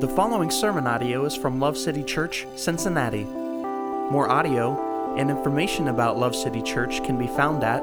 The 0.00 0.08
following 0.08 0.50
sermon 0.50 0.88
audio 0.88 1.24
is 1.24 1.36
from 1.36 1.60
Love 1.60 1.78
City 1.78 2.02
Church, 2.02 2.48
Cincinnati. 2.56 3.22
More 3.22 4.28
audio 4.28 5.14
and 5.16 5.30
information 5.30 5.86
about 5.86 6.18
Love 6.18 6.34
City 6.34 6.62
Church 6.62 7.04
can 7.04 7.16
be 7.16 7.28
found 7.28 7.62
at 7.62 7.80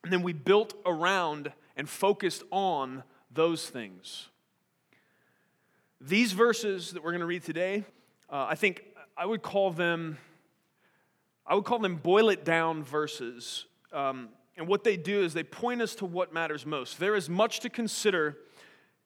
And 0.03 0.13
then 0.13 0.23
we 0.23 0.33
built 0.33 0.73
around 0.85 1.51
and 1.75 1.89
focused 1.89 2.43
on 2.51 3.03
those 3.31 3.69
things. 3.69 4.29
These 5.99 6.31
verses 6.31 6.91
that 6.91 7.03
we're 7.03 7.11
going 7.11 7.21
to 7.21 7.27
read 7.27 7.43
today, 7.43 7.83
uh, 8.29 8.47
I 8.49 8.55
think 8.55 8.83
I 9.17 9.25
would 9.25 9.41
call 9.41 9.71
them, 9.71 10.19
I 11.45 11.55
would 11.55 11.65
call 11.65 11.79
them 11.79 11.95
boil 11.95 12.29
it 12.29 12.45
down 12.45 12.83
verses. 12.83 13.65
Um, 13.91 14.29
and 14.55 14.67
what 14.67 14.83
they 14.83 14.95
do 14.95 15.21
is 15.23 15.33
they 15.33 15.43
point 15.43 15.81
us 15.81 15.95
to 15.95 16.05
what 16.05 16.33
matters 16.33 16.65
most. 16.65 16.99
There 16.99 17.15
is 17.15 17.27
much 17.27 17.61
to 17.61 17.69
consider 17.69 18.37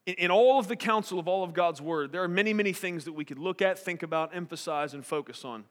in, 0.06 0.16
in 0.16 0.32
all 0.32 0.60
of 0.60 0.68
the 0.68 0.76
counsel 0.76 1.18
of 1.18 1.30
all 1.30 1.44
of 1.44 1.54
God's 1.54 1.82
word. 1.82 2.12
There 2.12 2.24
are 2.24 2.28
many, 2.28 2.54
many 2.54 2.74
things 2.74 3.06
that 3.06 3.14
we 3.14 3.24
could 3.24 3.40
look 3.40 3.62
at, 3.62 3.80
think 3.80 4.04
about, 4.04 4.36
emphasize, 4.36 4.94
and 4.94 5.06
focus 5.06 5.46
on. 5.46 5.64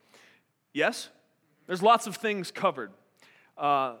Yes? 0.73 1.09
There's 1.67 1.83
lots 1.83 2.07
of 2.07 2.15
things 2.15 2.49
covered. 2.49 2.91
Uh, 3.57 3.95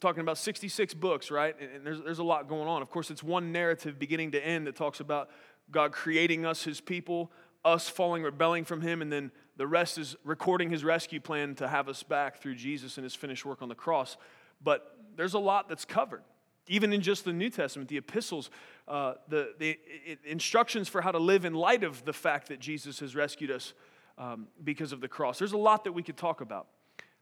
talking 0.00 0.20
about 0.20 0.36
66 0.36 0.94
books, 0.94 1.30
right? 1.30 1.56
And 1.60 1.86
there's, 1.86 2.02
there's 2.02 2.18
a 2.18 2.24
lot 2.24 2.46
going 2.46 2.68
on. 2.68 2.82
Of 2.82 2.90
course, 2.90 3.10
it's 3.10 3.22
one 3.22 3.52
narrative 3.52 3.98
beginning 3.98 4.32
to 4.32 4.46
end 4.46 4.66
that 4.66 4.76
talks 4.76 5.00
about 5.00 5.30
God 5.70 5.92
creating 5.92 6.44
us, 6.44 6.64
his 6.64 6.80
people, 6.80 7.32
us 7.64 7.88
falling, 7.88 8.22
rebelling 8.22 8.64
from 8.64 8.80
him, 8.80 9.02
and 9.02 9.12
then 9.12 9.30
the 9.58 9.66
rest 9.66 9.98
is 9.98 10.16
recording 10.24 10.70
his 10.70 10.84
rescue 10.84 11.20
plan 11.20 11.56
to 11.56 11.68
have 11.68 11.88
us 11.88 12.04
back 12.04 12.40
through 12.40 12.54
Jesus 12.54 12.96
and 12.96 13.04
his 13.04 13.14
finished 13.14 13.44
work 13.44 13.60
on 13.60 13.68
the 13.68 13.74
cross. 13.74 14.16
But 14.62 14.96
there's 15.16 15.34
a 15.34 15.38
lot 15.38 15.68
that's 15.68 15.84
covered. 15.84 16.22
Even 16.68 16.92
in 16.92 17.00
just 17.00 17.24
the 17.24 17.32
New 17.32 17.50
Testament, 17.50 17.88
the 17.88 17.96
epistles, 17.96 18.50
uh, 18.86 19.14
the, 19.28 19.54
the 19.58 19.78
instructions 20.24 20.88
for 20.88 21.00
how 21.00 21.10
to 21.10 21.18
live 21.18 21.44
in 21.44 21.54
light 21.54 21.82
of 21.82 22.04
the 22.04 22.12
fact 22.12 22.48
that 22.48 22.60
Jesus 22.60 23.00
has 23.00 23.16
rescued 23.16 23.50
us 23.50 23.74
um, 24.16 24.46
because 24.62 24.92
of 24.92 25.00
the 25.00 25.08
cross. 25.08 25.38
There's 25.38 25.52
a 25.52 25.58
lot 25.58 25.84
that 25.84 25.92
we 25.92 26.02
could 26.04 26.16
talk 26.16 26.40
about. 26.40 26.68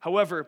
However, 0.00 0.46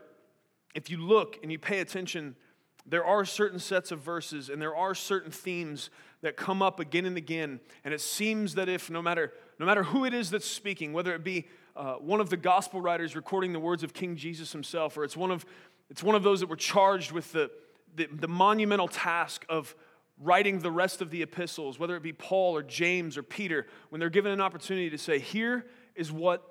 if 0.75 0.91
you 0.91 0.99
look 0.99 1.39
and 1.43 1.51
you 1.51 1.59
pay 1.59 1.81
attention, 1.81 2.37
there 2.85 3.05
are 3.05 3.25
certain 3.25 3.59
sets 3.59 3.93
of 3.93 4.01
verses 4.01 4.51
and 4.51 4.61
there 4.61 4.77
are 4.77 4.95
certain 4.95 5.31
themes 5.31 5.89
that 6.21 6.37
come 6.37 6.61
up 6.61 6.81
again 6.81 7.07
and 7.07 7.17
again. 7.17 7.61
And 7.85 7.95
it 7.95 8.01
seems 8.01 8.57
that 8.57 8.69
if 8.69 8.91
no 8.91 9.01
matter, 9.01 9.33
no 9.59 9.65
matter 9.65 9.85
who 9.85 10.05
it 10.05 10.13
is 10.13 10.31
that's 10.31 10.47
speaking, 10.47 10.93
whether 10.93 11.15
it 11.15 11.25
be 11.25 11.47
uh, 11.79 11.95
one 11.95 12.21
of 12.21 12.29
the 12.29 12.37
gospel 12.37 12.81
writers 12.81 13.15
recording 13.15 13.53
the 13.53 13.61
words 13.61 13.85
of 13.85 13.95
King 13.95 14.17
Jesus 14.17 14.51
himself, 14.51 14.99
or 14.99 15.05
it's 15.05 15.17
one 15.17 15.31
of, 15.31 15.47
it's 15.89 16.03
one 16.03 16.17
of 16.17 16.25
those 16.25 16.41
that 16.41 16.49
were 16.49 16.57
charged 16.57 17.13
with 17.13 17.31
the, 17.31 17.51
the, 17.95 18.09
the 18.13 18.27
monumental 18.27 18.89
task 18.89 19.47
of 19.49 19.77
writing 20.21 20.59
the 20.59 20.73
rest 20.73 21.01
of 21.01 21.11
the 21.11 21.23
epistles, 21.23 21.79
whether 21.79 21.95
it 21.95 22.03
be 22.03 22.13
Paul 22.13 22.57
or 22.57 22.65
James 22.65 23.17
or 23.17 23.23
Peter, 23.23 23.69
when 23.91 24.01
they're 24.01 24.11
given 24.11 24.33
an 24.33 24.41
opportunity 24.41 24.91
to 24.91 24.99
say, 24.99 25.21
here 25.21 25.67
is 25.95 26.11
what, 26.11 26.43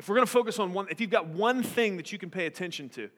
if 0.00 0.08
we're 0.08 0.14
going 0.14 0.26
to 0.26 0.32
focus 0.32 0.58
on 0.58 0.72
one, 0.72 0.86
if 0.90 1.02
you've 1.02 1.10
got 1.10 1.28
one 1.28 1.62
thing 1.62 1.98
that 1.98 2.10
you 2.10 2.18
can 2.18 2.30
pay 2.30 2.46
attention 2.46 2.88
to, 2.90 3.10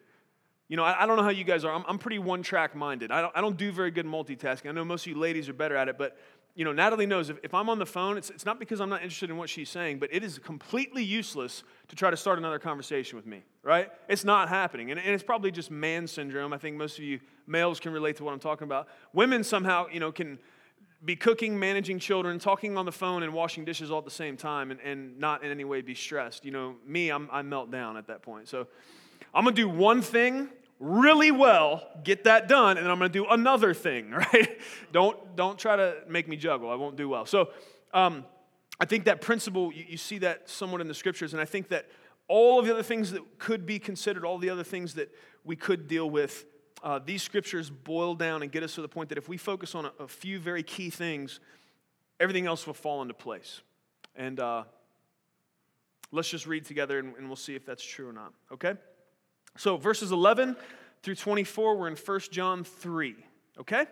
you 0.67 0.77
know, 0.77 0.83
I, 0.83 1.05
I, 1.05 1.07
don't 1.07 1.17
know 1.17 1.23
how 1.23 1.31
you 1.31 1.45
guys 1.45 1.65
are. 1.65 1.73
I'm, 1.73 1.85
I'm 1.87 1.99
pretty 1.99 2.19
one 2.19 2.43
track 2.43 2.75
minded. 2.75 3.13
I 3.13 3.21
don't, 3.21 3.37
I 3.37 3.41
don't 3.41 3.57
do 3.57 3.71
very 3.71 3.93
good 3.93 4.07
multitasking. 4.07 4.69
I 4.69 4.73
know 4.73 4.85
most 4.85 5.07
of 5.07 5.13
you 5.13 5.19
ladies 5.19 5.49
are 5.49 5.53
better 5.53 5.77
at 5.77 5.89
it, 5.89 5.99
but, 5.99 6.17
you 6.55 6.65
know, 6.65 6.73
Natalie 6.73 7.07
knows 7.07 7.31
if, 7.31 7.39
if 7.43 7.53
I'm 7.53 7.69
on 7.69 7.79
the 7.79 7.87
phone, 7.87 8.17
it's, 8.17 8.31
it's 8.31 8.47
not 8.47 8.61
because 8.61 8.81
I'm 8.81 8.89
not 8.89 9.03
interested 9.03 9.29
in 9.29 9.37
what 9.37 9.51
she's 9.51 9.69
saying, 9.69 9.99
but 9.99 10.09
it 10.13 10.23
is 10.23 10.39
completely 10.39 11.03
useless 11.03 11.65
to 11.89 11.97
try 11.97 12.11
to 12.11 12.17
start 12.17 12.39
another 12.39 12.61
conversation 12.61 13.17
with 13.17 13.27
me, 13.27 13.43
right? 13.63 13.91
It's 14.09 14.25
not 14.25 14.49
happening. 14.49 14.93
And, 14.93 15.01
and 15.01 15.11
it's 15.11 15.25
probably 15.25 15.51
just 15.51 15.71
man 15.71 16.07
syndrome. 16.07 16.53
I 16.53 16.59
think 16.59 16.77
most 16.77 16.97
of 16.99 17.05
you 17.05 17.19
males 17.47 17.81
can 17.81 17.93
relate 17.93 18.17
to 18.17 18.25
what 18.25 18.33
I'm 18.33 18.41
talking 18.41 18.67
about. 18.67 18.89
Women 19.13 19.43
somehow, 19.43 19.89
you 19.91 19.99
know, 19.99 20.13
can 20.13 20.39
be 21.05 21.17
cooking, 21.17 21.59
managing 21.59 21.99
children, 21.99 22.39
talking 22.39 22.79
on 22.79 22.87
the 22.87 22.93
phone, 22.93 23.25
and 23.25 23.35
washing 23.35 23.65
dishes 23.65 23.91
all 23.91 23.99
at 23.99 24.05
the 24.05 24.11
same 24.11 24.37
time 24.37 24.71
and, 24.71 24.81
and 24.81 25.19
not 25.19 25.43
in 25.43 25.51
any 25.51 25.65
way 25.65 25.81
be 25.81 25.95
stressed. 25.95 26.45
You 26.45 26.53
know, 26.53 26.77
me, 26.87 27.11
I'm, 27.11 27.29
I 27.33 27.43
melt 27.43 27.73
down 27.73 27.97
at 27.97 28.07
that 28.07 28.23
point. 28.23 28.49
So, 28.49 28.69
I'm 29.35 29.43
going 29.43 29.57
to 29.57 29.63
do 29.63 29.69
one 29.69 30.01
thing 30.01 30.49
really 30.81 31.31
well, 31.31 31.87
get 32.03 32.25
that 32.25 32.49
done, 32.49 32.77
and 32.77 32.85
then 32.85 32.91
I'm 32.91 32.99
going 32.99 33.11
to 33.11 33.19
do 33.19 33.27
another 33.27 33.75
thing, 33.75 34.11
right? 34.33 34.61
don't, 34.93 35.37
don't 35.37 35.59
try 35.59 35.77
to 35.77 35.97
make 36.09 36.29
me 36.29 36.37
juggle. 36.37 36.71
I 36.71 36.75
won't 36.75 36.97
do 36.97 37.09
well. 37.09 37.27
So 37.27 37.51
um, 37.93 38.25
I 38.81 38.85
think 38.85 39.05
that 39.05 39.21
principle, 39.21 39.73
you, 39.73 39.85
you 39.89 39.97
see 39.97 40.19
that 40.19 40.49
somewhat 40.49 40.81
in 40.81 40.89
the 40.89 40.95
scriptures, 40.95 41.33
and 41.33 41.41
I 41.41 41.45
think 41.45 41.69
that 41.69 41.87
all 42.29 42.59
of 42.59 42.67
the 42.67 42.73
other 42.73 42.83
things 42.83 43.13
that 43.13 43.39
could 43.39 43.67
be 43.67 43.79
considered, 43.79 44.25
all 44.25 44.39
the 44.39 44.51
other 44.51 44.65
things 44.65 44.95
that 44.95 45.15
we 45.45 45.57
could 45.57 45.89
deal 45.89 46.09
with, 46.09 46.47
uh, 46.83 46.99
these 47.05 47.23
scriptures 47.23 47.71
boil 47.71 48.15
down 48.15 48.43
and 48.43 48.53
get 48.53 48.63
us 48.63 48.75
to 48.75 48.83
the 48.83 48.89
point 48.89 49.09
that 49.09 49.19
if 49.19 49.29
we 49.29 49.37
focus 49.37 49.75
on 49.75 49.87
a, 49.87 49.93
a 50.01 50.09
few 50.09 50.39
very 50.39 50.63
key 50.63 50.91
things, 50.91 51.41
everything 52.21 52.47
else 52.47 52.67
will 52.67 52.75
fall 52.75 53.03
into 53.03 53.15
place. 53.15 53.63
And 54.17 54.39
uh, 54.39 54.65
let's 56.13 56.29
just 56.29 56.47
read 56.47 56.65
together 56.65 56.99
and, 56.99 57.15
and 57.17 57.27
we'll 57.27 57.37
see 57.37 57.55
if 57.55 57.65
that's 57.65 57.85
true 57.85 58.09
or 58.09 58.13
not, 58.13 58.33
okay? 58.53 58.75
So, 59.57 59.77
verses 59.77 60.11
11 60.11 60.57
through 61.03 61.15
24, 61.15 61.77
we're 61.77 61.89
in 61.89 61.97
1 61.97 62.21
John 62.33 62.65
3, 62.65 63.15
okay? 63.61 63.87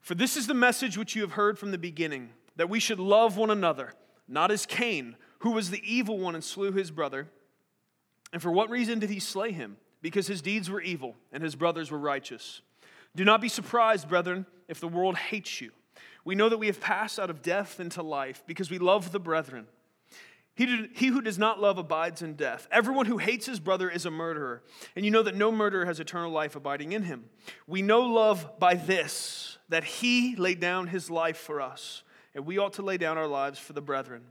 For 0.00 0.14
this 0.14 0.36
is 0.36 0.46
the 0.46 0.54
message 0.54 0.98
which 0.98 1.16
you 1.16 1.22
have 1.22 1.32
heard 1.32 1.58
from 1.58 1.70
the 1.70 1.78
beginning, 1.78 2.30
that 2.56 2.68
we 2.68 2.78
should 2.78 3.00
love 3.00 3.36
one 3.36 3.50
another, 3.50 3.94
not 4.28 4.50
as 4.50 4.66
Cain, 4.66 5.16
who 5.40 5.52
was 5.52 5.70
the 5.70 5.82
evil 5.84 6.18
one 6.18 6.34
and 6.34 6.44
slew 6.44 6.72
his 6.72 6.90
brother. 6.90 7.28
And 8.32 8.42
for 8.42 8.50
what 8.50 8.70
reason 8.70 8.98
did 8.98 9.10
he 9.10 9.20
slay 9.20 9.52
him? 9.52 9.76
Because 10.02 10.26
his 10.26 10.42
deeds 10.42 10.70
were 10.70 10.80
evil 10.80 11.14
and 11.32 11.42
his 11.42 11.54
brothers 11.54 11.90
were 11.90 11.98
righteous. 11.98 12.60
Do 13.14 13.24
not 13.24 13.40
be 13.40 13.48
surprised, 13.48 14.08
brethren, 14.08 14.46
if 14.68 14.80
the 14.80 14.88
world 14.88 15.16
hates 15.16 15.60
you. 15.60 15.70
We 16.24 16.34
know 16.34 16.48
that 16.48 16.58
we 16.58 16.66
have 16.66 16.80
passed 16.80 17.18
out 17.18 17.30
of 17.30 17.42
death 17.42 17.80
into 17.80 18.02
life 18.02 18.42
because 18.46 18.70
we 18.70 18.78
love 18.78 19.12
the 19.12 19.20
brethren. 19.20 19.66
He, 20.56 20.88
he 20.94 21.08
who 21.08 21.20
does 21.20 21.38
not 21.38 21.60
love 21.60 21.76
abides 21.76 22.22
in 22.22 22.34
death. 22.34 22.66
Everyone 22.72 23.04
who 23.04 23.18
hates 23.18 23.44
his 23.44 23.60
brother 23.60 23.90
is 23.90 24.06
a 24.06 24.10
murderer. 24.10 24.62
And 24.96 25.04
you 25.04 25.10
know 25.10 25.22
that 25.22 25.36
no 25.36 25.52
murderer 25.52 25.84
has 25.84 26.00
eternal 26.00 26.30
life 26.30 26.56
abiding 26.56 26.92
in 26.92 27.02
him. 27.02 27.26
We 27.66 27.82
know 27.82 28.00
love 28.00 28.58
by 28.58 28.74
this, 28.74 29.58
that 29.68 29.84
he 29.84 30.34
laid 30.34 30.58
down 30.58 30.86
his 30.86 31.10
life 31.10 31.36
for 31.36 31.60
us, 31.60 32.02
and 32.34 32.46
we 32.46 32.56
ought 32.56 32.72
to 32.74 32.82
lay 32.82 32.96
down 32.96 33.18
our 33.18 33.26
lives 33.26 33.58
for 33.58 33.74
the 33.74 33.82
brethren. 33.82 34.22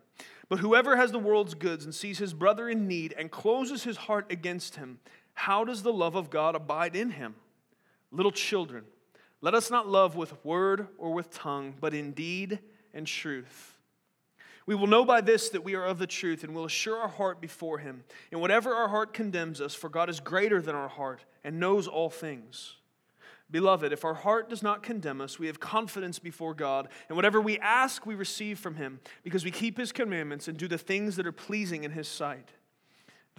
But 0.50 0.60
whoever 0.60 0.96
has 0.98 1.12
the 1.12 1.20
world's 1.20 1.54
goods 1.54 1.86
and 1.86 1.94
sees 1.94 2.18
his 2.18 2.34
brother 2.34 2.68
in 2.70 2.88
need 2.88 3.14
and 3.16 3.30
closes 3.30 3.84
his 3.84 3.98
heart 3.98 4.26
against 4.32 4.78
him, 4.78 5.00
how 5.36 5.64
does 5.64 5.84
the 5.84 5.94
love 5.94 6.16
of 6.16 6.32
God 6.32 6.56
abide 6.56 6.96
in 6.96 7.12
him? 7.12 7.36
Little 8.12 8.32
children, 8.32 8.86
let 9.42 9.54
us 9.54 9.70
not 9.70 9.88
love 9.88 10.16
with 10.16 10.44
word 10.44 10.88
or 10.98 11.14
with 11.14 11.30
tongue, 11.30 11.76
but 11.80 11.94
in 11.94 12.14
deed 12.14 12.58
and 12.96 13.06
truth. 13.06 13.75
We 14.66 14.76
will 14.76 14.88
know 14.88 15.06
by 15.06 15.22
this 15.22 15.50
that 15.50 15.64
we 15.64 15.76
are 15.76 15.86
of 15.86 16.00
the 16.00 16.08
truth 16.08 16.44
and 16.44 16.56
will 16.56 16.66
assure 16.66 16.98
our 16.98 17.08
heart 17.08 17.40
before 17.40 17.78
Him. 17.78 18.04
And 18.32 18.42
whatever 18.42 18.74
our 18.74 18.88
heart 18.88 19.14
condemns 19.14 19.62
us, 19.62 19.76
for 19.76 19.90
God 19.90 20.10
is 20.10 20.20
greater 20.20 20.62
than 20.62 20.76
our 20.76 20.88
heart 20.88 21.24
and 21.44 21.60
knows 21.60 21.88
all 21.88 22.10
things. 22.10 22.76
Beloved, 23.52 23.94
if 23.94 24.04
our 24.04 24.16
heart 24.16 24.50
does 24.50 24.64
not 24.64 24.82
condemn 24.82 25.22
us, 25.22 25.38
we 25.38 25.48
have 25.48 25.60
confidence 25.60 26.18
before 26.18 26.56
God, 26.56 26.88
and 27.10 27.16
whatever 27.16 27.40
we 27.40 27.60
ask, 27.60 28.06
we 28.06 28.16
receive 28.16 28.58
from 28.58 28.76
Him, 28.76 29.00
because 29.24 29.46
we 29.46 29.52
keep 29.52 29.78
His 29.78 29.92
commandments 29.92 30.48
and 30.48 30.58
do 30.58 30.68
the 30.68 30.80
things 30.80 31.16
that 31.18 31.28
are 31.28 31.32
pleasing 31.32 31.84
in 31.84 31.92
His 31.92 32.08
sight. 32.08 32.50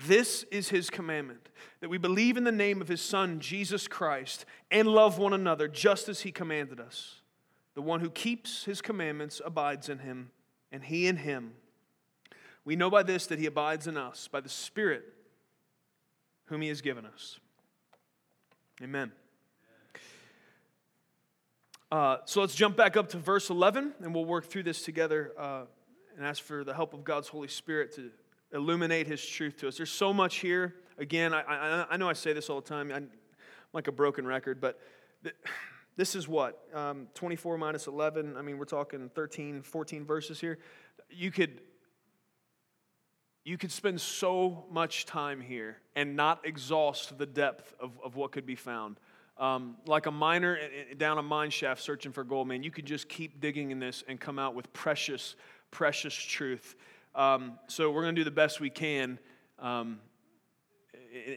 This 0.04 0.44
is 0.50 0.68
his 0.68 0.90
commandment 0.90 1.48
that 1.80 1.88
we 1.88 1.98
believe 1.98 2.36
in 2.36 2.44
the 2.44 2.52
name 2.52 2.80
of 2.80 2.88
his 2.88 3.00
Son, 3.00 3.40
Jesus 3.40 3.88
Christ, 3.88 4.44
and 4.70 4.88
love 4.88 5.18
one 5.18 5.32
another 5.32 5.68
just 5.68 6.08
as 6.08 6.20
he 6.20 6.32
commanded 6.32 6.80
us. 6.80 7.22
The 7.74 7.82
one 7.82 8.00
who 8.00 8.10
keeps 8.10 8.64
his 8.64 8.82
commandments 8.82 9.40
abides 9.44 9.88
in 9.88 10.00
him, 10.00 10.30
and 10.72 10.82
he 10.84 11.06
in 11.06 11.16
him. 11.16 11.52
We 12.64 12.76
know 12.76 12.90
by 12.90 13.02
this 13.02 13.26
that 13.28 13.38
he 13.38 13.46
abides 13.46 13.86
in 13.86 13.96
us, 13.96 14.28
by 14.28 14.40
the 14.40 14.48
Spirit 14.48 15.04
whom 16.46 16.62
he 16.62 16.68
has 16.68 16.80
given 16.80 17.06
us. 17.06 17.38
Amen. 18.82 19.12
Uh, 21.90 22.18
so 22.24 22.40
let's 22.40 22.54
jump 22.54 22.76
back 22.76 22.96
up 22.96 23.08
to 23.10 23.16
verse 23.16 23.48
11, 23.48 23.94
and 24.00 24.14
we'll 24.14 24.24
work 24.24 24.46
through 24.46 24.64
this 24.64 24.82
together 24.82 25.32
uh, 25.38 25.62
and 26.16 26.26
ask 26.26 26.42
for 26.42 26.64
the 26.64 26.74
help 26.74 26.94
of 26.94 27.04
God's 27.04 27.28
Holy 27.28 27.48
Spirit 27.48 27.94
to 27.94 28.10
illuminate 28.52 29.06
His 29.06 29.24
truth 29.24 29.56
to 29.58 29.68
us. 29.68 29.76
There's 29.76 29.90
so 29.90 30.12
much 30.12 30.36
here. 30.36 30.74
Again, 30.98 31.32
I, 31.32 31.42
I, 31.42 31.86
I 31.90 31.96
know 31.96 32.08
I 32.08 32.14
say 32.14 32.32
this 32.32 32.50
all 32.50 32.60
the 32.60 32.68
time. 32.68 32.90
I'm 32.90 33.08
like 33.72 33.86
a 33.86 33.92
broken 33.92 34.26
record, 34.26 34.60
but 34.60 34.80
th- 35.22 35.36
this 35.96 36.14
is 36.14 36.28
what? 36.28 36.62
Um, 36.74 37.08
24 37.14 37.58
minus 37.58 37.86
11. 37.86 38.36
I 38.36 38.42
mean, 38.42 38.58
we're 38.58 38.64
talking 38.64 39.10
13, 39.14 39.62
14 39.62 40.04
verses 40.04 40.40
here. 40.40 40.58
You 41.10 41.30
could. 41.30 41.60
You 43.44 43.56
could 43.56 43.70
spend 43.70 44.00
so 44.00 44.66
much 44.72 45.06
time 45.06 45.40
here 45.40 45.76
and 45.94 46.16
not 46.16 46.44
exhaust 46.44 47.16
the 47.16 47.26
depth 47.26 47.74
of, 47.78 47.92
of 48.04 48.16
what 48.16 48.32
could 48.32 48.44
be 48.44 48.56
found. 48.56 48.98
Um, 49.38 49.76
like 49.86 50.06
a 50.06 50.10
miner 50.10 50.58
down 50.96 51.18
a 51.18 51.22
mine 51.22 51.50
shaft 51.50 51.80
searching 51.80 52.10
for 52.10 52.24
gold, 52.24 52.48
man, 52.48 52.64
you 52.64 52.72
could 52.72 52.86
just 52.86 53.08
keep 53.08 53.40
digging 53.40 53.70
in 53.70 53.78
this 53.78 54.02
and 54.08 54.18
come 54.18 54.40
out 54.40 54.56
with 54.56 54.72
precious, 54.72 55.36
precious 55.70 56.12
truth. 56.12 56.74
Um, 57.14 57.58
so 57.68 57.92
we're 57.92 58.02
going 58.02 58.16
to 58.16 58.20
do 58.20 58.24
the 58.24 58.32
best 58.32 58.58
we 58.58 58.68
can 58.68 59.16
um, 59.60 60.00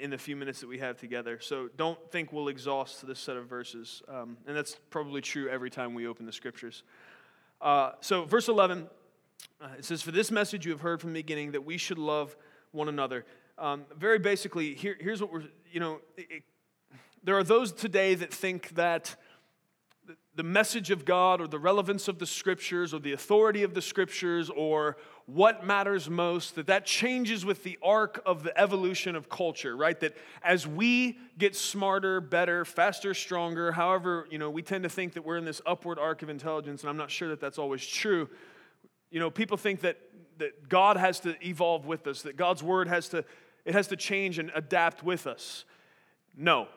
in, 0.01 0.09
the 0.09 0.17
few 0.17 0.35
minutes 0.35 0.59
that 0.61 0.67
we 0.67 0.79
have 0.79 0.97
together. 0.97 1.39
So 1.41 1.69
don't 1.77 1.99
think 2.11 2.33
we'll 2.33 2.47
exhaust 2.47 3.05
this 3.05 3.19
set 3.19 3.37
of 3.37 3.47
verses. 3.47 4.01
Um, 4.07 4.37
and 4.47 4.55
that's 4.55 4.77
probably 4.89 5.21
true 5.21 5.49
every 5.49 5.69
time 5.69 5.93
we 5.93 6.07
open 6.07 6.25
the 6.25 6.31
scriptures. 6.31 6.83
Uh, 7.61 7.91
so, 8.01 8.25
verse 8.25 8.47
11, 8.47 8.87
uh, 9.61 9.67
it 9.77 9.85
says, 9.85 10.01
For 10.01 10.11
this 10.11 10.31
message 10.31 10.65
you 10.65 10.71
have 10.71 10.81
heard 10.81 11.01
from 11.01 11.13
the 11.13 11.19
beginning 11.19 11.51
that 11.51 11.65
we 11.65 11.77
should 11.77 11.97
love 11.97 12.35
one 12.71 12.89
another. 12.89 13.25
Um, 13.57 13.85
very 13.97 14.19
basically, 14.19 14.73
here, 14.73 14.95
here's 14.99 15.21
what 15.21 15.31
we're, 15.31 15.43
you 15.71 15.79
know, 15.79 15.99
it, 16.17 16.43
there 17.23 17.37
are 17.37 17.43
those 17.43 17.71
today 17.73 18.15
that 18.15 18.33
think 18.33 18.69
that 18.75 19.15
the 20.35 20.43
message 20.43 20.89
of 20.89 21.03
God 21.03 21.41
or 21.41 21.47
the 21.47 21.59
relevance 21.59 22.07
of 22.07 22.17
the 22.17 22.25
scriptures 22.25 22.93
or 22.93 22.99
the 22.99 23.11
authority 23.11 23.63
of 23.63 23.73
the 23.73 23.81
scriptures 23.81 24.49
or 24.49 24.95
what 25.33 25.63
matters 25.63 26.09
most, 26.09 26.55
that 26.55 26.67
that 26.67 26.85
changes 26.85 27.45
with 27.45 27.63
the 27.63 27.77
arc 27.83 28.21
of 28.25 28.41
the 28.41 28.57
evolution 28.59 29.15
of 29.15 29.29
culture, 29.29 29.75
right? 29.75 29.99
That 29.99 30.17
as 30.41 30.65
we 30.65 31.19
get 31.37 31.55
smarter, 31.55 32.19
better, 32.19 32.65
faster, 32.65 33.13
stronger, 33.13 33.71
however, 33.71 34.27
you 34.31 34.39
know, 34.39 34.49
we 34.49 34.63
tend 34.63 34.83
to 34.83 34.89
think 34.89 35.13
that 35.13 35.23
we're 35.23 35.37
in 35.37 35.45
this 35.45 35.61
upward 35.65 35.99
arc 35.99 36.23
of 36.23 36.29
intelligence, 36.29 36.81
and 36.81 36.89
I'm 36.89 36.97
not 36.97 37.11
sure 37.11 37.29
that 37.29 37.39
that's 37.39 37.59
always 37.59 37.85
true. 37.85 38.27
You 39.11 39.19
know, 39.19 39.29
people 39.29 39.55
think 39.55 39.81
that, 39.81 39.97
that 40.39 40.67
God 40.67 40.97
has 40.97 41.19
to 41.21 41.35
evolve 41.47 41.85
with 41.85 42.07
us, 42.07 42.23
that 42.23 42.35
God's 42.35 42.63
word 42.63 42.87
has 42.87 43.09
to, 43.09 43.23
it 43.65 43.73
has 43.73 43.87
to 43.89 43.95
change 43.95 44.39
and 44.39 44.51
adapt 44.55 45.03
with 45.03 45.27
us. 45.27 45.63
No. 46.35 46.67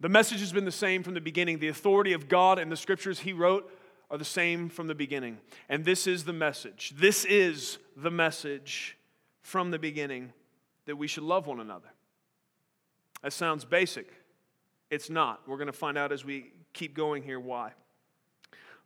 The 0.00 0.08
message 0.08 0.40
has 0.40 0.52
been 0.52 0.64
the 0.64 0.72
same 0.72 1.04
from 1.04 1.14
the 1.14 1.20
beginning. 1.20 1.60
The 1.60 1.68
authority 1.68 2.14
of 2.14 2.28
God 2.28 2.58
and 2.58 2.70
the 2.70 2.76
scriptures 2.76 3.20
he 3.20 3.32
wrote 3.32 3.70
are 4.14 4.18
the 4.18 4.24
same 4.24 4.68
from 4.68 4.86
the 4.86 4.94
beginning. 4.94 5.38
And 5.68 5.84
this 5.84 6.06
is 6.06 6.22
the 6.22 6.32
message. 6.32 6.92
This 6.96 7.24
is 7.24 7.78
the 7.96 8.12
message 8.12 8.96
from 9.42 9.72
the 9.72 9.78
beginning 9.78 10.32
that 10.86 10.94
we 10.94 11.08
should 11.08 11.24
love 11.24 11.48
one 11.48 11.58
another. 11.58 11.88
That 13.24 13.32
sounds 13.32 13.64
basic. 13.64 14.08
It's 14.88 15.10
not. 15.10 15.40
We're 15.48 15.56
going 15.56 15.66
to 15.66 15.72
find 15.72 15.98
out 15.98 16.12
as 16.12 16.24
we 16.24 16.52
keep 16.72 16.94
going 16.94 17.24
here 17.24 17.40
why. 17.40 17.72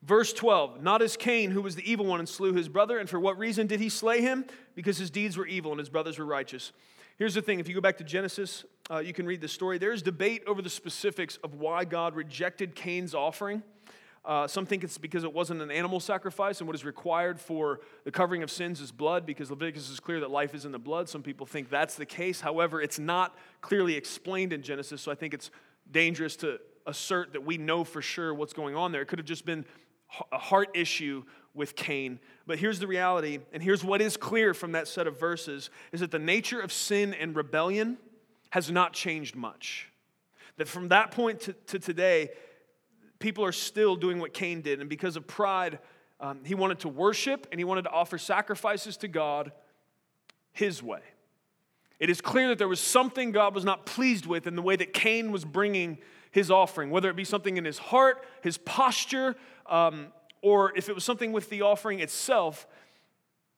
Verse 0.03 0.33
12 0.33 0.83
Not 0.83 1.03
as 1.03 1.15
Cain, 1.15 1.51
who 1.51 1.61
was 1.61 1.75
the 1.77 1.91
evil 1.91 2.07
one 2.07 2.21
and 2.21 2.29
slew 2.29 2.55
his 2.55 2.71
brother. 2.71 2.99
And 2.99 3.07
for 3.07 3.21
what 3.21 3.39
reason 3.39 3.67
did 3.67 3.81
he 3.81 3.91
slay 3.91 4.23
him? 4.23 4.47
Because 4.75 4.97
his 4.97 5.11
deeds 5.11 5.37
were 5.37 5.47
evil 5.47 5.73
and 5.73 5.79
his 5.79 5.91
brothers 5.91 6.19
were 6.19 6.25
righteous. 6.25 6.73
Here's 7.19 7.35
the 7.35 7.43
thing 7.43 7.61
if 7.61 7.69
you 7.69 7.75
go 7.75 7.83
back 7.83 7.99
to 7.99 8.05
Genesis, 8.05 8.65
uh, 8.91 9.01
you 9.01 9.13
can 9.13 9.27
read 9.27 9.43
the 9.43 9.49
story. 9.49 9.77
There's 9.77 10.01
debate 10.01 10.45
over 10.47 10.63
the 10.63 10.71
specifics 10.71 11.37
of 11.45 11.57
why 11.57 11.85
God 11.85 12.17
rejected 12.17 12.75
Cain's 12.75 13.15
offering. 13.15 13.63
Uh, 14.25 14.47
some 14.47 14.67
think 14.67 14.85
it's 14.85 14.99
because 14.99 15.25
it 15.25 15.33
wasn't 15.33 15.61
an 15.63 15.71
animal 15.71 16.01
sacrifice, 16.01 16.61
and 16.61 16.67
what 16.67 16.75
is 16.75 16.85
required 16.85 17.41
for 17.41 17.81
the 18.05 18.11
covering 18.11 18.43
of 18.43 18.51
sins 18.51 18.81
is 18.81 18.93
blood, 18.93 19.25
because 19.25 19.51
Leviticus 19.51 19.89
is 19.89 20.01
clear 20.01 20.21
that 20.21 20.31
life 20.31 20.55
is 20.55 20.65
in 20.65 20.73
the 20.73 20.79
blood. 20.79 21.09
Some 21.09 21.23
people 21.23 21.47
think 21.47 21.71
that's 21.71 21.95
the 21.95 22.07
case. 22.07 22.41
However, 22.41 22.83
it's 22.83 22.99
not 22.99 23.37
clearly 23.61 23.95
explained 23.95 24.53
in 24.53 24.63
Genesis, 24.63 25.01
so 25.01 25.11
I 25.11 25.15
think 25.15 25.35
it's 25.35 25.51
dangerous 25.91 26.37
to 26.37 26.59
assert 26.87 27.33
that 27.33 27.45
we 27.45 27.59
know 27.59 27.85
for 27.85 28.03
sure 28.03 28.35
what's 28.35 28.53
going 28.53 28.75
on 28.75 28.93
there. 28.93 29.03
It 29.03 29.09
could 29.09 29.19
have 29.19 29.27
just 29.27 29.47
been 29.47 29.65
a 30.33 30.39
heart 30.39 30.71
issue 30.75 31.23
with 31.55 31.77
Cain. 31.77 32.19
But 32.47 32.59
here's 32.59 32.79
the 32.79 32.87
reality, 32.87 33.41
and 33.53 33.63
here's 33.63 33.85
what 33.85 34.01
is 34.01 34.17
clear 34.17 34.55
from 34.55 34.73
that 34.73 34.89
set 34.89 35.07
of 35.07 35.19
verses 35.19 35.71
is 35.93 36.01
that 36.01 36.11
the 36.11 36.19
nature 36.19 36.61
of 36.61 36.73
sin 36.73 37.15
and 37.15 37.37
rebellion 37.37 37.99
has 38.51 38.71
not 38.71 38.93
changed 38.93 39.37
much. 39.37 39.91
That 40.57 40.69
from 40.69 40.89
that 40.89 41.11
point 41.11 41.41
to, 41.41 41.53
to 41.53 41.79
today, 41.79 42.31
people 43.19 43.45
are 43.45 43.53
still 43.53 43.97
doing 43.97 44.19
what 44.19 44.33
Cain 44.33 44.61
did. 44.61 44.81
And 44.81 44.89
because 44.89 45.17
of 45.17 45.27
pride, 45.27 45.79
um, 46.21 46.41
he 46.45 46.55
wanted 46.55 46.81
to 46.81 46.89
worship 46.89 47.47
and 47.51 47.61
he 47.61 47.65
wanted 47.65 47.83
to 47.83 47.91
offer 47.91 48.19
sacrifices 48.19 48.97
to 48.99 49.09
God 49.09 49.53
his 50.53 50.83
way. 50.83 51.01
It 51.99 52.11
is 52.11 52.21
clear 52.21 52.49
that 52.49 52.59
there 52.59 52.69
was 52.69 52.81
something 52.81 53.33
God 53.33 53.55
was 53.55 53.65
not 53.65 53.87
pleased 53.87 54.27
with 54.27 54.47
in 54.47 54.55
the 54.55 54.63
way 54.63 54.77
that 54.77 54.93
Cain 54.93 55.33
was 55.33 55.45
bringing 55.45 55.99
his 56.31 56.51
offering, 56.51 56.91
whether 56.91 57.11
it 57.11 57.17
be 57.17 57.25
something 57.25 57.57
in 57.57 57.65
his 57.65 57.79
heart, 57.79 58.25
his 58.43 58.59
posture, 58.59 59.35
um, 59.67 60.09
or 60.43 60.73
if 60.77 60.89
it 60.89 60.95
was 60.95 61.05
something 61.05 61.33
with 61.33 61.51
the 61.51 61.63
offering 61.63 61.99
itself. 62.01 62.67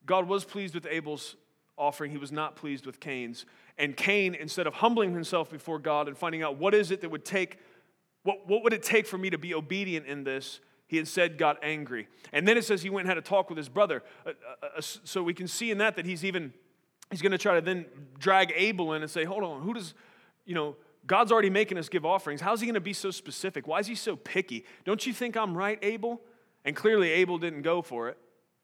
God 0.07 0.27
was 0.27 0.45
pleased 0.45 0.75
with 0.75 0.87
Abel's 0.91 1.37
offering, 1.77 2.11
he 2.11 2.19
was 2.19 2.33
not 2.33 2.57
pleased 2.57 2.87
with 2.87 3.01
Cain's. 3.01 3.47
And 3.79 3.97
Cain, 3.97 4.35
instead 4.35 4.67
of 4.67 4.75
humbling 4.75 5.15
himself 5.15 5.51
before 5.51 5.79
God 5.79 6.09
and 6.09 6.17
finding 6.17 6.43
out 6.43 6.59
what 6.59 6.75
is 6.75 6.91
it 6.91 7.01
that 7.01 7.11
would 7.11 7.25
take 7.25 7.59
what, 8.23 8.47
what 8.47 8.63
would 8.63 8.73
it 8.73 8.83
take 8.83 9.07
for 9.07 9.19
me 9.19 9.31
to 9.31 9.39
be 9.39 9.55
obedient 9.55 10.07
in 10.07 10.25
this? 10.25 10.61
He 10.87 10.99
instead 10.99 11.39
got 11.39 11.59
angry. 11.63 12.09
And 12.33 12.47
then 12.47 12.59
it 12.59 12.65
says 12.65 12.83
he 12.83 12.91
went 12.91 13.03
and 13.07 13.09
had 13.09 13.19
a 13.19 13.23
talk 13.23 13.49
with 13.49 13.57
his 13.57 13.69
brother. 13.69 14.03
Uh, 14.27 14.31
uh, 14.63 14.67
uh 14.79 14.81
so 14.81 15.23
we 15.23 15.35
can 15.35 15.47
see 15.47 15.71
in 15.71 15.79
that 15.79 15.97
that 15.97 16.05
he's 16.05 16.25
even, 16.25 16.53
he's 17.11 17.23
going 17.23 17.33
to 17.33 17.39
try 17.39 17.55
to 17.55 17.61
then 17.61 17.87
drag 18.19 18.53
Abel 18.57 18.93
in 18.95 19.03
and 19.03 19.11
say, 19.11 19.25
hold 19.25 19.45
on, 19.45 19.63
who 19.63 19.75
does, 19.75 19.95
you 20.45 20.55
know, 20.55 20.77
God's 21.07 21.33
already 21.33 21.51
making 21.51 21.79
us 21.79 21.89
give 21.89 22.05
offerings. 22.05 22.41
How's 22.41 22.61
he 22.61 22.67
going 22.67 22.75
to 22.75 22.81
be 22.81 22.93
so 22.93 23.11
specific? 23.11 23.67
Why 23.67 23.79
is 23.79 23.87
he 23.87 23.95
so 23.95 24.17
picky? 24.17 24.65
Don't 24.85 25.07
you 25.07 25.13
think 25.13 25.37
I'm 25.37 25.57
right, 25.57 25.79
Abel? 25.83 26.21
And 26.65 26.77
clearly, 26.77 27.11
Abel 27.11 27.39
didn't 27.39 27.63
go 27.63 27.83
for 27.83 28.09
it 28.09 28.19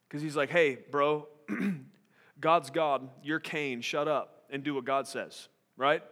because 0.08 0.22
he's 0.22 0.36
like, 0.36 0.50
hey, 0.50 0.78
bro, 0.90 1.28
God's 2.40 2.70
God, 2.70 3.08
you're 3.22 3.40
Cain, 3.40 3.80
shut 3.80 4.06
up 4.06 4.44
and 4.50 4.62
do 4.62 4.74
what 4.74 4.84
God 4.84 5.06
says, 5.06 5.48
right? 5.76 6.02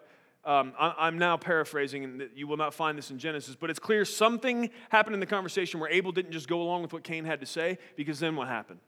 Um, 0.46 0.74
I, 0.78 1.08
am 1.08 1.16
now 1.16 1.38
paraphrasing, 1.38 2.04
and 2.04 2.28
you 2.34 2.46
will 2.46 2.58
not 2.58 2.74
find 2.74 2.98
this 2.98 3.10
in 3.10 3.18
Genesis, 3.18 3.56
but 3.56 3.70
it's 3.70 3.78
clear 3.78 4.04
something 4.04 4.68
happened 4.90 5.14
in 5.14 5.20
the 5.20 5.26
conversation 5.26 5.80
where 5.80 5.88
Abel 5.90 6.12
didn't 6.12 6.32
just 6.32 6.48
go 6.48 6.60
along 6.60 6.82
with 6.82 6.92
what 6.92 7.02
Cain 7.02 7.24
had 7.24 7.40
to 7.40 7.46
say, 7.46 7.78
because 7.96 8.20
then 8.20 8.36
what 8.36 8.48
happened? 8.48 8.80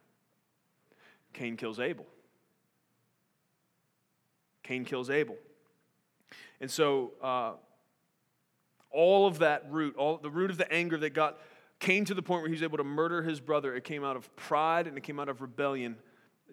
Cain 1.32 1.56
kills 1.56 1.80
Abel. 1.80 2.04
Cain 4.62 4.84
kills 4.84 5.08
Abel. 5.08 5.36
And 6.60 6.70
so, 6.70 7.12
uh, 7.22 7.52
all 8.90 9.26
of 9.26 9.38
that 9.38 9.64
root, 9.70 9.96
all 9.96 10.18
the 10.18 10.30
root 10.30 10.50
of 10.50 10.58
the 10.58 10.70
anger 10.72 10.96
that 10.98 11.10
got 11.10 11.38
Cain 11.78 12.04
to 12.06 12.14
the 12.14 12.22
point 12.22 12.42
where 12.42 12.48
he 12.48 12.54
was 12.54 12.62
able 12.62 12.78
to 12.78 12.84
murder 12.84 13.22
his 13.22 13.40
brother, 13.40 13.74
it 13.74 13.84
came 13.84 14.04
out 14.04 14.16
of 14.16 14.34
pride 14.36 14.86
and 14.86 14.96
it 14.96 15.02
came 15.02 15.20
out 15.20 15.28
of 15.28 15.40
rebellion, 15.42 15.96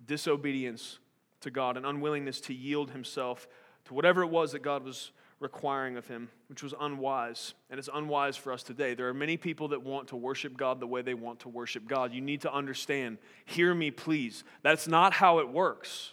disobedience 0.06 1.00
to 1.42 1.52
God, 1.52 1.78
and 1.78 1.86
unwillingness 1.86 2.42
to 2.42 2.54
yield 2.54 2.92
himself 2.92 3.48
to 3.86 3.94
whatever 3.94 4.22
it 4.24 4.28
was 4.28 4.52
that 4.54 4.62
God 4.62 4.84
was 4.84 5.12
requiring 5.40 5.98
of 5.98 6.08
him, 6.08 6.30
which 6.48 6.64
was 6.64 6.74
unwise. 6.80 7.54
And 7.70 7.78
it's 7.78 7.90
unwise 7.94 8.38
for 8.38 8.54
us 8.54 8.64
today. 8.64 8.94
There 8.94 9.10
are 9.10 9.14
many 9.14 9.36
people 9.36 9.68
that 9.70 9.84
want 9.84 10.08
to 10.10 10.16
worship 10.16 10.56
God 10.56 10.80
the 10.80 10.88
way 10.88 11.02
they 11.02 11.14
want 11.14 11.42
to 11.42 11.50
worship 11.50 11.88
God. 11.88 12.14
You 12.14 12.22
need 12.22 12.42
to 12.42 12.54
understand, 12.54 13.18
hear 13.46 13.76
me, 13.76 13.92
please. 13.92 14.44
That's 14.62 14.88
not 14.88 15.14
how 15.14 15.40
it 15.40 15.50
works. 15.50 16.12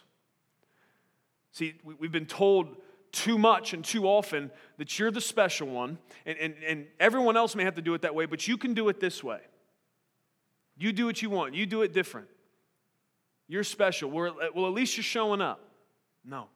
See, 1.53 1.75
we've 1.85 2.13
been 2.13 2.27
told 2.27 2.77
too 3.13 3.39
much 3.39 3.73
and 3.73 3.85
too 3.85 4.07
often 4.07 4.51
that 4.79 4.99
you're 4.99 5.11
the 5.11 5.21
special 5.21 5.69
one, 5.69 5.99
and, 6.25 6.39
and, 6.39 6.55
and 6.67 6.87
everyone 7.01 7.37
else 7.37 7.57
may 7.57 7.65
have 7.65 7.75
to 7.75 7.83
do 7.83 7.95
it 7.95 8.03
that 8.03 8.15
way, 8.15 8.27
but 8.27 8.47
you 8.47 8.57
can 8.57 8.73
do 8.73 8.89
it 8.89 9.01
this 9.01 9.23
way. 9.25 9.41
You 10.79 10.93
do 10.93 11.07
what 11.07 11.21
you 11.21 11.29
want, 11.29 11.55
you 11.55 11.67
do 11.67 11.83
it 11.83 11.93
different. 11.93 12.29
You're 13.49 13.65
special. 13.65 14.11
Well, 14.11 14.37
at 14.41 14.57
least 14.57 14.97
you're 14.97 15.03
showing 15.03 15.41
up. 15.41 15.61
No. 16.25 16.47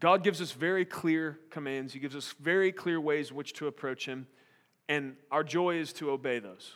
God 0.00 0.24
gives 0.24 0.40
us 0.40 0.52
very 0.52 0.86
clear 0.86 1.38
commands, 1.50 1.92
He 1.92 2.00
gives 2.00 2.16
us 2.16 2.34
very 2.40 2.72
clear 2.72 2.98
ways 2.98 3.30
in 3.30 3.36
which 3.36 3.52
to 3.54 3.66
approach 3.66 4.06
Him, 4.06 4.26
and 4.88 5.14
our 5.30 5.44
joy 5.44 5.76
is 5.76 5.92
to 5.94 6.10
obey 6.10 6.38
those. 6.38 6.72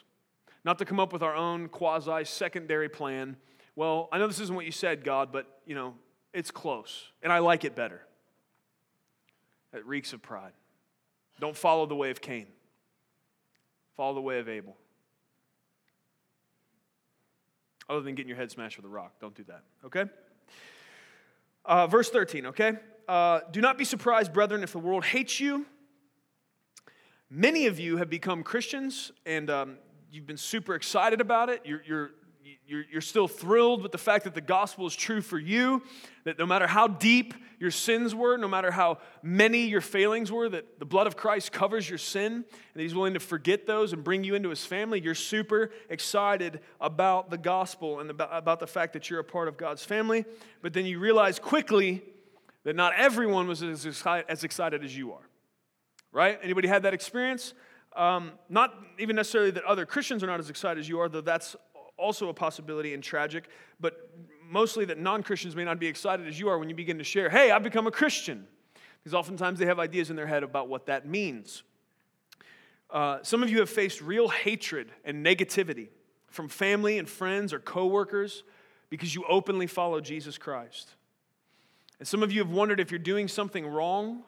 Not 0.63 0.79
to 0.79 0.85
come 0.85 1.01
up 1.01 1.13
with 1.13 1.23
our 1.23 1.35
own 1.35 1.69
quasi 1.69 2.25
secondary 2.25 2.89
plan. 2.89 3.37
Well, 3.77 4.09
I 4.13 4.19
know 4.19 4.27
this 4.27 4.41
isn't 4.41 4.55
what 4.55 4.67
you 4.67 4.73
said, 4.73 5.05
God, 5.05 5.33
but 5.33 5.47
you 5.67 5.75
know, 5.75 5.95
it's 6.35 6.51
close, 6.51 7.07
and 7.23 7.33
I 7.33 7.39
like 7.39 7.65
it 7.65 7.75
better. 7.75 8.03
It 9.73 9.85
reeks 9.87 10.13
of 10.13 10.23
pride. 10.23 10.53
Don't 11.41 11.57
follow 11.57 11.87
the 11.87 11.97
way 11.97 12.11
of 12.11 12.21
Cain, 12.21 12.47
follow 13.97 14.15
the 14.15 14.21
way 14.21 14.39
of 14.39 14.49
Abel. 14.49 14.77
Other 17.89 18.01
than 18.01 18.15
getting 18.15 18.29
your 18.29 18.39
head 18.39 18.51
smashed 18.51 18.77
with 18.77 18.87
a 18.87 18.89
rock, 18.89 19.13
don't 19.21 19.35
do 19.35 19.45
that, 19.45 19.63
okay? 19.85 20.05
Uh, 21.67 21.87
verse 21.87 22.11
13, 22.11 22.47
okay? 22.47 22.75
Uh, 23.07 23.41
do 23.51 23.61
not 23.61 23.77
be 23.77 23.85
surprised, 23.85 24.33
brethren, 24.33 24.63
if 24.63 24.73
the 24.73 24.79
world 24.79 25.05
hates 25.05 25.39
you. 25.39 25.67
Many 27.29 27.67
of 27.67 27.79
you 27.79 27.99
have 27.99 28.09
become 28.09 28.43
Christians 28.43 29.13
and 29.27 29.51
um, 29.51 29.77
you've 30.11 30.27
been 30.27 30.37
super 30.39 30.75
excited 30.75 31.21
about 31.21 31.51
it. 31.51 31.61
You're, 31.65 31.83
you're, 31.87 32.11
you're, 32.67 32.85
you're 32.91 33.01
still 33.03 33.29
thrilled 33.29 33.83
with 33.83 33.93
the 33.93 33.99
fact 33.99 34.25
that 34.25 34.35
the 34.35 34.41
gospel 34.41 34.87
is 34.87 34.97
true 34.97 35.21
for 35.21 35.39
you, 35.39 35.83
that 36.25 36.39
no 36.39 36.47
matter 36.47 36.67
how 36.67 36.87
deep 36.87 37.35
your 37.61 37.71
sins 37.71 38.15
were, 38.15 38.39
no 38.39 38.49
matter 38.49 38.71
how 38.71 38.99
many 39.23 39.67
your 39.67 39.83
failings 39.83 40.33
were, 40.33 40.49
that 40.49 40.79
the 40.79 40.87
blood 40.87 41.07
of 41.07 41.17
Christ 41.17 41.53
covers 41.53 41.89
your 41.89 41.99
sin, 41.99 42.33
and 42.73 42.83
He's 42.83 42.95
willing 42.95 43.15
to 43.15 43.21
forget 43.21 43.67
those 43.67 43.93
and 43.93 44.03
bring 44.03 44.25
you 44.25 44.35
into 44.35 44.49
His 44.49 44.65
family, 44.65 45.01
you're 45.01 45.15
super 45.15 45.73
excited 45.91 46.61
about 46.81 47.31
the 47.31 47.39
gospel 47.39 48.01
and 48.01 48.11
about, 48.11 48.31
about 48.33 48.61
the 48.61 48.67
fact 48.67 48.95
that 48.95 49.11
you're 49.11 49.21
a 49.21 49.25
part 49.25 49.49
of 49.49 49.59
God's 49.59 49.85
family. 49.85 50.25
But 50.63 50.73
then 50.73 50.87
you 50.87 50.99
realize 50.99 51.39
quickly 51.39 52.03
that 52.65 52.75
not 52.75 52.95
everyone 52.97 53.47
was 53.47 53.63
as 53.63 53.87
excited 53.87 54.27
as, 54.29 54.43
excited 54.45 54.83
as 54.83 54.97
you 54.97 55.13
are. 55.13 55.29
Right? 56.13 56.39
Anybody 56.43 56.69
had 56.69 56.83
that 56.83 56.95
experience? 56.95 57.55
Um, 57.95 58.33
not 58.49 58.75
even 58.99 59.17
necessarily 59.17 59.51
that 59.53 59.65
other 59.65 59.87
Christians 59.87 60.25
are 60.25 60.27
not 60.27 60.41
as 60.41 60.51
excited 60.51 60.81
as 60.81 60.89
you 60.89 60.99
are, 61.01 61.09
though 61.09 61.21
that's 61.21 61.55
also 61.97 62.29
a 62.29 62.35
possibility 62.35 62.95
and 62.95 63.03
tragic, 63.03 63.49
but 63.79 64.11
mostly 64.49 64.85
that 64.87 64.99
non 64.99 65.23
Christians 65.23 65.55
may 65.55 65.65
not 65.65 65.79
be 65.79 65.87
excited 65.87 66.27
as 66.27 66.41
you 66.41 66.49
are 66.49 66.59
when 66.59 66.69
you 66.69 66.75
begin 66.75 66.99
to 66.99 67.05
share, 67.05 67.31
hey, 67.31 67.51
I've 67.51 67.63
become 67.63 67.87
a 67.87 67.93
Christian. 67.93 68.47
Because 68.99 69.15
oftentimes 69.15 69.59
they 69.59 69.67
have 69.67 69.79
ideas 69.79 70.11
in 70.11 70.17
their 70.17 70.27
head 70.27 70.43
about 70.43 70.69
what 70.69 70.87
that 70.87 71.07
means. 71.07 71.63
Uh, 72.91 73.19
some 73.23 73.43
of 73.43 73.51
you 73.51 73.59
have 73.59 73.69
faced 73.69 74.01
real 74.01 74.29
hatred 74.29 74.91
and 75.05 75.25
negativity 75.25 75.89
from 76.29 76.49
family 76.49 76.99
and 76.99 77.09
friends 77.09 77.53
or 77.53 77.59
coworkers 77.59 78.45
because 78.89 79.15
you 79.15 79.25
openly 79.29 79.67
follow 79.67 80.01
Jesus 80.01 80.39
Christ. 80.39 80.95
And 81.99 82.09
some 82.09 82.23
of 82.23 82.33
you 82.33 82.41
have 82.41 82.51
wondered 82.51 82.81
if 82.81 82.91
you're 82.91 82.99
doing 82.99 83.29
something 83.29 83.67
wrong 83.67 84.23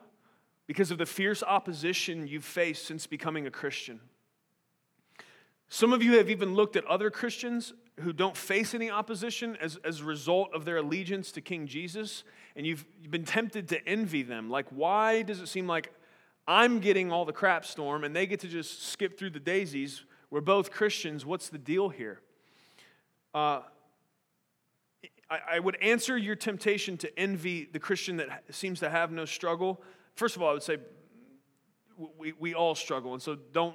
because 0.66 0.90
of 0.90 0.98
the 0.98 1.06
fierce 1.06 1.42
opposition 1.42 2.26
you've 2.26 2.44
faced 2.44 2.86
since 2.86 3.06
becoming 3.06 3.46
a 3.46 3.50
Christian. 3.50 4.00
Some 5.68 5.92
of 5.92 6.02
you 6.02 6.16
have 6.18 6.30
even 6.30 6.54
looked 6.54 6.76
at 6.76 6.84
other 6.86 7.10
Christians 7.10 7.72
who 8.00 8.12
don't 8.12 8.36
face 8.36 8.74
any 8.74 8.90
opposition 8.90 9.56
as, 9.60 9.78
as 9.84 10.00
a 10.00 10.04
result 10.04 10.50
of 10.54 10.64
their 10.64 10.76
allegiance 10.76 11.32
to 11.32 11.40
King 11.40 11.66
Jesus, 11.66 12.24
and 12.54 12.66
you've, 12.66 12.84
been 13.10 13.24
tempted 13.24 13.68
to 13.68 13.88
envy 13.88 14.22
them. 14.22 14.50
Like, 14.50 14.66
why 14.70 15.22
does 15.22 15.40
it 15.40 15.48
seem 15.48 15.66
like 15.66 15.92
I'm 16.46 16.80
getting 16.80 17.10
all 17.10 17.24
the 17.24 17.32
crap 17.32 17.64
storm 17.64 18.04
and 18.04 18.14
they 18.14 18.26
get 18.26 18.40
to 18.40 18.48
just 18.48 18.84
skip 18.84 19.18
through 19.18 19.30
the 19.30 19.40
daisies? 19.40 20.04
We're 20.30 20.40
both 20.40 20.70
Christians. 20.70 21.24
What's 21.24 21.48
the 21.48 21.58
deal 21.58 21.88
here? 21.88 22.20
Uh, 23.34 23.60
I, 25.28 25.38
I 25.52 25.58
would 25.58 25.76
answer 25.82 26.16
your 26.16 26.36
temptation 26.36 26.96
to 26.98 27.18
envy 27.18 27.68
the 27.72 27.78
Christian 27.78 28.16
that 28.18 28.44
seems 28.50 28.80
to 28.80 28.90
have 28.90 29.10
no 29.10 29.24
struggle. 29.24 29.82
First 30.14 30.36
of 30.36 30.42
all, 30.42 30.50
I 30.50 30.52
would 30.52 30.62
say 30.62 30.78
we, 32.18 32.32
we 32.38 32.54
all 32.54 32.74
struggle, 32.74 33.12
and 33.12 33.22
so 33.22 33.36
don't 33.52 33.74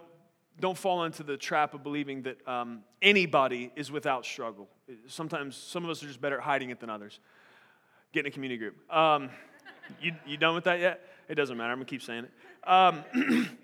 don't 0.60 0.78
fall 0.78 1.06
into 1.06 1.24
the 1.24 1.38
trap 1.38 1.74
of 1.74 1.82
believing 1.82 2.22
that 2.22 2.48
um, 2.48 2.84
anybody 3.02 3.72
is 3.76 3.92
without 3.92 4.26
struggle. 4.26 4.70
Sometimes 5.08 5.56
some 5.56 5.84
of 5.84 5.90
us 5.90 6.04
are 6.04 6.08
just 6.08 6.22
better 6.22 6.38
at 6.38 6.44
hiding 6.44 6.70
it 6.70 6.80
than 6.80 6.90
others. 6.90 7.20
Get 8.12 8.22
in 8.22 8.26
a 8.28 8.32
community 8.32 8.60
group. 8.60 8.76
Um, 8.94 9.30
you, 10.02 10.14
you 10.26 10.38
done 10.38 10.54
with 10.54 10.66
that 10.66 10.80
yet? 10.80 11.02
It 11.28 11.36
doesn't 11.36 11.58
matter. 11.58 11.72
I'm 11.72 11.78
going 11.78 11.88
to 11.88 11.90
keep 11.90 12.04
saying 12.04 12.26
it. 12.26 12.70
Um, 12.70 13.04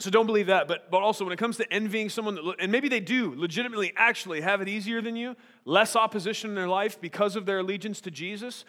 so 0.00 0.10
don't 0.10 0.26
believe 0.26 0.46
that. 0.46 0.66
But, 0.68 0.90
but 0.90 1.02
also, 1.02 1.24
when 1.24 1.32
it 1.32 1.38
comes 1.38 1.56
to 1.58 1.72
envying 1.72 2.08
someone, 2.08 2.34
that, 2.36 2.56
and 2.58 2.72
maybe 2.72 2.88
they 2.88 3.00
do 3.00 3.34
legitimately 3.36 3.92
actually 3.96 4.40
have 4.40 4.60
it 4.60 4.68
easier 4.68 5.02
than 5.02 5.16
you, 5.16 5.36
less 5.64 5.96
opposition 5.96 6.50
in 6.50 6.56
their 6.56 6.68
life 6.68 7.00
because 7.00 7.36
of 7.36 7.46
their 7.46 7.58
allegiance 7.58 8.00
to 8.02 8.10
Jesus, 8.10 8.64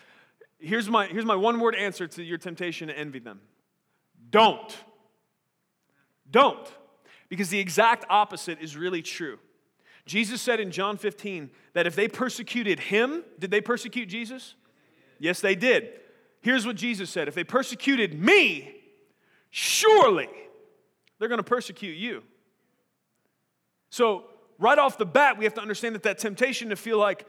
here's 0.59 0.89
my, 0.89 1.07
here's 1.07 1.25
my 1.25 1.35
one 1.35 1.59
word 1.59 1.75
answer 1.75 2.07
to 2.07 2.23
your 2.23 2.38
temptation 2.38 2.88
to 2.88 2.97
envy 2.97 3.19
them 3.19 3.41
don't. 4.29 4.77
Don't. 6.29 6.67
Because 7.29 7.50
the 7.50 7.59
exact 7.59 8.05
opposite 8.09 8.59
is 8.61 8.77
really 8.77 9.01
true. 9.01 9.38
Jesus 10.05 10.41
said 10.41 10.59
in 10.59 10.71
John 10.71 10.97
15 10.97 11.50
that 11.73 11.85
if 11.85 11.95
they 11.95 12.07
persecuted 12.07 12.79
him, 12.79 13.23
did 13.39 13.51
they 13.51 13.61
persecute 13.61 14.07
Jesus? 14.07 14.55
Yes, 15.19 15.39
they 15.41 15.55
did. 15.55 15.89
Here's 16.41 16.65
what 16.65 16.75
Jesus 16.75 17.09
said 17.09 17.27
If 17.27 17.35
they 17.35 17.43
persecuted 17.43 18.19
me, 18.19 18.75
surely 19.50 20.29
they're 21.21 21.29
going 21.29 21.37
to 21.39 21.43
persecute 21.43 21.95
you. 21.95 22.23
So, 23.91 24.25
right 24.57 24.79
off 24.79 24.97
the 24.97 25.05
bat, 25.05 25.37
we 25.37 25.45
have 25.45 25.53
to 25.53 25.61
understand 25.61 25.95
that 25.95 26.03
that 26.03 26.17
temptation 26.17 26.69
to 26.69 26.75
feel 26.75 26.97
like, 26.97 27.27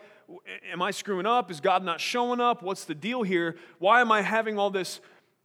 am 0.73 0.81
I 0.81 0.91
screwing 0.91 1.27
up? 1.27 1.51
Is 1.51 1.61
God 1.61 1.85
not 1.85 2.01
showing 2.01 2.41
up? 2.41 2.63
What's 2.63 2.87
the 2.87 2.95
deal 2.95 3.23
here? 3.23 3.57
Why 3.79 4.01
am 4.01 4.11
I 4.11 4.23
having 4.23 4.59
all 4.59 4.71
this? 4.71 5.01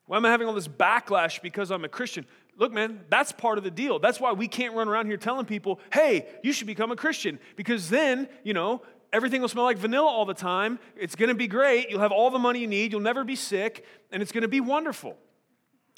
Why 0.06 0.18
am 0.18 0.26
I 0.26 0.32
having 0.32 0.48
all 0.48 0.54
this 0.54 0.70
backlash 0.70 1.42
because 1.42 1.70
I'm 1.70 1.84
a 1.84 1.90
Christian? 1.90 2.26
look, 2.58 2.72
man, 2.72 3.02
that's 3.10 3.32
part 3.32 3.58
of 3.58 3.64
the 3.64 3.72
deal. 3.72 4.00
That's 4.00 4.20
why 4.20 4.34
we 4.34 4.48
can't 4.48 4.74
run 4.74 4.88
around 4.88 5.06
here 5.06 5.18
telling 5.18 5.46
people, 5.46 5.80
hey, 5.94 6.28
you 6.44 6.52
should 6.52 6.68
become 6.68 6.92
a 6.92 6.96
Christian. 6.96 7.40
Because 7.56 7.90
then, 7.90 8.28
you 8.44 8.54
know, 8.54 8.82
everything 9.14 9.42
will 9.42 9.48
smell 9.48 9.66
like 9.66 9.78
vanilla 9.78 10.10
all 10.10 10.26
the 10.26 10.34
time. 10.34 10.80
It's 10.96 11.16
going 11.16 11.30
to 11.30 11.36
be 11.36 11.48
great. 11.48 11.90
You'll 11.90 12.02
have 12.02 12.12
all 12.12 12.32
the 12.32 12.40
money 12.40 12.60
you 12.60 12.68
need. 12.68 12.92
You'll 12.92 13.02
never 13.02 13.24
be 13.24 13.36
sick. 13.36 13.86
And 14.12 14.22
it's 14.22 14.32
going 14.32 14.42
to 14.42 14.48
be 14.48 14.60
wonderful. 14.60 15.16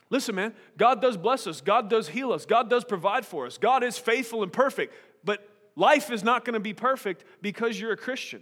Listen, 0.10 0.36
man, 0.36 0.54
God 0.78 1.02
does 1.02 1.18
bless 1.18 1.46
us. 1.46 1.62
God 1.62 1.90
does 1.90 2.10
heal 2.10 2.32
us. 2.34 2.46
God 2.46 2.70
does 2.70 2.84
provide 2.84 3.26
for 3.26 3.46
us. 3.46 3.58
God 3.58 3.84
is 3.84 3.98
faithful 3.98 4.42
and 4.42 4.52
perfect. 4.52 4.94
But 5.24 5.48
life 5.76 6.12
is 6.12 6.24
not 6.24 6.46
going 6.46 6.56
to 6.56 6.60
be 6.60 6.74
perfect 6.74 7.24
because 7.42 7.80
you're 7.80 7.92
a 7.92 7.98
Christian. 7.98 8.42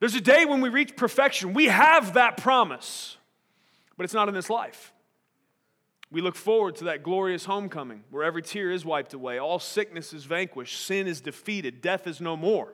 There's 0.00 0.14
a 0.14 0.20
day 0.20 0.44
when 0.44 0.60
we 0.60 0.68
reach 0.68 0.96
perfection. 0.96 1.54
We 1.54 1.66
have 1.66 2.14
that 2.14 2.36
promise, 2.36 3.16
but 3.96 4.04
it's 4.04 4.14
not 4.14 4.28
in 4.28 4.34
this 4.34 4.50
life. 4.50 4.92
We 6.10 6.20
look 6.20 6.36
forward 6.36 6.76
to 6.76 6.84
that 6.84 7.02
glorious 7.02 7.44
homecoming 7.44 8.04
where 8.10 8.22
every 8.22 8.42
tear 8.42 8.70
is 8.70 8.84
wiped 8.84 9.14
away, 9.14 9.38
all 9.38 9.58
sickness 9.58 10.12
is 10.12 10.24
vanquished, 10.24 10.84
sin 10.84 11.06
is 11.06 11.20
defeated, 11.20 11.80
death 11.80 12.06
is 12.06 12.20
no 12.20 12.36
more. 12.36 12.72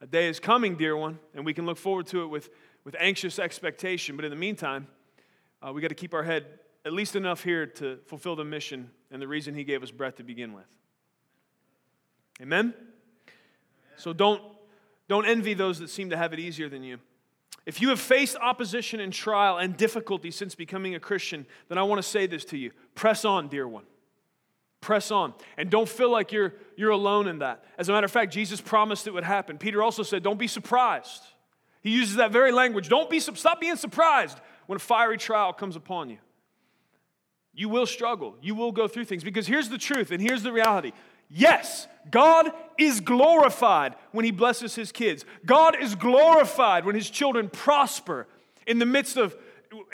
A 0.00 0.06
day 0.06 0.28
is 0.28 0.40
coming, 0.40 0.76
dear 0.76 0.96
one, 0.96 1.18
and 1.34 1.44
we 1.44 1.54
can 1.54 1.66
look 1.66 1.76
forward 1.76 2.06
to 2.08 2.22
it 2.22 2.26
with, 2.26 2.50
with 2.84 2.96
anxious 2.98 3.38
expectation. 3.38 4.16
But 4.16 4.24
in 4.24 4.30
the 4.30 4.36
meantime, 4.36 4.88
uh, 5.62 5.72
we 5.72 5.80
got 5.80 5.88
to 5.88 5.94
keep 5.94 6.14
our 6.14 6.22
head 6.22 6.46
at 6.84 6.92
least 6.92 7.14
enough 7.14 7.44
here 7.44 7.66
to 7.66 7.98
fulfill 8.06 8.36
the 8.36 8.44
mission 8.44 8.90
and 9.10 9.22
the 9.22 9.28
reason 9.28 9.54
He 9.54 9.64
gave 9.64 9.82
us 9.82 9.90
breath 9.90 10.16
to 10.16 10.24
begin 10.24 10.52
with. 10.52 10.66
Amen? 12.40 12.74
So 13.96 14.12
don't, 14.12 14.42
don't 15.08 15.26
envy 15.26 15.54
those 15.54 15.78
that 15.78 15.90
seem 15.90 16.10
to 16.10 16.16
have 16.16 16.32
it 16.32 16.40
easier 16.40 16.68
than 16.68 16.82
you. 16.82 16.98
If 17.64 17.80
you 17.80 17.90
have 17.90 18.00
faced 18.00 18.36
opposition 18.36 18.98
and 18.98 19.12
trial 19.12 19.58
and 19.58 19.76
difficulty 19.76 20.32
since 20.32 20.56
becoming 20.56 20.96
a 20.96 21.00
Christian, 21.00 21.46
then 21.68 21.78
I 21.78 21.84
want 21.84 22.00
to 22.00 22.08
say 22.08 22.26
this 22.26 22.44
to 22.46 22.58
you 22.58 22.72
press 22.94 23.24
on, 23.24 23.48
dear 23.48 23.68
one. 23.68 23.84
Press 24.80 25.12
on. 25.12 25.32
And 25.56 25.70
don't 25.70 25.88
feel 25.88 26.10
like 26.10 26.32
you're, 26.32 26.54
you're 26.74 26.90
alone 26.90 27.28
in 27.28 27.38
that. 27.38 27.64
As 27.78 27.88
a 27.88 27.92
matter 27.92 28.04
of 28.04 28.10
fact, 28.10 28.32
Jesus 28.32 28.60
promised 28.60 29.06
it 29.06 29.12
would 29.12 29.22
happen. 29.22 29.56
Peter 29.56 29.80
also 29.80 30.02
said, 30.02 30.24
Don't 30.24 30.40
be 30.40 30.48
surprised. 30.48 31.22
He 31.82 31.90
uses 31.90 32.16
that 32.16 32.32
very 32.32 32.50
language. 32.50 32.88
Don't 32.88 33.08
be, 33.08 33.20
stop 33.20 33.60
being 33.60 33.76
surprised 33.76 34.38
when 34.66 34.76
a 34.76 34.80
fiery 34.80 35.18
trial 35.18 35.52
comes 35.52 35.76
upon 35.76 36.10
you. 36.10 36.18
You 37.54 37.68
will 37.68 37.86
struggle. 37.86 38.36
You 38.40 38.54
will 38.54 38.72
go 38.72 38.88
through 38.88 39.04
things 39.04 39.24
because 39.24 39.46
here's 39.46 39.68
the 39.68 39.78
truth 39.78 40.10
and 40.10 40.20
here's 40.20 40.42
the 40.42 40.52
reality 40.52 40.92
Yes, 41.34 41.88
God 42.10 42.50
is 42.76 43.00
glorified 43.00 43.94
when 44.10 44.24
He 44.24 44.30
blesses 44.30 44.74
His 44.74 44.92
kids. 44.92 45.24
God 45.46 45.80
is 45.80 45.94
glorified 45.94 46.84
when 46.84 46.94
His 46.94 47.08
children 47.08 47.48
prosper 47.48 48.26
in 48.66 48.78
the 48.78 48.86
midst 48.86 49.16
of 49.16 49.34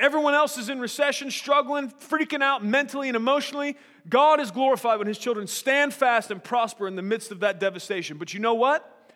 everyone 0.00 0.34
else 0.34 0.58
is 0.58 0.68
in 0.68 0.80
recession, 0.80 1.30
struggling, 1.30 1.90
freaking 1.90 2.42
out 2.42 2.64
mentally 2.64 3.08
and 3.08 3.16
emotionally. 3.16 3.76
God 4.08 4.40
is 4.40 4.50
glorified 4.50 4.98
when 4.98 5.06
His 5.06 5.18
children 5.18 5.46
stand 5.46 5.94
fast 5.94 6.32
and 6.32 6.42
prosper 6.42 6.88
in 6.88 6.96
the 6.96 7.02
midst 7.02 7.30
of 7.30 7.40
that 7.40 7.60
devastation. 7.60 8.18
But 8.18 8.34
you 8.34 8.40
know 8.40 8.54
what? 8.54 9.12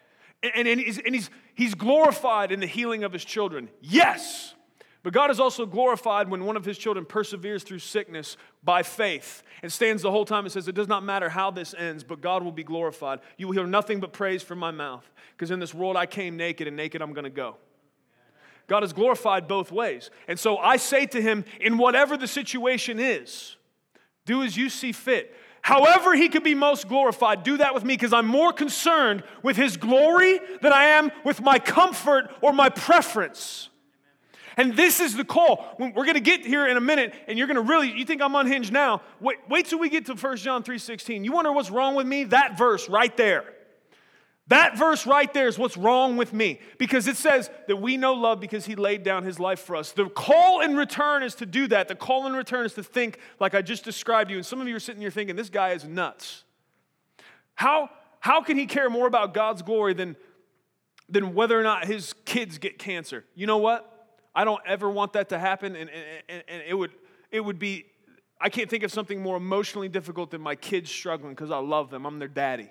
And, 0.55 0.69
and, 0.69 0.81
he's, 0.81 0.99
and 0.99 1.15
he's, 1.15 1.29
he's 1.57 1.75
glorified 1.75 2.53
in 2.53 2.61
the 2.61 2.67
healing 2.67 3.03
of 3.03 3.13
His 3.13 3.25
children. 3.25 3.69
Yes. 3.81 4.55
But 5.03 5.13
God 5.13 5.33
is 5.33 5.41
also 5.41 5.67
glorified 5.67 6.31
when 6.31 6.45
one 6.45 6.57
of 6.57 6.65
his 6.65 6.79
children 6.79 7.05
perseveres 7.05 7.65
through 7.65 7.81
sickness 7.81 8.37
by 8.63 8.85
faith 8.85 9.43
and 9.63 9.73
stands 9.73 10.03
the 10.03 10.13
whole 10.13 10.25
time 10.25 10.45
and 10.45 10.53
says, 10.53 10.69
It 10.69 10.77
does 10.77 10.87
not 10.87 11.03
matter 11.03 11.29
how 11.29 11.51
this 11.51 11.75
ends, 11.77 12.05
but 12.05 12.21
God 12.21 12.45
will 12.45 12.53
be 12.53 12.63
glorified. 12.63 13.19
You 13.37 13.49
will 13.49 13.55
hear 13.55 13.67
nothing 13.67 13.99
but 13.99 14.13
praise 14.13 14.43
from 14.43 14.61
my 14.61 14.71
mouth, 14.71 15.09
because 15.33 15.51
in 15.51 15.59
this 15.59 15.75
world 15.75 15.97
I 15.97 16.07
came 16.07 16.37
naked, 16.37 16.69
and 16.69 16.77
naked 16.77 17.03
I'm 17.03 17.13
going 17.13 17.25
to 17.25 17.31
go. 17.31 17.57
God 18.69 18.85
is 18.85 18.93
glorified 18.93 19.49
both 19.49 19.73
ways. 19.73 20.11
And 20.29 20.39
so 20.39 20.57
I 20.57 20.77
say 20.77 21.07
to 21.07 21.21
him, 21.21 21.45
in 21.61 21.79
whatever 21.79 22.17
the 22.17 22.29
situation 22.29 23.01
is, 23.01 23.57
do 24.25 24.45
as 24.45 24.57
you 24.57 24.69
see 24.69 24.93
fit. 24.93 25.35
However, 25.63 26.15
he 26.15 26.29
could 26.29 26.45
be 26.45 26.55
most 26.55 26.89
glorified, 26.89 27.43
do 27.43 27.57
that 27.57 27.75
with 27.75 27.85
me 27.85 27.95
because 27.95 28.13
I'm 28.13 28.27
more 28.27 28.53
concerned 28.53 29.25
with 29.43 29.57
his 29.57 29.77
glory 29.77 30.41
than 30.61 30.73
I 30.73 30.85
am 30.85 31.11
with 31.25 31.41
my 31.41 31.59
comfort 31.59 32.31
or 32.41 32.53
my 32.53 32.69
preference. 32.69 33.69
And 34.57 34.77
this 34.77 35.01
is 35.01 35.17
the 35.17 35.25
call. 35.25 35.75
We're 35.79 35.93
going 35.93 36.15
to 36.15 36.21
get 36.21 36.45
here 36.45 36.67
in 36.67 36.77
a 36.77 36.81
minute, 36.81 37.15
and 37.27 37.39
you're 37.39 37.47
going 37.47 37.57
to 37.57 37.63
really, 37.63 37.91
you 37.91 38.05
think 38.05 38.21
I'm 38.23 38.35
unhinged 38.35 38.73
now? 38.73 39.03
Wait, 39.21 39.39
wait 39.49 39.67
till 39.67 39.79
we 39.79 39.89
get 39.89 40.07
to 40.07 40.15
1 40.15 40.37
John 40.39 40.63
3.16. 40.63 41.25
You 41.25 41.33
wonder 41.33 41.53
what's 41.53 41.71
wrong 41.71 41.95
with 41.95 42.07
me? 42.07 42.25
That 42.25 42.59
verse 42.59 42.89
right 42.89 43.17
there. 43.17 43.45
That 44.49 44.77
verse 44.77 45.07
right 45.07 45.33
there 45.33 45.47
is 45.47 45.59
what's 45.59 45.77
wrong 45.77 46.17
with 46.17 46.33
me 46.33 46.61
because 46.77 47.07
it 47.07 47.17
says 47.17 47.49
that 47.69 47.77
we 47.77 47.97
know 47.97 48.13
love 48.13 48.41
because 48.41 48.67
he 48.67 48.75
laid 48.75 49.03
down 49.05 49.23
his 49.23 49.39
life 49.39 49.61
for 49.61 49.77
us. 49.77 49.93
The 49.93 50.09
call 50.09 50.61
in 50.61 50.77
return 50.77 51.23
is 51.23 51.37
to 51.37 51.47
do 51.47 51.69
that. 51.69 51.89
The 51.89 51.95
call 51.95 52.27
in 52.27 52.33
return 52.33 52.67
is 52.67 52.75
to 52.75 52.83
think 52.83 53.19
like 53.39 53.55
I 53.55 53.63
just 53.63 53.85
described 53.85 54.31
you. 54.31 54.37
And 54.37 54.45
some 54.45 54.61
of 54.61 54.67
you 54.67 54.75
are 54.75 54.81
sitting 54.81 55.01
here 55.01 55.11
thinking, 55.11 55.37
this 55.37 55.49
guy 55.49 55.71
is 55.71 55.85
nuts. 55.85 56.45
How, 57.55 57.89
how 58.19 58.43
can 58.43 58.59
he 58.59 58.67
care 58.67 58.91
more 58.91 59.07
about 59.07 59.33
God's 59.33 59.63
glory 59.63 59.95
than, 59.95 60.17
than 61.09 61.35
whether 61.35 61.59
or 61.59 61.63
not 61.63 61.87
his 61.87 62.13
kids 62.25 62.59
get 62.59 62.79
cancer? 62.79 63.25
You 63.37 63.47
know 63.47 63.59
what? 63.59 63.92
I 64.35 64.45
don't 64.45 64.63
ever 64.67 64.91
want 64.91 65.13
that 65.15 65.29
to 65.31 65.39
happen, 65.39 65.77
and, 65.77 65.91
and, 66.29 66.43
and 66.49 66.63
it, 66.67 66.75
would, 66.75 66.93
it 67.31 67.41
would 67.41 67.59
be, 67.59 67.87
I 68.41 68.49
can't 68.49 68.69
think 68.69 68.83
of 68.83 68.91
something 68.91 69.21
more 69.21 69.37
emotionally 69.37 69.89
difficult 69.89 70.31
than 70.31 70.41
my 70.41 70.55
kids 70.55 70.91
struggling 70.91 71.35
because 71.35 71.51
I 71.51 71.59
love 71.59 71.91
them. 71.91 72.07
I'm 72.07 72.19
their 72.19 72.29
daddy. 72.29 72.71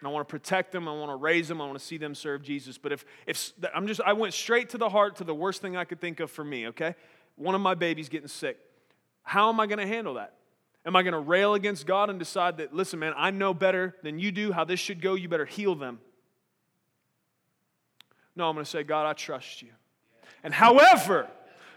And 0.00 0.06
I 0.06 0.10
want 0.10 0.26
to 0.26 0.30
protect 0.30 0.72
them. 0.72 0.88
I 0.88 0.92
want 0.92 1.10
to 1.10 1.16
raise 1.16 1.48
them. 1.48 1.60
I 1.60 1.66
want 1.66 1.78
to 1.78 1.84
see 1.84 1.98
them 1.98 2.14
serve 2.14 2.42
Jesus. 2.42 2.78
But 2.78 2.92
if, 2.92 3.04
if 3.26 3.52
I'm 3.74 3.86
just, 3.86 4.00
I 4.00 4.12
went 4.12 4.32
straight 4.32 4.70
to 4.70 4.78
the 4.78 4.88
heart 4.88 5.16
to 5.16 5.24
the 5.24 5.34
worst 5.34 5.60
thing 5.60 5.76
I 5.76 5.84
could 5.84 6.00
think 6.00 6.20
of 6.20 6.30
for 6.30 6.44
me, 6.44 6.68
okay? 6.68 6.94
One 7.36 7.54
of 7.54 7.60
my 7.60 7.74
babies 7.74 8.08
getting 8.08 8.28
sick. 8.28 8.58
How 9.22 9.48
am 9.48 9.60
I 9.60 9.66
going 9.66 9.78
to 9.78 9.86
handle 9.86 10.14
that? 10.14 10.34
Am 10.86 10.96
I 10.96 11.02
going 11.02 11.12
to 11.12 11.20
rail 11.20 11.54
against 11.54 11.86
God 11.86 12.08
and 12.08 12.18
decide 12.18 12.58
that, 12.58 12.72
listen, 12.72 12.98
man, 12.98 13.12
I 13.16 13.30
know 13.30 13.52
better 13.52 13.94
than 14.02 14.18
you 14.18 14.32
do 14.32 14.52
how 14.52 14.64
this 14.64 14.80
should 14.80 15.02
go. 15.02 15.14
You 15.14 15.28
better 15.28 15.44
heal 15.44 15.74
them. 15.74 15.98
No, 18.34 18.48
I'm 18.48 18.54
going 18.54 18.64
to 18.64 18.70
say, 18.70 18.84
God, 18.84 19.04
I 19.06 19.12
trust 19.12 19.62
you. 19.62 19.70
And 20.42 20.54
however, 20.54 21.28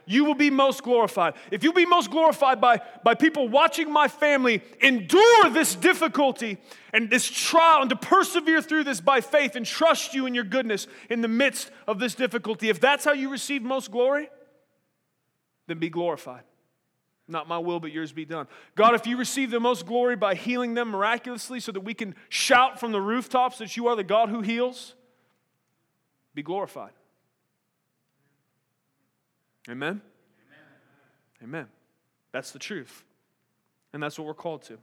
you 0.05 0.25
will 0.25 0.35
be 0.35 0.49
most 0.49 0.83
glorified. 0.83 1.35
If 1.51 1.63
you 1.63 1.73
be 1.73 1.85
most 1.85 2.11
glorified 2.11 2.59
by, 2.59 2.81
by 3.03 3.15
people 3.15 3.47
watching 3.47 3.91
my 3.91 4.07
family 4.07 4.61
endure 4.81 5.49
this 5.49 5.75
difficulty 5.75 6.57
and 6.93 7.09
this 7.09 7.29
trial 7.29 7.81
and 7.81 7.89
to 7.89 7.95
persevere 7.95 8.61
through 8.61 8.83
this 8.83 8.99
by 8.99 9.21
faith 9.21 9.55
and 9.55 9.65
trust 9.65 10.13
you 10.13 10.25
in 10.25 10.35
your 10.35 10.43
goodness 10.43 10.87
in 11.09 11.21
the 11.21 11.27
midst 11.27 11.71
of 11.87 11.99
this 11.99 12.15
difficulty, 12.15 12.69
if 12.69 12.79
that's 12.79 13.05
how 13.05 13.13
you 13.13 13.29
receive 13.29 13.61
most 13.61 13.91
glory, 13.91 14.29
then 15.67 15.79
be 15.79 15.89
glorified. 15.89 16.43
Not 17.27 17.47
my 17.47 17.59
will, 17.59 17.79
but 17.79 17.93
yours 17.93 18.11
be 18.11 18.25
done. 18.25 18.47
God, 18.75 18.93
if 18.93 19.07
you 19.07 19.15
receive 19.15 19.51
the 19.51 19.59
most 19.59 19.85
glory 19.85 20.17
by 20.17 20.35
healing 20.35 20.73
them 20.73 20.89
miraculously 20.89 21.61
so 21.61 21.71
that 21.71 21.81
we 21.81 21.93
can 21.93 22.15
shout 22.27 22.79
from 22.79 22.91
the 22.91 22.99
rooftops 22.99 23.59
that 23.59 23.77
you 23.77 23.87
are 23.87 23.95
the 23.95 24.03
God 24.03 24.29
who 24.29 24.41
heals, 24.41 24.95
be 26.33 26.43
glorified. 26.43 26.91
Amen? 29.69 30.01
Amen? 31.41 31.43
Amen. 31.43 31.67
That's 32.31 32.51
the 32.51 32.59
truth. 32.59 33.03
And 33.93 34.01
that's 34.01 34.17
what 34.17 34.27
we're 34.27 34.33
called 34.33 34.63
to. 34.63 34.77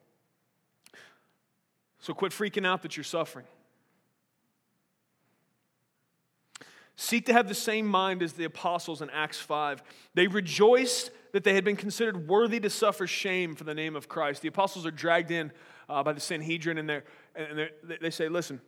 So 1.99 2.15
quit 2.15 2.33
freaking 2.33 2.67
out 2.67 2.83
that 2.83 2.97
you're 2.97 3.05
suffering. 3.05 3.47
Seek 7.01 7.27
to 7.27 7.33
have 7.33 7.49
the 7.49 7.55
same 7.55 7.87
mind 7.87 8.23
as 8.23 8.33
the 8.33 8.45
apostles 8.45 9.03
in 9.03 9.11
Acts 9.11 9.39
5. 9.39 9.83
They 10.15 10.27
rejoiced 10.27 11.11
that 11.33 11.45
they 11.45 11.55
had 11.55 11.65
been 11.65 11.77
considered 11.77 12.27
worthy 12.27 12.59
to 12.61 12.71
suffer 12.71 13.07
shame 13.07 13.55
for 13.55 13.65
the 13.65 13.75
name 13.75 13.95
of 13.95 14.09
Christ. 14.09 14.43
The 14.43 14.49
apostles 14.49 14.85
are 14.85 14.91
dragged 14.91 15.31
in 15.31 15.53
uh, 15.89 16.03
by 16.03 16.13
the 16.13 16.21
Sanhedrin, 16.21 16.77
and, 16.77 16.89
they're, 16.89 17.05
and 17.37 17.57
they're, 17.57 17.71
they 18.01 18.11
say, 18.11 18.29
Listen, 18.29 18.61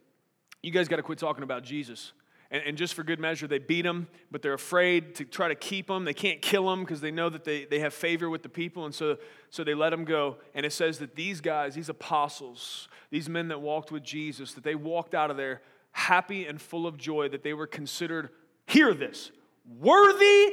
you 0.63 0.71
guys 0.71 0.87
got 0.87 0.97
to 0.97 1.03
quit 1.03 1.19
talking 1.19 1.43
about 1.43 1.65
Jesus. 1.65 2.13
And, 2.51 2.63
and, 2.67 2.77
just 2.77 2.95
for 2.95 3.05
good 3.05 3.21
measure, 3.21 3.47
they 3.47 3.61
beat 3.61 3.87
him, 3.87 4.09
but 4.31 4.43
they're 4.43 4.55
afraid 4.55 5.15
to 5.17 5.25
try 5.25 5.47
to 5.47 5.55
keep 5.55 5.89
him. 5.89 6.05
They 6.05 6.15
can't 6.15 6.43
kill 6.43 6.71
him 6.73 6.81
because 6.81 7.01
they 7.01 7.13
know 7.13 7.29
that 7.29 7.45
they, 7.45 7.65
they 7.65 7.79
have 7.79 7.95
favor 7.95 8.29
with 8.29 8.43
the 8.43 8.49
people. 8.49 8.87
And 8.87 8.95
so, 8.95 9.19
so 9.51 9.63
they 9.63 9.75
let 9.75 9.93
him 9.93 10.05
go. 10.05 10.39
And 10.53 10.67
it 10.67 10.73
says 10.73 10.99
that 10.99 11.15
these 11.15 11.41
guys, 11.41 11.77
these 11.77 11.89
apostles, 11.89 12.89
these 13.11 13.29
men 13.29 13.49
that 13.49 13.61
walked 13.61 13.93
with 13.93 14.03
Jesus, 14.03 14.55
that 14.55 14.65
they 14.65 14.75
walked 14.75 15.15
out 15.15 15.31
of 15.31 15.37
there 15.37 15.63
happy 15.93 16.47
and 16.47 16.61
full 16.61 16.87
of 16.87 16.97
joy, 16.97 17.29
that 17.29 17.45
they 17.45 17.55
were 17.55 17.69
considered, 17.69 18.31
hear 18.67 18.95
this, 18.95 19.31
worthy 19.79 20.53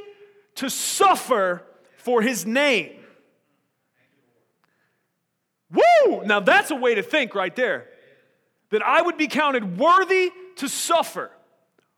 to 0.56 0.70
suffer 0.70 1.64
for 1.96 2.22
his 2.22 2.46
name. 2.46 2.92
Woo! 5.72 6.24
Now 6.26 6.40
that's 6.40 6.70
a 6.72 6.76
way 6.76 6.96
to 6.96 7.04
think 7.04 7.34
right 7.36 7.56
there. 7.56 7.88
That 8.70 8.84
I 8.84 9.02
would 9.02 9.18
be 9.18 9.28
counted 9.28 9.78
worthy 9.78 10.32
to 10.58 10.68
suffer 10.68 11.32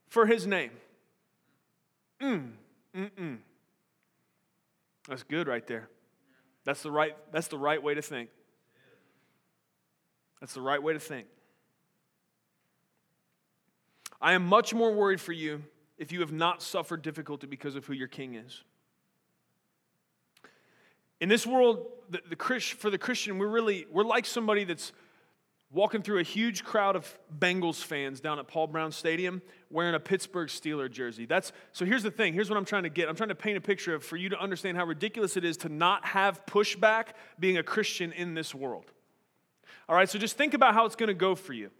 for 0.09 0.25
his 0.25 0.45
name. 0.45 0.71
Mm, 2.21 2.51
mm-mm. 2.95 3.37
That's 5.07 5.23
good 5.23 5.47
right 5.47 5.65
there. 5.65 5.89
That's 6.65 6.83
the 6.83 6.91
right, 6.91 7.15
that's 7.31 7.47
the 7.47 7.57
right 7.57 7.81
way 7.81 7.95
to 7.95 8.01
think. 8.01 8.29
That's 10.39 10.53
the 10.53 10.61
right 10.61 10.81
way 10.81 10.93
to 10.93 10.99
think. 10.99 11.27
I 14.21 14.33
am 14.33 14.45
much 14.45 14.73
more 14.73 14.93
worried 14.93 15.21
for 15.21 15.31
you 15.31 15.63
if 15.97 16.11
you 16.11 16.19
have 16.19 16.31
not 16.31 16.61
suffered 16.61 17.01
difficulty 17.01 17.47
because 17.47 17.75
of 17.75 17.85
who 17.85 17.93
your 17.93 18.07
king 18.07 18.35
is. 18.35 18.63
In 21.21 21.29
this 21.29 21.45
world, 21.45 21.85
the, 22.09 22.21
the, 22.29 22.59
for 22.59 22.89
the 22.89 22.97
Christian, 22.97 23.37
we're 23.37 23.47
really, 23.47 23.85
we're 23.91 24.03
like 24.03 24.25
somebody 24.25 24.63
that's 24.63 24.93
walking 25.71 26.01
through 26.01 26.19
a 26.19 26.23
huge 26.23 26.63
crowd 26.63 26.95
of 26.95 27.17
Bengals 27.37 27.83
fans 27.83 28.19
down 28.19 28.39
at 28.39 28.47
Paul 28.47 28.67
Brown 28.67 28.91
Stadium 28.91 29.41
wearing 29.69 29.93
a 29.93 29.99
Pittsburgh 29.99 30.47
Steeler 30.47 30.89
jersey. 30.89 31.25
That's 31.25 31.51
so 31.73 31.85
here's 31.85 32.03
the 32.03 32.11
thing. 32.11 32.33
Here's 32.33 32.49
what 32.49 32.57
I'm 32.57 32.65
trying 32.65 32.83
to 32.83 32.89
get. 32.89 33.07
I'm 33.07 33.15
trying 33.15 33.29
to 33.29 33.35
paint 33.35 33.57
a 33.57 33.61
picture 33.61 33.93
of 33.93 34.03
for 34.03 34.17
you 34.17 34.29
to 34.29 34.39
understand 34.39 34.77
how 34.77 34.85
ridiculous 34.85 35.37
it 35.37 35.45
is 35.45 35.57
to 35.57 35.69
not 35.69 36.05
have 36.05 36.45
pushback 36.45 37.09
being 37.39 37.57
a 37.57 37.63
Christian 37.63 38.11
in 38.11 38.33
this 38.33 38.55
world. 38.55 38.85
All 39.87 39.95
right, 39.95 40.09
so 40.09 40.19
just 40.19 40.37
think 40.37 40.53
about 40.53 40.73
how 40.73 40.85
it's 40.85 40.95
going 40.95 41.07
to 41.07 41.13
go 41.15 41.35
for 41.35 41.53
you. 41.53 41.71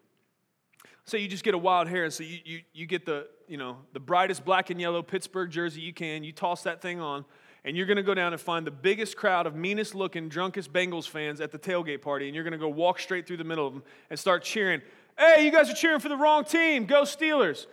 Say 1.05 1.19
you 1.19 1.27
just 1.27 1.43
get 1.43 1.53
a 1.53 1.59
wild 1.59 1.87
hair, 1.87 2.03
and 2.03 2.13
so 2.13 2.23
you, 2.23 2.39
you, 2.43 2.61
you 2.73 2.85
get 2.85 3.05
the, 3.05 3.27
you 3.47 3.57
know, 3.57 3.77
the 3.93 3.99
brightest 3.99 4.45
black 4.45 4.69
and 4.69 4.79
yellow 4.79 5.01
Pittsburgh 5.01 5.49
jersey 5.49 5.81
you 5.81 5.93
can. 5.93 6.23
You 6.23 6.31
toss 6.31 6.63
that 6.63 6.81
thing 6.81 6.99
on, 6.99 7.25
and 7.65 7.75
you're 7.75 7.85
going 7.85 7.97
to 7.97 8.03
go 8.03 8.13
down 8.13 8.33
and 8.33 8.41
find 8.41 8.65
the 8.65 8.71
biggest 8.71 9.17
crowd 9.17 9.45
of 9.45 9.55
meanest 9.55 9.93
looking, 9.93 10.29
drunkest 10.29 10.71
Bengals 10.71 11.07
fans 11.07 11.41
at 11.41 11.51
the 11.51 11.59
tailgate 11.59 12.01
party, 12.01 12.27
and 12.27 12.35
you're 12.35 12.43
going 12.43 12.53
to 12.53 12.57
go 12.57 12.69
walk 12.69 12.99
straight 12.99 13.27
through 13.27 13.37
the 13.37 13.43
middle 13.43 13.67
of 13.67 13.73
them 13.73 13.83
and 14.09 14.17
start 14.17 14.43
cheering, 14.43 14.81
Hey, 15.17 15.43
you 15.43 15.51
guys 15.51 15.69
are 15.69 15.73
cheering 15.73 15.99
for 15.99 16.07
the 16.07 16.15
wrong 16.15 16.45
team. 16.45 16.85
Go 16.85 17.01
Steelers. 17.01 17.65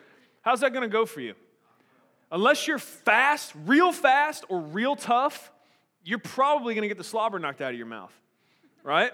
How's 0.42 0.60
that 0.60 0.72
going 0.72 0.82
to 0.82 0.88
go 0.88 1.06
for 1.06 1.20
you? 1.20 1.34
Unless 2.32 2.66
you're 2.66 2.80
fast, 2.80 3.52
real 3.64 3.92
fast, 3.92 4.44
or 4.48 4.60
real 4.60 4.96
tough, 4.96 5.52
you're 6.04 6.18
probably 6.18 6.74
going 6.74 6.82
to 6.82 6.88
get 6.88 6.98
the 6.98 7.04
slobber 7.04 7.38
knocked 7.38 7.60
out 7.60 7.70
of 7.70 7.78
your 7.78 7.86
mouth, 7.86 8.12
right? 8.82 9.12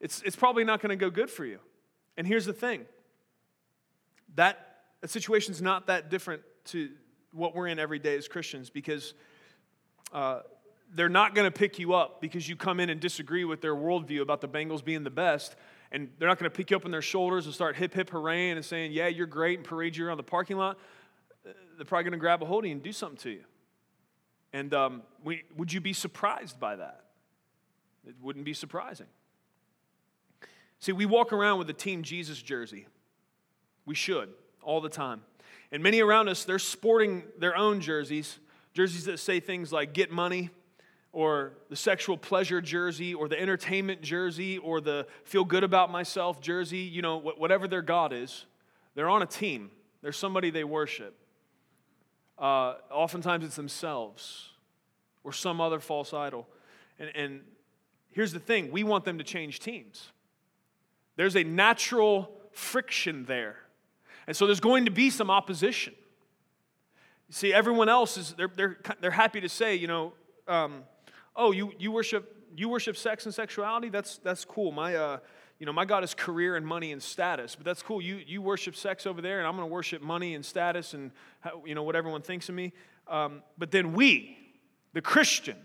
It's, 0.00 0.22
it's 0.22 0.36
probably 0.36 0.64
not 0.64 0.80
going 0.80 0.90
to 0.90 0.96
go 0.96 1.10
good 1.10 1.30
for 1.30 1.44
you. 1.44 1.58
And 2.16 2.26
here's 2.26 2.46
the 2.46 2.52
thing 2.52 2.86
that, 4.34 4.58
that 5.00 5.10
situation's 5.10 5.60
not 5.60 5.86
that 5.88 6.10
different 6.10 6.42
to 6.66 6.90
what 7.32 7.54
we're 7.54 7.66
in 7.66 7.78
every 7.78 7.98
day 7.98 8.16
as 8.16 8.28
Christians 8.28 8.70
because 8.70 9.14
uh, 10.12 10.40
they're 10.94 11.08
not 11.08 11.34
going 11.34 11.50
to 11.50 11.56
pick 11.56 11.78
you 11.78 11.94
up 11.94 12.20
because 12.20 12.48
you 12.48 12.56
come 12.56 12.80
in 12.80 12.90
and 12.90 13.00
disagree 13.00 13.44
with 13.44 13.60
their 13.60 13.74
worldview 13.74 14.20
about 14.20 14.40
the 14.40 14.48
Bengals 14.48 14.84
being 14.84 15.04
the 15.04 15.10
best. 15.10 15.56
And 15.90 16.10
they're 16.18 16.28
not 16.28 16.38
going 16.38 16.50
to 16.50 16.56
pick 16.56 16.70
you 16.70 16.76
up 16.76 16.84
on 16.84 16.90
their 16.90 17.02
shoulders 17.02 17.46
and 17.46 17.54
start 17.54 17.76
hip 17.76 17.94
hip 17.94 18.10
hurraying 18.10 18.56
and 18.56 18.64
saying, 18.64 18.92
Yeah, 18.92 19.08
you're 19.08 19.26
great, 19.26 19.58
and 19.58 19.66
parade 19.66 19.96
you 19.96 20.06
around 20.06 20.18
the 20.18 20.22
parking 20.22 20.56
lot. 20.56 20.78
They're 21.44 21.86
probably 21.86 22.04
going 22.04 22.12
to 22.12 22.18
grab 22.18 22.42
a 22.42 22.46
hold 22.46 22.64
of 22.64 22.68
you 22.68 22.72
and 22.72 22.82
do 22.82 22.92
something 22.92 23.18
to 23.18 23.30
you. 23.30 23.44
And 24.52 24.72
um, 24.74 25.02
we, 25.24 25.42
would 25.56 25.72
you 25.72 25.80
be 25.80 25.92
surprised 25.92 26.60
by 26.60 26.76
that? 26.76 27.04
It 28.06 28.14
wouldn't 28.20 28.44
be 28.44 28.54
surprising. 28.54 29.06
See, 30.78 30.92
we 30.92 31.06
walk 31.06 31.32
around 31.32 31.58
with 31.58 31.70
a 31.70 31.74
Team 31.74 32.02
Jesus 32.02 32.40
jersey. 32.40 32.86
We 33.86 33.94
should, 33.94 34.30
all 34.62 34.80
the 34.80 34.88
time. 34.88 35.22
And 35.70 35.82
many 35.82 36.00
around 36.00 36.28
us, 36.28 36.44
they're 36.44 36.58
sporting 36.58 37.24
their 37.38 37.56
own 37.56 37.80
jerseys 37.80 38.38
jerseys 38.72 39.04
that 39.04 39.18
say 39.18 39.40
things 39.40 39.72
like 39.72 39.92
get 39.92 40.10
money, 40.10 40.50
or 41.12 41.52
the 41.68 41.76
sexual 41.76 42.16
pleasure 42.16 42.60
jersey, 42.60 43.12
or 43.12 43.28
the 43.28 43.38
entertainment 43.38 44.00
jersey, 44.00 44.58
or 44.58 44.80
the 44.80 45.06
feel 45.24 45.44
good 45.44 45.64
about 45.64 45.90
myself 45.90 46.40
jersey, 46.40 46.78
you 46.78 47.02
know, 47.02 47.18
whatever 47.18 47.68
their 47.68 47.82
God 47.82 48.12
is. 48.12 48.46
They're 48.94 49.10
on 49.10 49.22
a 49.22 49.26
team, 49.26 49.70
there's 50.02 50.16
somebody 50.16 50.50
they 50.50 50.64
worship. 50.64 51.14
Uh, 52.38 52.74
oftentimes 52.90 53.44
it's 53.44 53.56
themselves 53.56 54.48
or 55.22 55.32
some 55.32 55.60
other 55.60 55.78
false 55.78 56.12
idol. 56.12 56.48
And, 56.98 57.10
and 57.14 57.40
here's 58.10 58.32
the 58.32 58.40
thing 58.40 58.72
we 58.72 58.82
want 58.84 59.04
them 59.04 59.18
to 59.18 59.24
change 59.24 59.60
teams. 59.60 60.10
There's 61.16 61.36
a 61.36 61.44
natural 61.44 62.32
friction 62.52 63.24
there. 63.26 63.56
And 64.26 64.36
so 64.36 64.46
there's 64.46 64.60
going 64.60 64.86
to 64.86 64.90
be 64.90 65.10
some 65.10 65.30
opposition. 65.30 65.94
See, 67.34 67.52
everyone 67.52 67.88
else 67.88 68.18
is, 68.18 68.34
they're, 68.34 68.50
they're, 68.54 68.78
they're 69.00 69.10
happy 69.10 69.40
to 69.40 69.48
say, 69.48 69.74
you 69.74 69.86
know, 69.86 70.12
um, 70.46 70.84
oh, 71.34 71.50
you, 71.50 71.72
you 71.78 71.90
worship 71.90 72.36
you 72.54 72.68
worship 72.68 72.98
sex 72.98 73.24
and 73.24 73.34
sexuality. 73.34 73.88
That's 73.88 74.18
that's 74.18 74.44
cool. 74.44 74.72
My 74.72 74.94
uh, 74.94 75.18
you 75.58 75.66
know, 75.66 75.72
my 75.72 75.84
God 75.84 76.02
is 76.02 76.12
career 76.12 76.56
and 76.56 76.66
money 76.66 76.92
and 76.92 77.02
status, 77.02 77.54
but 77.54 77.64
that's 77.64 77.82
cool. 77.82 78.02
You, 78.02 78.20
you 78.26 78.42
worship 78.42 78.74
sex 78.74 79.06
over 79.06 79.22
there, 79.22 79.38
and 79.38 79.46
I'm 79.46 79.54
going 79.54 79.68
to 79.68 79.72
worship 79.72 80.02
money 80.02 80.34
and 80.34 80.44
status 80.44 80.92
and, 80.92 81.12
you 81.64 81.76
know, 81.76 81.84
what 81.84 81.94
everyone 81.94 82.20
thinks 82.20 82.48
of 82.48 82.56
me. 82.56 82.72
Um, 83.06 83.44
but 83.56 83.70
then 83.70 83.92
we, 83.92 84.36
the 84.92 85.00
Christian, 85.00 85.56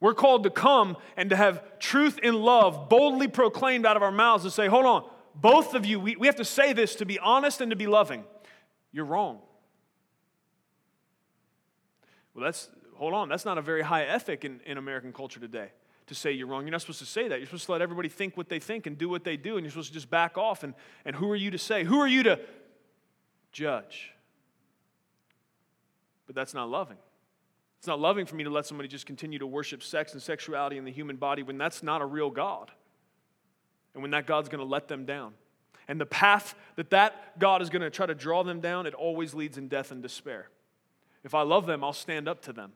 we're 0.00 0.14
called 0.14 0.44
to 0.44 0.50
come 0.50 0.96
and 1.14 1.28
to 1.28 1.36
have 1.36 1.78
truth 1.78 2.18
in 2.22 2.36
love 2.36 2.88
boldly 2.88 3.28
proclaimed 3.28 3.84
out 3.84 3.98
of 3.98 4.02
our 4.02 4.10
mouths 4.10 4.44
and 4.44 4.52
say, 4.52 4.66
hold 4.66 4.86
on, 4.86 5.06
both 5.34 5.74
of 5.74 5.84
you, 5.84 6.00
we, 6.00 6.16
we 6.16 6.26
have 6.26 6.36
to 6.36 6.44
say 6.44 6.72
this 6.72 6.94
to 6.94 7.04
be 7.04 7.18
honest 7.18 7.60
and 7.60 7.70
to 7.70 7.76
be 7.76 7.86
loving. 7.86 8.24
You're 8.92 9.04
wrong. 9.04 9.40
Well, 12.38 12.44
that's, 12.44 12.68
hold 12.94 13.14
on, 13.14 13.28
that's 13.28 13.44
not 13.44 13.58
a 13.58 13.62
very 13.62 13.82
high 13.82 14.04
ethic 14.04 14.44
in, 14.44 14.60
in 14.64 14.78
American 14.78 15.12
culture 15.12 15.40
today 15.40 15.70
to 16.06 16.14
say 16.14 16.30
you're 16.30 16.46
wrong. 16.46 16.62
You're 16.62 16.70
not 16.70 16.82
supposed 16.82 17.00
to 17.00 17.04
say 17.04 17.26
that. 17.26 17.38
You're 17.40 17.46
supposed 17.46 17.66
to 17.66 17.72
let 17.72 17.82
everybody 17.82 18.08
think 18.08 18.36
what 18.36 18.48
they 18.48 18.60
think 18.60 18.86
and 18.86 18.96
do 18.96 19.08
what 19.08 19.24
they 19.24 19.36
do, 19.36 19.56
and 19.56 19.64
you're 19.64 19.72
supposed 19.72 19.88
to 19.88 19.94
just 19.94 20.08
back 20.08 20.38
off. 20.38 20.62
And, 20.62 20.74
and 21.04 21.16
who 21.16 21.28
are 21.32 21.36
you 21.36 21.50
to 21.50 21.58
say? 21.58 21.82
Who 21.82 21.98
are 21.98 22.06
you 22.06 22.22
to 22.22 22.38
judge? 23.50 24.12
But 26.28 26.36
that's 26.36 26.54
not 26.54 26.70
loving. 26.70 26.98
It's 27.78 27.88
not 27.88 27.98
loving 27.98 28.24
for 28.24 28.36
me 28.36 28.44
to 28.44 28.50
let 28.50 28.66
somebody 28.66 28.88
just 28.88 29.04
continue 29.04 29.40
to 29.40 29.46
worship 29.46 29.82
sex 29.82 30.12
and 30.12 30.22
sexuality 30.22 30.78
in 30.78 30.84
the 30.84 30.92
human 30.92 31.16
body 31.16 31.42
when 31.42 31.58
that's 31.58 31.82
not 31.82 32.02
a 32.02 32.06
real 32.06 32.30
God. 32.30 32.70
And 33.94 34.02
when 34.02 34.12
that 34.12 34.28
God's 34.28 34.48
going 34.48 34.60
to 34.60 34.64
let 34.64 34.86
them 34.86 35.04
down. 35.04 35.34
And 35.88 36.00
the 36.00 36.06
path 36.06 36.54
that 36.76 36.90
that 36.90 37.40
God 37.40 37.62
is 37.62 37.68
going 37.68 37.82
to 37.82 37.90
try 37.90 38.06
to 38.06 38.14
draw 38.14 38.44
them 38.44 38.60
down, 38.60 38.86
it 38.86 38.94
always 38.94 39.34
leads 39.34 39.58
in 39.58 39.66
death 39.66 39.90
and 39.90 40.04
despair. 40.04 40.50
If 41.28 41.34
I 41.34 41.42
love 41.42 41.66
them, 41.66 41.84
I'll 41.84 41.92
stand 41.92 42.26
up 42.26 42.40
to 42.44 42.54
them. 42.54 42.72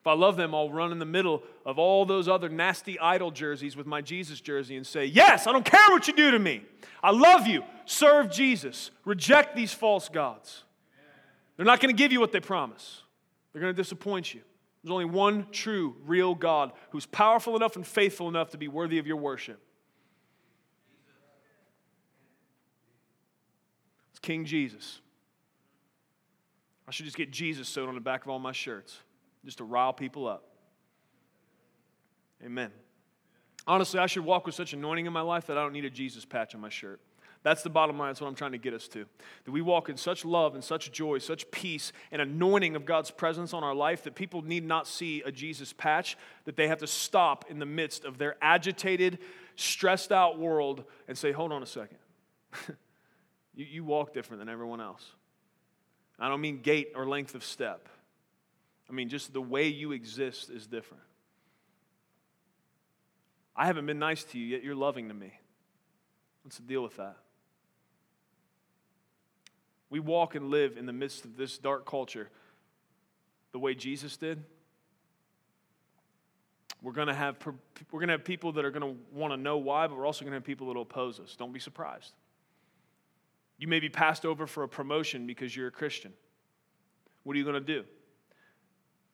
If 0.00 0.06
I 0.08 0.14
love 0.14 0.36
them, 0.36 0.56
I'll 0.56 0.72
run 0.72 0.90
in 0.90 0.98
the 0.98 1.04
middle 1.04 1.44
of 1.64 1.78
all 1.78 2.04
those 2.04 2.26
other 2.26 2.48
nasty 2.48 2.98
idol 2.98 3.30
jerseys 3.30 3.76
with 3.76 3.86
my 3.86 4.00
Jesus 4.00 4.40
jersey 4.40 4.74
and 4.76 4.84
say, 4.84 5.04
Yes, 5.06 5.46
I 5.46 5.52
don't 5.52 5.64
care 5.64 5.88
what 5.90 6.08
you 6.08 6.14
do 6.14 6.32
to 6.32 6.38
me. 6.40 6.64
I 7.00 7.12
love 7.12 7.46
you. 7.46 7.62
Serve 7.84 8.28
Jesus. 8.28 8.90
Reject 9.04 9.54
these 9.54 9.72
false 9.72 10.08
gods. 10.08 10.64
They're 11.56 11.64
not 11.64 11.78
going 11.78 11.94
to 11.94 11.96
give 11.96 12.10
you 12.10 12.18
what 12.18 12.32
they 12.32 12.40
promise, 12.40 13.04
they're 13.52 13.62
going 13.62 13.72
to 13.72 13.80
disappoint 13.80 14.34
you. 14.34 14.40
There's 14.82 14.90
only 14.90 15.04
one 15.04 15.46
true, 15.52 15.94
real 16.06 16.34
God 16.34 16.72
who's 16.90 17.06
powerful 17.06 17.54
enough 17.54 17.76
and 17.76 17.86
faithful 17.86 18.28
enough 18.28 18.50
to 18.50 18.58
be 18.58 18.66
worthy 18.66 18.98
of 18.98 19.06
your 19.06 19.18
worship. 19.18 19.60
It's 24.10 24.18
King 24.18 24.44
Jesus. 24.44 25.00
I 26.90 26.92
should 26.92 27.04
just 27.04 27.16
get 27.16 27.30
Jesus 27.30 27.68
sewed 27.68 27.88
on 27.88 27.94
the 27.94 28.00
back 28.00 28.24
of 28.24 28.30
all 28.30 28.40
my 28.40 28.50
shirts 28.50 28.98
just 29.44 29.58
to 29.58 29.64
rile 29.64 29.92
people 29.92 30.26
up. 30.26 30.42
Amen. 32.44 32.72
Honestly, 33.64 34.00
I 34.00 34.06
should 34.06 34.24
walk 34.24 34.44
with 34.44 34.56
such 34.56 34.72
anointing 34.72 35.06
in 35.06 35.12
my 35.12 35.20
life 35.20 35.46
that 35.46 35.56
I 35.56 35.62
don't 35.62 35.72
need 35.72 35.84
a 35.84 35.90
Jesus 35.90 36.24
patch 36.24 36.52
on 36.52 36.60
my 36.60 36.68
shirt. 36.68 36.98
That's 37.44 37.62
the 37.62 37.70
bottom 37.70 37.96
line. 37.96 38.08
That's 38.08 38.20
what 38.20 38.26
I'm 38.26 38.34
trying 38.34 38.50
to 38.52 38.58
get 38.58 38.74
us 38.74 38.88
to. 38.88 39.06
That 39.44 39.52
we 39.52 39.62
walk 39.62 39.88
in 39.88 39.96
such 39.96 40.24
love 40.24 40.56
and 40.56 40.64
such 40.64 40.90
joy, 40.90 41.18
such 41.18 41.48
peace, 41.52 41.92
and 42.10 42.20
anointing 42.20 42.74
of 42.74 42.84
God's 42.84 43.12
presence 43.12 43.54
on 43.54 43.62
our 43.62 43.74
life 43.74 44.02
that 44.02 44.16
people 44.16 44.42
need 44.42 44.64
not 44.64 44.88
see 44.88 45.22
a 45.24 45.30
Jesus 45.30 45.72
patch, 45.72 46.18
that 46.44 46.56
they 46.56 46.66
have 46.66 46.78
to 46.78 46.88
stop 46.88 47.44
in 47.48 47.60
the 47.60 47.66
midst 47.66 48.04
of 48.04 48.18
their 48.18 48.34
agitated, 48.42 49.20
stressed 49.54 50.10
out 50.10 50.40
world 50.40 50.82
and 51.06 51.16
say, 51.16 51.30
hold 51.30 51.52
on 51.52 51.62
a 51.62 51.66
second. 51.66 51.98
you, 53.54 53.64
you 53.64 53.84
walk 53.84 54.12
different 54.12 54.40
than 54.40 54.48
everyone 54.48 54.80
else. 54.80 55.12
I 56.20 56.28
don't 56.28 56.40
mean 56.40 56.60
gait 56.60 56.92
or 56.94 57.06
length 57.06 57.34
of 57.34 57.42
step. 57.42 57.88
I 58.88 58.92
mean, 58.92 59.08
just 59.08 59.32
the 59.32 59.40
way 59.40 59.68
you 59.68 59.92
exist 59.92 60.50
is 60.50 60.66
different. 60.66 61.02
I 63.56 63.66
haven't 63.66 63.86
been 63.86 63.98
nice 63.98 64.24
to 64.24 64.38
you, 64.38 64.46
yet 64.46 64.62
you're 64.62 64.74
loving 64.74 65.08
to 65.08 65.14
me. 65.14 65.32
What's 66.42 66.56
the 66.56 66.62
deal 66.62 66.82
with 66.82 66.96
that? 66.96 67.16
We 69.88 70.00
walk 70.00 70.34
and 70.34 70.50
live 70.50 70.76
in 70.76 70.86
the 70.86 70.92
midst 70.92 71.24
of 71.24 71.36
this 71.36 71.58
dark 71.58 71.84
culture 71.84 72.30
the 73.52 73.58
way 73.58 73.74
Jesus 73.74 74.16
did. 74.16 74.44
We're 76.82 76.92
going 76.92 77.08
to 77.08 77.14
have, 77.14 77.36
we're 77.90 78.00
going 78.00 78.08
to 78.08 78.14
have 78.14 78.24
people 78.24 78.52
that 78.52 78.64
are 78.64 78.70
going 78.70 78.94
to 78.94 79.00
want 79.12 79.32
to 79.32 79.36
know 79.36 79.58
why, 79.58 79.86
but 79.86 79.96
we're 79.96 80.06
also 80.06 80.24
going 80.24 80.32
to 80.32 80.36
have 80.36 80.44
people 80.44 80.68
that 80.68 80.74
will 80.74 80.82
oppose 80.82 81.20
us. 81.20 81.36
Don't 81.36 81.52
be 81.52 81.60
surprised. 81.60 82.12
You 83.60 83.68
may 83.68 83.78
be 83.78 83.90
passed 83.90 84.24
over 84.24 84.46
for 84.46 84.62
a 84.62 84.68
promotion 84.68 85.26
because 85.26 85.54
you're 85.54 85.68
a 85.68 85.70
Christian. 85.70 86.14
What 87.24 87.36
are 87.36 87.38
you 87.38 87.44
going 87.44 87.54
to 87.54 87.60
do? 87.60 87.84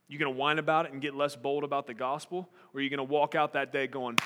You 0.07 0.21
going 0.21 0.33
to 0.33 0.39
whine 0.39 0.61
about 0.61 0.87
it 0.87 0.93
and 0.93 1.03
get 1.03 1.17
less 1.17 1.35
bold 1.35 1.65
about 1.65 1.89
the 1.89 1.95
gospel? 1.95 2.49
Or 2.73 2.79
are 2.79 2.81
you 2.81 2.89
going 2.89 2.99
to 2.99 3.05
walk 3.05 3.35
out 3.35 3.55
that 3.55 3.73
day 3.73 3.89
going, 3.89 4.17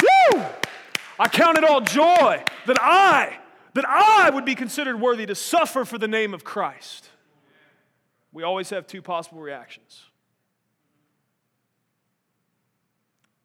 Woo! 0.00 0.44
I 1.18 1.26
count 1.28 1.58
it 1.58 1.64
all 1.64 1.80
joy 1.80 2.44
that 2.66 2.76
I, 2.80 3.36
that 3.74 3.84
I 3.88 4.30
would 4.30 4.44
be 4.44 4.54
considered 4.54 5.00
worthy 5.00 5.26
to 5.26 5.34
suffer 5.34 5.84
for 5.84 5.98
the 5.98 6.06
name 6.06 6.32
of 6.32 6.44
Christ. 6.44 7.10
We 8.30 8.44
always 8.44 8.70
have 8.70 8.86
two 8.86 9.02
possible 9.02 9.40
reactions. 9.40 10.00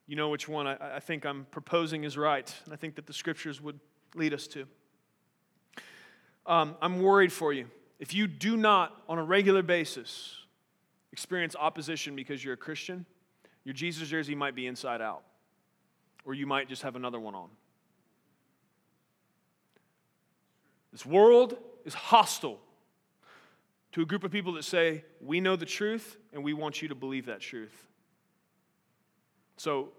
You 0.05 0.15
know 0.15 0.29
which 0.29 0.47
one 0.47 0.67
I, 0.67 0.97
I 0.97 0.99
think 0.99 1.25
I'm 1.25 1.47
proposing 1.49 2.03
is 2.03 2.15
right, 2.15 2.53
and 2.65 2.75
I 2.75 2.77
think 2.77 2.93
that 2.95 3.07
the 3.07 3.13
scriptures 3.13 3.59
would 3.59 3.79
lead 4.13 4.35
us 4.35 4.45
to. 4.49 4.67
Um, 6.49 6.75
I'm 6.81 7.01
worried 7.03 7.31
for 7.31 7.53
you. 7.53 7.67
If 7.99 8.13
you 8.15 8.25
do 8.25 8.57
not, 8.57 9.03
on 9.07 9.19
a 9.19 9.23
regular 9.23 9.61
basis, 9.61 10.35
experience 11.11 11.55
opposition 11.57 12.15
because 12.15 12.43
you're 12.43 12.55
a 12.55 12.57
Christian, 12.57 13.05
your 13.63 13.73
Jesus 13.73 14.09
jersey 14.09 14.33
might 14.33 14.55
be 14.55 14.65
inside 14.65 14.99
out, 14.99 15.21
or 16.25 16.33
you 16.33 16.47
might 16.47 16.67
just 16.67 16.81
have 16.81 16.95
another 16.95 17.19
one 17.19 17.35
on. 17.35 17.49
This 20.91 21.05
world 21.05 21.55
is 21.85 21.93
hostile 21.93 22.59
to 23.91 24.01
a 24.01 24.05
group 24.05 24.23
of 24.23 24.31
people 24.31 24.53
that 24.53 24.63
say, 24.63 25.03
We 25.21 25.39
know 25.39 25.55
the 25.55 25.67
truth 25.67 26.17
and 26.33 26.43
we 26.43 26.53
want 26.53 26.81
you 26.81 26.87
to 26.87 26.95
believe 26.95 27.27
that 27.27 27.41
truth. 27.41 27.85
So, 29.57 29.89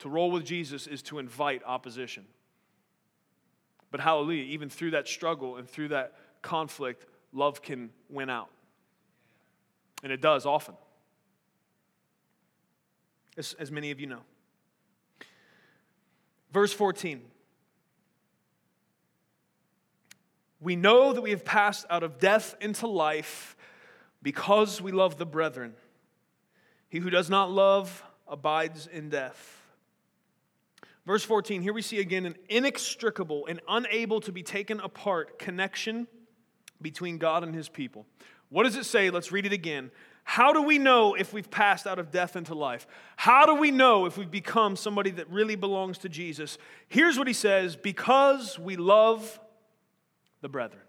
to 0.00 0.08
roll 0.08 0.32
with 0.32 0.44
Jesus 0.44 0.88
is 0.88 1.00
to 1.02 1.20
invite 1.20 1.62
opposition. 1.64 2.24
But 3.94 4.00
hallelujah, 4.00 4.42
even 4.46 4.70
through 4.70 4.90
that 4.90 5.06
struggle 5.06 5.56
and 5.56 5.70
through 5.70 5.90
that 5.90 6.14
conflict, 6.42 7.06
love 7.32 7.62
can 7.62 7.90
win 8.10 8.28
out. 8.28 8.50
And 10.02 10.10
it 10.10 10.20
does 10.20 10.46
often, 10.46 10.74
as, 13.36 13.54
as 13.56 13.70
many 13.70 13.92
of 13.92 14.00
you 14.00 14.08
know. 14.08 14.22
Verse 16.52 16.72
14. 16.72 17.22
We 20.60 20.74
know 20.74 21.12
that 21.12 21.20
we 21.20 21.30
have 21.30 21.44
passed 21.44 21.86
out 21.88 22.02
of 22.02 22.18
death 22.18 22.56
into 22.60 22.88
life 22.88 23.56
because 24.24 24.82
we 24.82 24.90
love 24.90 25.18
the 25.18 25.26
brethren. 25.26 25.72
He 26.88 26.98
who 26.98 27.10
does 27.10 27.30
not 27.30 27.52
love 27.52 28.02
abides 28.26 28.88
in 28.88 29.10
death. 29.10 29.63
Verse 31.06 31.22
14, 31.22 31.60
here 31.60 31.72
we 31.72 31.82
see 31.82 32.00
again 32.00 32.24
an 32.24 32.36
inextricable 32.48 33.46
and 33.46 33.60
unable 33.68 34.20
to 34.22 34.32
be 34.32 34.42
taken 34.42 34.80
apart 34.80 35.38
connection 35.38 36.06
between 36.80 37.18
God 37.18 37.42
and 37.42 37.54
his 37.54 37.68
people. 37.68 38.06
What 38.48 38.64
does 38.64 38.76
it 38.76 38.84
say? 38.84 39.10
Let's 39.10 39.30
read 39.30 39.44
it 39.44 39.52
again. 39.52 39.90
How 40.24 40.54
do 40.54 40.62
we 40.62 40.78
know 40.78 41.14
if 41.14 41.34
we've 41.34 41.50
passed 41.50 41.86
out 41.86 41.98
of 41.98 42.10
death 42.10 42.34
into 42.34 42.54
life? 42.54 42.86
How 43.16 43.44
do 43.44 43.54
we 43.54 43.70
know 43.70 44.06
if 44.06 44.16
we've 44.16 44.30
become 44.30 44.74
somebody 44.74 45.10
that 45.12 45.28
really 45.28 45.54
belongs 45.56 45.98
to 45.98 46.08
Jesus? 46.08 46.56
Here's 46.88 47.18
what 47.18 47.26
he 47.26 47.34
says 47.34 47.76
because 47.76 48.58
we 48.58 48.76
love 48.76 49.38
the 50.40 50.48
brethren. 50.48 50.80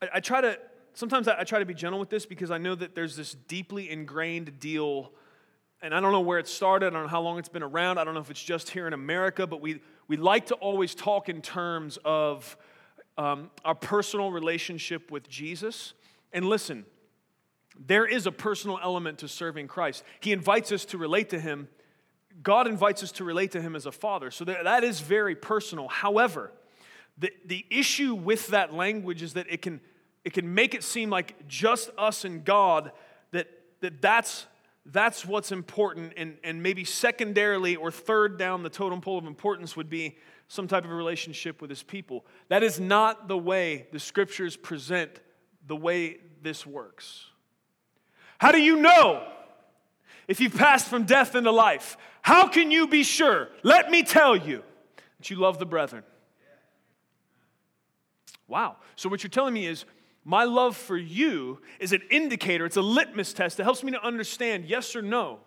I, 0.00 0.08
I 0.14 0.20
try 0.20 0.40
to, 0.40 0.58
sometimes 0.94 1.26
I, 1.26 1.40
I 1.40 1.44
try 1.44 1.58
to 1.58 1.66
be 1.66 1.74
gentle 1.74 1.98
with 1.98 2.10
this 2.10 2.24
because 2.24 2.52
I 2.52 2.58
know 2.58 2.76
that 2.76 2.94
there's 2.94 3.16
this 3.16 3.34
deeply 3.48 3.90
ingrained 3.90 4.60
deal 4.60 5.10
and 5.82 5.94
I 5.94 6.00
don't 6.00 6.12
know 6.12 6.20
where 6.20 6.38
it 6.38 6.48
started, 6.48 6.88
I 6.88 6.90
don't 6.90 7.02
know 7.02 7.08
how 7.08 7.20
long 7.20 7.38
it's 7.38 7.48
been 7.48 7.62
around, 7.62 7.98
I 7.98 8.04
don't 8.04 8.14
know 8.14 8.20
if 8.20 8.30
it's 8.30 8.42
just 8.42 8.70
here 8.70 8.86
in 8.86 8.92
America, 8.92 9.46
but 9.46 9.60
we, 9.60 9.80
we 10.08 10.16
like 10.16 10.46
to 10.46 10.54
always 10.54 10.94
talk 10.94 11.28
in 11.28 11.42
terms 11.42 11.98
of 12.04 12.56
um, 13.16 13.50
our 13.64 13.74
personal 13.74 14.30
relationship 14.30 15.10
with 15.10 15.28
Jesus. 15.28 15.94
And 16.32 16.46
listen, 16.46 16.84
there 17.78 18.06
is 18.06 18.26
a 18.26 18.32
personal 18.32 18.78
element 18.82 19.18
to 19.18 19.28
serving 19.28 19.68
Christ. 19.68 20.04
He 20.20 20.32
invites 20.32 20.72
us 20.72 20.84
to 20.86 20.98
relate 20.98 21.30
to 21.30 21.40
Him. 21.40 21.68
God 22.42 22.66
invites 22.66 23.02
us 23.02 23.12
to 23.12 23.24
relate 23.24 23.52
to 23.52 23.62
Him 23.62 23.76
as 23.76 23.86
a 23.86 23.92
father. 23.92 24.30
So 24.30 24.44
that, 24.44 24.64
that 24.64 24.84
is 24.84 25.00
very 25.00 25.34
personal. 25.34 25.88
However, 25.88 26.52
the, 27.18 27.30
the 27.44 27.64
issue 27.70 28.14
with 28.14 28.48
that 28.48 28.74
language 28.74 29.22
is 29.22 29.34
that 29.34 29.46
it 29.48 29.62
can, 29.62 29.80
it 30.24 30.32
can 30.32 30.52
make 30.54 30.74
it 30.74 30.82
seem 30.82 31.10
like 31.10 31.46
just 31.46 31.90
us 31.96 32.24
and 32.24 32.44
God, 32.44 32.92
that, 33.30 33.48
that 33.80 34.02
that's 34.02 34.46
that's 34.86 35.24
what's 35.24 35.52
important. 35.52 36.12
And, 36.16 36.36
and 36.44 36.62
maybe 36.62 36.84
secondarily 36.84 37.76
or 37.76 37.90
third 37.90 38.38
down 38.38 38.62
the 38.62 38.70
totem 38.70 39.00
pole 39.00 39.18
of 39.18 39.26
importance 39.26 39.76
would 39.76 39.88
be 39.88 40.18
some 40.48 40.68
type 40.68 40.84
of 40.84 40.90
relationship 40.90 41.60
with 41.60 41.70
his 41.70 41.82
people. 41.82 42.26
That 42.48 42.62
is 42.62 42.78
not 42.78 43.28
the 43.28 43.38
way 43.38 43.86
the 43.92 43.98
scriptures 43.98 44.56
present 44.56 45.20
the 45.66 45.76
way 45.76 46.18
this 46.42 46.66
works. 46.66 47.26
How 48.38 48.52
do 48.52 48.60
you 48.60 48.76
know 48.76 49.26
if 50.28 50.40
you've 50.40 50.54
passed 50.54 50.88
from 50.88 51.04
death 51.04 51.34
into 51.34 51.50
life? 51.50 51.96
How 52.20 52.46
can 52.46 52.70
you 52.70 52.86
be 52.86 53.02
sure? 53.02 53.48
Let 53.62 53.90
me 53.90 54.02
tell 54.02 54.36
you 54.36 54.62
that 55.18 55.30
you 55.30 55.36
love 55.36 55.58
the 55.58 55.66
brethren. 55.66 56.02
Wow. 58.46 58.76
So, 58.96 59.08
what 59.08 59.22
you're 59.22 59.30
telling 59.30 59.54
me 59.54 59.66
is 59.66 59.86
my 60.24 60.44
love 60.44 60.76
for 60.76 60.96
you 60.96 61.60
is 61.78 61.92
an 61.92 62.02
indicator, 62.10 62.64
it's 62.64 62.76
a 62.76 62.82
litmus 62.82 63.32
test 63.32 63.58
that 63.58 63.64
helps 63.64 63.82
me 63.82 63.92
to 63.92 64.02
understand 64.02 64.64
yes 64.64 64.96
or 64.96 65.02
no. 65.02 65.40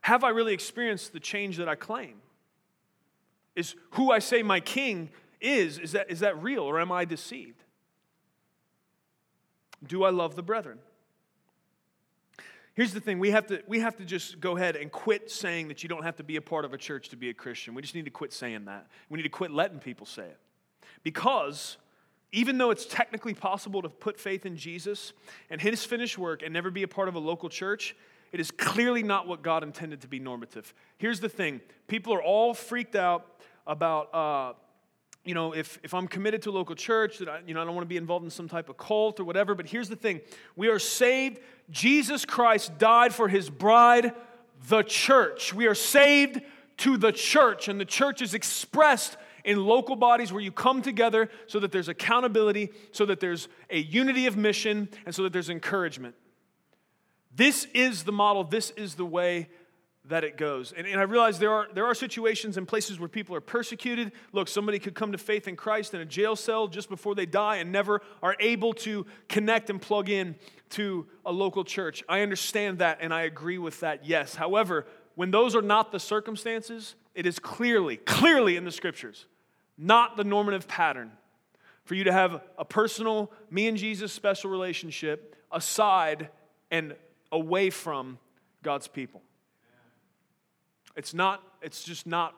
Have 0.00 0.24
I 0.24 0.30
really 0.30 0.54
experienced 0.54 1.12
the 1.12 1.20
change 1.20 1.58
that 1.58 1.68
I 1.68 1.74
claim? 1.74 2.16
Is 3.54 3.74
who 3.90 4.10
I 4.10 4.18
say 4.18 4.42
my 4.42 4.60
king 4.60 5.10
is, 5.40 5.78
is 5.78 5.92
that, 5.92 6.10
is 6.10 6.20
that 6.20 6.42
real 6.42 6.62
or 6.62 6.80
am 6.80 6.90
I 6.90 7.04
deceived? 7.04 7.62
Do 9.86 10.04
I 10.04 10.10
love 10.10 10.36
the 10.36 10.42
brethren? 10.42 10.78
Here's 12.74 12.94
the 12.94 13.00
thing 13.00 13.18
we 13.18 13.32
have, 13.32 13.46
to, 13.48 13.62
we 13.66 13.80
have 13.80 13.96
to 13.96 14.04
just 14.04 14.40
go 14.40 14.56
ahead 14.56 14.76
and 14.76 14.90
quit 14.90 15.30
saying 15.30 15.68
that 15.68 15.82
you 15.82 15.88
don't 15.90 16.04
have 16.04 16.16
to 16.16 16.24
be 16.24 16.36
a 16.36 16.40
part 16.40 16.64
of 16.64 16.72
a 16.72 16.78
church 16.78 17.10
to 17.10 17.16
be 17.16 17.28
a 17.28 17.34
Christian. 17.34 17.74
We 17.74 17.82
just 17.82 17.94
need 17.94 18.06
to 18.06 18.10
quit 18.10 18.32
saying 18.32 18.64
that. 18.64 18.86
We 19.10 19.18
need 19.18 19.24
to 19.24 19.28
quit 19.28 19.50
letting 19.50 19.78
people 19.78 20.06
say 20.06 20.24
it. 20.24 20.38
Because 21.02 21.76
even 22.32 22.56
though 22.58 22.70
it's 22.70 22.86
technically 22.86 23.34
possible 23.34 23.82
to 23.82 23.88
put 23.88 24.18
faith 24.18 24.46
in 24.46 24.56
Jesus 24.56 25.12
and 25.50 25.60
his 25.60 25.84
finished 25.84 26.16
work 26.16 26.42
and 26.42 26.52
never 26.52 26.70
be 26.70 26.82
a 26.82 26.88
part 26.88 27.08
of 27.08 27.14
a 27.14 27.18
local 27.18 27.50
church, 27.50 27.94
it 28.32 28.40
is 28.40 28.50
clearly 28.50 29.02
not 29.02 29.28
what 29.28 29.42
God 29.42 29.62
intended 29.62 30.00
to 30.00 30.08
be 30.08 30.18
normative. 30.18 30.74
Here's 30.96 31.20
the 31.20 31.28
thing 31.28 31.60
people 31.86 32.14
are 32.14 32.22
all 32.22 32.54
freaked 32.54 32.96
out 32.96 33.26
about. 33.66 34.14
Uh, 34.14 34.52
you 35.24 35.34
know, 35.34 35.52
if, 35.54 35.78
if 35.84 35.94
I'm 35.94 36.08
committed 36.08 36.42
to 36.42 36.50
a 36.50 36.52
local 36.52 36.74
church, 36.74 37.18
that 37.18 37.28
I, 37.28 37.40
you 37.46 37.54
know, 37.54 37.62
I 37.62 37.64
don't 37.64 37.76
want 37.76 37.84
to 37.84 37.88
be 37.88 37.96
involved 37.96 38.24
in 38.24 38.30
some 38.30 38.48
type 38.48 38.68
of 38.68 38.76
cult 38.76 39.20
or 39.20 39.24
whatever. 39.24 39.54
But 39.54 39.68
here's 39.68 39.88
the 39.88 39.94
thing 39.94 40.20
we 40.56 40.66
are 40.66 40.80
saved. 40.80 41.38
Jesus 41.70 42.24
Christ 42.24 42.76
died 42.78 43.14
for 43.14 43.28
his 43.28 43.48
bride, 43.48 44.14
the 44.68 44.82
church. 44.82 45.54
We 45.54 45.66
are 45.66 45.76
saved 45.76 46.40
to 46.78 46.96
the 46.96 47.12
church, 47.12 47.68
and 47.68 47.78
the 47.78 47.84
church 47.84 48.20
is 48.20 48.34
expressed 48.34 49.16
in 49.44 49.64
local 49.64 49.96
bodies 49.96 50.32
where 50.32 50.42
you 50.42 50.52
come 50.52 50.82
together 50.82 51.28
so 51.46 51.60
that 51.60 51.72
there's 51.72 51.88
accountability, 51.88 52.70
so 52.92 53.06
that 53.06 53.20
there's 53.20 53.48
a 53.70 53.78
unity 53.78 54.26
of 54.26 54.36
mission, 54.36 54.88
and 55.06 55.14
so 55.14 55.22
that 55.22 55.32
there's 55.32 55.50
encouragement. 55.50 56.14
This 57.34 57.66
is 57.74 58.04
the 58.04 58.12
model, 58.12 58.44
this 58.44 58.70
is 58.70 58.94
the 58.94 59.06
way 59.06 59.48
that 60.06 60.24
it 60.24 60.36
goes. 60.36 60.72
And, 60.76 60.86
and, 60.86 60.98
I 60.98 61.04
realize 61.04 61.38
there 61.38 61.52
are, 61.52 61.68
there 61.72 61.86
are 61.86 61.94
situations 61.94 62.56
and 62.56 62.66
places 62.66 62.98
where 62.98 63.08
people 63.08 63.36
are 63.36 63.40
persecuted. 63.40 64.10
Look, 64.32 64.48
somebody 64.48 64.80
could 64.80 64.94
come 64.94 65.12
to 65.12 65.18
faith 65.18 65.46
in 65.46 65.54
Christ 65.54 65.94
in 65.94 66.00
a 66.00 66.04
jail 66.04 66.34
cell 66.34 66.66
just 66.66 66.88
before 66.88 67.14
they 67.14 67.24
die 67.24 67.56
and 67.56 67.70
never 67.70 68.02
are 68.20 68.34
able 68.40 68.72
to 68.74 69.06
connect 69.28 69.70
and 69.70 69.80
plug 69.80 70.08
in 70.08 70.34
to 70.70 71.06
a 71.24 71.30
local 71.30 71.62
church. 71.62 72.02
I 72.08 72.22
understand 72.22 72.78
that 72.78 72.98
and 73.00 73.14
I 73.14 73.22
agree 73.22 73.58
with 73.58 73.78
that, 73.80 74.04
yes. 74.04 74.34
However, 74.34 74.86
when 75.14 75.30
those 75.30 75.54
are 75.54 75.62
not 75.62 75.92
the 75.92 76.00
circumstances, 76.00 76.94
it 77.14 77.26
is 77.26 77.38
clearly, 77.38 77.96
clearly 77.98 78.56
in 78.56 78.64
the 78.64 78.70
scriptures, 78.70 79.26
not 79.76 80.16
the 80.16 80.24
normative 80.24 80.66
pattern 80.66 81.12
for 81.84 81.94
you 81.94 82.04
to 82.04 82.12
have 82.12 82.42
a 82.58 82.64
personal, 82.64 83.32
me 83.50 83.66
and 83.66 83.76
Jesus 83.76 84.12
special 84.12 84.50
relationship 84.50 85.36
aside 85.50 86.28
and 86.70 86.94
away 87.30 87.70
from 87.70 88.18
God's 88.62 88.88
people. 88.88 89.22
It's 90.96 91.12
not, 91.12 91.42
it's 91.60 91.82
just 91.82 92.06
not, 92.06 92.34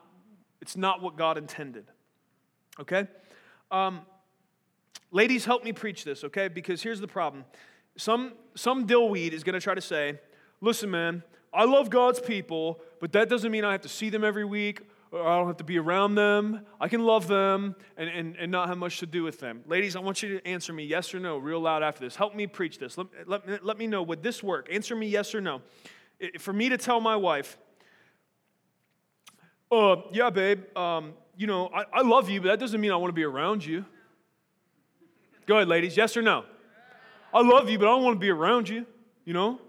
it's 0.61 0.75
not 0.75 1.01
what 1.01 1.15
God 1.15 1.37
intended. 1.37 1.85
Okay? 2.79 3.07
Um, 3.71 4.01
ladies, 5.11 5.45
help 5.45 5.63
me 5.63 5.73
preach 5.73 6.03
this, 6.03 6.23
okay? 6.23 6.47
Because 6.47 6.81
here's 6.81 6.99
the 6.99 7.07
problem. 7.07 7.45
Some, 7.97 8.33
some 8.55 8.87
dillweed 8.87 9.31
is 9.31 9.43
going 9.43 9.53
to 9.53 9.59
try 9.59 9.75
to 9.75 9.81
say, 9.81 10.19
listen, 10.59 10.89
man, 10.89 11.23
I 11.55 11.63
love 11.63 11.89
God's 11.89 12.19
people, 12.19 12.81
but 12.99 13.13
that 13.13 13.29
doesn't 13.29 13.51
mean 13.51 13.63
I 13.63 13.71
have 13.71 13.81
to 13.81 13.89
see 13.89 14.09
them 14.09 14.23
every 14.23 14.45
week 14.45 14.81
or 15.11 15.25
I 15.25 15.37
don't 15.37 15.47
have 15.47 15.57
to 15.57 15.63
be 15.63 15.79
around 15.79 16.15
them. 16.15 16.65
I 16.79 16.87
can 16.87 17.05
love 17.05 17.27
them 17.27 17.75
and, 17.95 18.09
and, 18.09 18.35
and 18.35 18.51
not 18.51 18.67
have 18.67 18.77
much 18.77 18.99
to 18.99 19.05
do 19.05 19.23
with 19.23 19.39
them. 19.39 19.63
Ladies, 19.65 19.95
I 19.95 19.99
want 19.99 20.21
you 20.21 20.37
to 20.39 20.47
answer 20.47 20.73
me 20.73 20.83
yes 20.83 21.13
or 21.13 21.19
no 21.19 21.37
real 21.37 21.61
loud 21.61 21.83
after 21.83 22.01
this. 22.03 22.15
Help 22.15 22.35
me 22.35 22.47
preach 22.47 22.77
this. 22.79 22.97
Let, 22.97 23.07
let, 23.25 23.65
let 23.65 23.77
me 23.77 23.87
know, 23.87 24.03
would 24.03 24.21
this 24.21 24.43
work? 24.43 24.67
Answer 24.71 24.95
me 24.95 25.07
yes 25.07 25.33
or 25.33 25.41
no. 25.41 25.61
For 26.39 26.51
me 26.51 26.69
to 26.69 26.77
tell 26.77 26.99
my 26.99 27.15
wife, 27.15 27.57
uh, 29.71 29.97
yeah, 30.11 30.29
babe, 30.29 30.77
um, 30.77 31.13
you 31.37 31.47
know, 31.47 31.69
I, 31.73 31.85
I 31.93 32.01
love 32.01 32.29
you, 32.29 32.41
but 32.41 32.47
that 32.49 32.59
doesn't 32.59 32.79
mean 32.79 32.91
I 32.91 32.95
want 32.97 33.09
to 33.09 33.15
be 33.15 33.23
around 33.23 33.65
you. 33.65 33.85
Go 35.45 35.57
ahead, 35.57 35.67
ladies, 35.67 35.95
yes 35.95 36.15
or 36.17 36.21
no? 36.21 36.45
I 37.33 37.41
love 37.41 37.69
you, 37.69 37.77
but 37.77 37.85
I 37.85 37.91
don't 37.91 38.03
want 38.03 38.15
to 38.15 38.19
be 38.19 38.29
around 38.29 38.69
you, 38.69 38.85
you 39.25 39.33
know? 39.33 39.59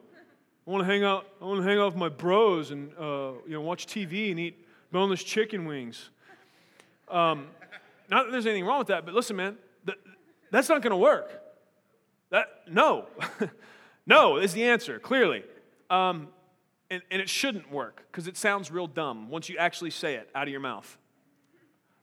I 0.66 0.70
want 0.70 0.82
to 0.82 0.92
hang 0.92 1.04
out, 1.04 1.26
I 1.40 1.44
want 1.44 1.60
to 1.60 1.68
hang 1.68 1.78
out 1.78 1.86
with 1.86 1.96
my 1.96 2.08
bros 2.08 2.72
and, 2.72 2.90
uh, 2.98 3.32
you 3.46 3.52
know, 3.52 3.60
watch 3.60 3.86
TV 3.86 4.32
and 4.32 4.40
eat 4.40 4.66
boneless 4.90 5.22
chicken 5.22 5.64
wings. 5.64 6.10
Um, 7.08 7.46
not 8.08 8.24
that 8.24 8.32
there's 8.32 8.46
anything 8.46 8.64
wrong 8.64 8.78
with 8.78 8.88
that, 8.88 9.04
but 9.04 9.14
listen, 9.14 9.36
man, 9.36 9.56
th- 9.86 9.98
that's 10.50 10.68
not 10.68 10.82
going 10.82 10.90
to 10.90 10.96
work. 10.96 11.40
That, 12.30 12.46
no. 12.68 13.06
no 14.06 14.38
is 14.38 14.54
the 14.54 14.64
answer, 14.64 14.98
clearly. 14.98 15.44
Um, 15.88 16.28
and, 16.90 17.00
and 17.12 17.22
it 17.22 17.28
shouldn't 17.28 17.70
work 17.70 18.04
because 18.10 18.26
it 18.26 18.36
sounds 18.36 18.70
real 18.70 18.88
dumb 18.88 19.28
once 19.28 19.48
you 19.48 19.58
actually 19.58 19.90
say 19.90 20.14
it 20.14 20.28
out 20.34 20.44
of 20.44 20.50
your 20.50 20.60
mouth. 20.60 20.98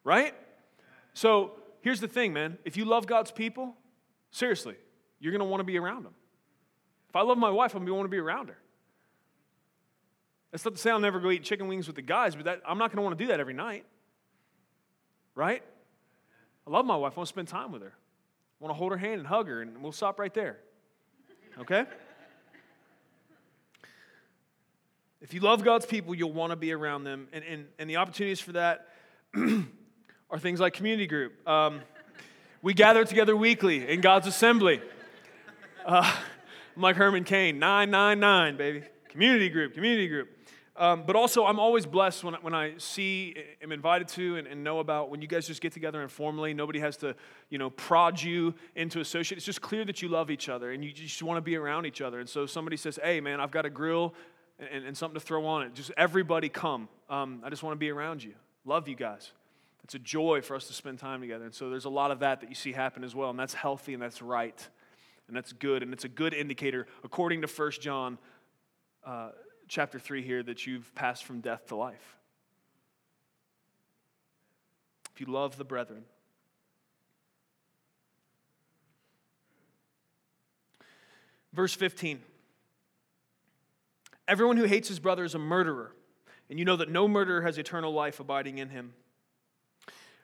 Right? 0.05 0.33
So 1.13 1.51
here's 1.81 1.99
the 1.99 2.07
thing, 2.07 2.31
man. 2.31 2.57
If 2.63 2.77
you 2.77 2.85
love 2.85 3.07
God's 3.07 3.31
people, 3.31 3.75
seriously, 4.31 4.75
you're 5.19 5.31
going 5.31 5.39
to 5.39 5.45
want 5.45 5.59
to 5.59 5.65
be 5.65 5.77
around 5.77 6.03
them. 6.03 6.13
If 7.13 7.17
I 7.17 7.21
love 7.21 7.37
my 7.37 7.51
wife, 7.51 7.75
I'm 7.75 7.81
going 7.81 7.89
to 7.89 7.93
want 7.93 8.05
to 8.05 8.09
be 8.09 8.17
around 8.17 8.47
her. 8.47 8.57
That's 10.49 10.65
not 10.65 10.73
to 10.73 10.81
say 10.81 10.89
I'll 10.89 10.99
never 10.99 11.19
go 11.19 11.29
eat 11.29 11.43
chicken 11.43 11.67
wings 11.67 11.85
with 11.85 11.95
the 11.95 12.01
guys, 12.01 12.35
but 12.35 12.45
that, 12.45 12.63
I'm 12.67 12.79
not 12.79 12.89
going 12.89 12.97
to 12.97 13.03
want 13.03 13.15
to 13.15 13.23
do 13.23 13.27
that 13.27 13.39
every 13.39 13.53
night. 13.53 13.85
Right? 15.35 15.61
I 16.65 16.71
love 16.71 16.87
my 16.87 16.95
wife. 16.95 17.13
I 17.15 17.17
want 17.17 17.27
to 17.27 17.31
spend 17.31 17.49
time 17.49 17.71
with 17.71 17.83
her. 17.83 17.93
I 17.93 18.63
want 18.63 18.71
to 18.71 18.75
hold 18.75 18.93
her 18.93 18.97
hand 18.97 19.19
and 19.19 19.27
hug 19.27 19.47
her, 19.47 19.61
and 19.61 19.83
we'll 19.83 19.91
stop 19.91 20.17
right 20.17 20.33
there. 20.33 20.57
Okay? 21.59 21.85
If 25.21 25.35
you 25.35 25.39
love 25.39 25.63
God's 25.63 25.85
people, 25.85 26.15
you'll 26.15 26.33
want 26.33 26.49
to 26.49 26.55
be 26.55 26.71
around 26.71 27.03
them. 27.03 27.27
And, 27.31 27.43
and, 27.43 27.65
and 27.77 27.87
the 27.87 27.97
opportunities 27.97 28.39
for 28.39 28.53
that 28.53 28.87
are 29.35 30.39
things 30.39 30.59
like 30.59 30.73
community 30.73 31.05
group. 31.05 31.47
Um, 31.47 31.81
we 32.63 32.73
gather 32.73 33.05
together 33.05 33.37
weekly 33.37 33.87
in 33.87 34.01
God's 34.01 34.25
assembly. 34.25 34.81
Uh, 35.85 36.11
I'm 36.75 36.81
like 36.81 36.95
Herman 36.95 37.23
Cain, 37.23 37.59
999, 37.59 38.57
baby. 38.57 38.83
Community 39.09 39.49
group, 39.49 39.73
community 39.75 40.07
group. 40.07 40.29
Um, 40.75 41.03
but 41.05 41.15
also, 41.15 41.45
I'm 41.45 41.59
always 41.59 41.85
blessed 41.85 42.23
when, 42.23 42.33
when 42.35 42.55
I 42.55 42.73
see, 42.79 43.35
am 43.61 43.71
invited 43.71 44.07
to, 44.09 44.37
and, 44.37 44.47
and, 44.47 44.63
know 44.63 44.79
about 44.79 45.11
when 45.11 45.21
you 45.21 45.27
guys 45.27 45.45
just 45.45 45.61
get 45.61 45.71
together 45.71 46.01
informally. 46.01 46.51
Nobody 46.55 46.79
has 46.79 46.97
to, 46.97 47.15
you 47.51 47.59
know, 47.59 47.69
prod 47.69 48.19
you 48.19 48.55
into 48.75 48.99
associate. 48.99 49.37
It's 49.37 49.45
just 49.45 49.61
clear 49.61 49.85
that 49.85 50.01
you 50.01 50.07
love 50.07 50.31
each 50.31 50.49
other 50.49 50.71
and 50.71 50.83
you 50.83 50.91
just 50.91 51.21
want 51.21 51.37
to 51.37 51.41
be 51.41 51.55
around 51.55 51.85
each 51.85 52.01
other. 52.01 52.19
And 52.19 52.27
so 52.27 52.47
somebody 52.47 52.75
says, 52.75 52.97
"Hey, 53.03 53.21
man, 53.21 53.39
I've 53.39 53.51
got 53.51 53.67
a 53.67 53.69
grill 53.69 54.15
and, 54.59 54.85
and 54.85 54.97
something 54.97 55.19
to 55.19 55.25
throw 55.25 55.45
on 55.45 55.63
it. 55.63 55.75
Just 55.75 55.91
everybody 55.97 56.49
come. 56.49 56.87
Um, 57.09 57.41
I 57.43 57.51
just 57.51 57.63
want 57.63 57.75
to 57.75 57.79
be 57.79 57.89
around 57.89 58.23
you. 58.23 58.33
Love 58.65 58.87
you 58.87 58.95
guys. 58.95 59.31
It's 59.83 59.95
a 59.95 59.99
joy 59.99 60.41
for 60.41 60.55
us 60.55 60.67
to 60.67 60.73
spend 60.73 60.99
time 60.99 61.21
together. 61.21 61.45
And 61.45 61.53
so 61.53 61.69
there's 61.69 61.85
a 61.85 61.89
lot 61.89 62.11
of 62.11 62.19
that 62.19 62.41
that 62.41 62.49
you 62.49 62.55
see 62.55 62.71
happen 62.71 63.03
as 63.03 63.13
well. 63.13 63.29
And 63.29 63.37
that's 63.37 63.53
healthy 63.53 63.93
and 63.93 64.01
that's 64.01 64.21
right. 64.21 64.67
And 65.33 65.37
that's 65.39 65.51
good. 65.51 65.81
And 65.81 65.93
it's 65.93 66.03
a 66.03 66.09
good 66.09 66.31
indicator, 66.31 66.85
according 67.03 67.41
to 67.41 67.47
1 67.47 67.71
John 67.81 68.19
uh, 69.03 69.31
chapter 69.67 69.97
3 69.97 70.21
here, 70.21 70.43
that 70.43 70.67
you've 70.67 70.93
passed 70.93 71.23
from 71.23 71.41
death 71.41 71.65
to 71.69 71.75
life. 71.75 72.19
If 75.11 75.21
you 75.21 75.25
love 75.25 75.57
the 75.57 75.63
brethren, 75.63 76.03
Verse 81.51 81.73
15. 81.73 82.19
Everyone 84.27 84.57
who 84.57 84.65
hates 84.65 84.87
his 84.87 84.99
brother 84.99 85.23
is 85.23 85.33
a 85.33 85.39
murderer, 85.39 85.95
and 86.49 86.59
you 86.59 86.65
know 86.65 86.75
that 86.75 86.89
no 86.89 87.07
murderer 87.07 87.41
has 87.41 87.57
eternal 87.57 87.91
life 87.91 88.19
abiding 88.19 88.59
in 88.59 88.69
him. 88.69 88.93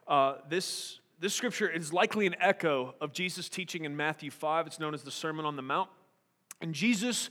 Uh, 0.07 0.35
this, 0.47 0.99
this 1.19 1.33
scripture 1.33 1.69
is 1.69 1.91
likely 1.91 2.25
an 2.27 2.35
echo 2.39 2.95
of 3.01 3.11
Jesus' 3.11 3.49
teaching 3.49 3.83
in 3.83 3.97
Matthew 3.97 4.31
5. 4.31 4.67
It's 4.67 4.79
known 4.79 4.93
as 4.93 5.03
the 5.03 5.11
Sermon 5.11 5.45
on 5.45 5.55
the 5.55 5.61
Mount. 5.61 5.89
And 6.61 6.73
Jesus, 6.73 7.29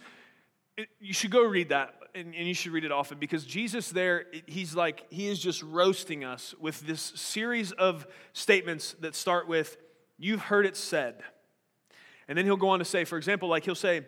it, 0.77 0.89
you 1.01 1.15
should 1.15 1.31
go 1.31 1.43
read 1.43 1.71
that, 1.71 1.95
and, 2.15 2.35
and 2.35 2.47
you 2.47 2.55
should 2.55 2.73
read 2.73 2.85
it 2.85 2.93
often 2.93 3.19
because 3.19 3.47
Jesus 3.47 3.91
there, 3.91 4.27
he's 4.47 4.75
like, 4.75 5.07
he 5.11 5.27
is 5.29 5.39
just 5.39 5.63
roasting 5.63 6.23
us 6.23 6.55
with 6.61 6.81
this 6.87 7.01
series 7.01 7.73
of 7.73 8.07
statements 8.33 8.95
that 9.01 9.15
start 9.15 9.49
with, 9.49 9.77
You've 10.21 10.41
heard 10.41 10.67
it 10.67 10.77
said. 10.77 11.23
And 12.27 12.37
then 12.37 12.45
he'll 12.45 12.57
go 12.57 12.71
on 12.71 12.81
to 12.81 12.85
say, 12.85 13.05
for 13.05 13.17
example, 13.17 13.49
like 13.49 13.65
he'll 13.65 13.77
say, 13.77 14.03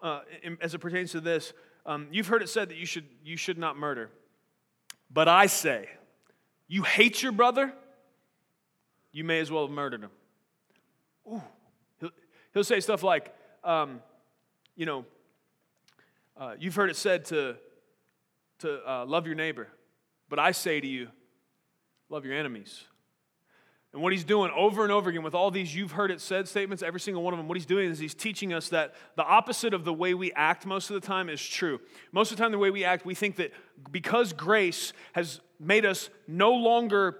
uh, 0.00 0.20
as 0.60 0.74
it 0.74 0.78
pertains 0.78 1.10
to 1.10 1.20
this, 1.20 1.52
um, 1.84 2.06
you've 2.12 2.28
heard 2.28 2.42
it 2.42 2.48
said 2.48 2.68
that 2.68 2.76
you 2.76 2.86
should, 2.86 3.04
you 3.24 3.36
should 3.36 3.58
not 3.58 3.76
murder. 3.76 4.10
But 5.10 5.26
I 5.26 5.46
say, 5.46 5.88
you 6.68 6.84
hate 6.84 7.20
your 7.20 7.32
brother, 7.32 7.72
you 9.16 9.24
may 9.24 9.40
as 9.40 9.50
well 9.50 9.66
have 9.66 9.74
murdered 9.74 10.02
him. 10.02 10.10
Ooh. 11.26 11.42
He'll, 12.00 12.10
he'll 12.52 12.64
say 12.64 12.80
stuff 12.80 13.02
like, 13.02 13.34
um, 13.64 14.00
you 14.76 14.86
know, 14.86 15.04
Uh, 16.38 16.54
you've 16.60 16.76
heard 16.76 16.90
it 16.90 16.96
said 16.96 17.24
to, 17.24 17.56
to 18.58 18.68
uh, 18.86 19.06
love 19.06 19.24
your 19.26 19.34
neighbor, 19.34 19.68
but 20.28 20.38
I 20.38 20.52
say 20.52 20.80
to 20.80 20.86
you, 20.86 21.08
love 22.10 22.26
your 22.26 22.34
enemies. 22.34 22.84
And 23.92 24.02
what 24.02 24.12
he's 24.12 24.24
doing 24.24 24.50
over 24.54 24.82
and 24.82 24.92
over 24.92 25.08
again 25.08 25.22
with 25.22 25.34
all 25.34 25.50
these 25.50 25.74
you've 25.74 25.92
heard 25.92 26.10
it 26.10 26.20
said 26.20 26.46
statements, 26.46 26.82
every 26.82 27.00
single 27.00 27.22
one 27.22 27.32
of 27.32 27.38
them, 27.38 27.48
what 27.48 27.56
he's 27.56 27.64
doing 27.74 27.90
is 27.90 27.98
he's 27.98 28.14
teaching 28.14 28.52
us 28.52 28.68
that 28.68 28.94
the 29.16 29.24
opposite 29.24 29.72
of 29.72 29.84
the 29.84 29.94
way 29.94 30.12
we 30.12 30.30
act 30.32 30.66
most 30.66 30.90
of 30.90 31.00
the 31.00 31.06
time 31.06 31.30
is 31.30 31.40
true. 31.40 31.80
Most 32.12 32.30
of 32.30 32.36
the 32.36 32.42
time, 32.42 32.52
the 32.52 32.58
way 32.58 32.70
we 32.70 32.84
act, 32.84 33.06
we 33.06 33.14
think 33.14 33.36
that 33.36 33.50
because 33.90 34.34
grace 34.34 34.92
has 35.12 35.40
made 35.58 35.86
us 35.86 36.10
no 36.28 36.52
longer 36.52 37.16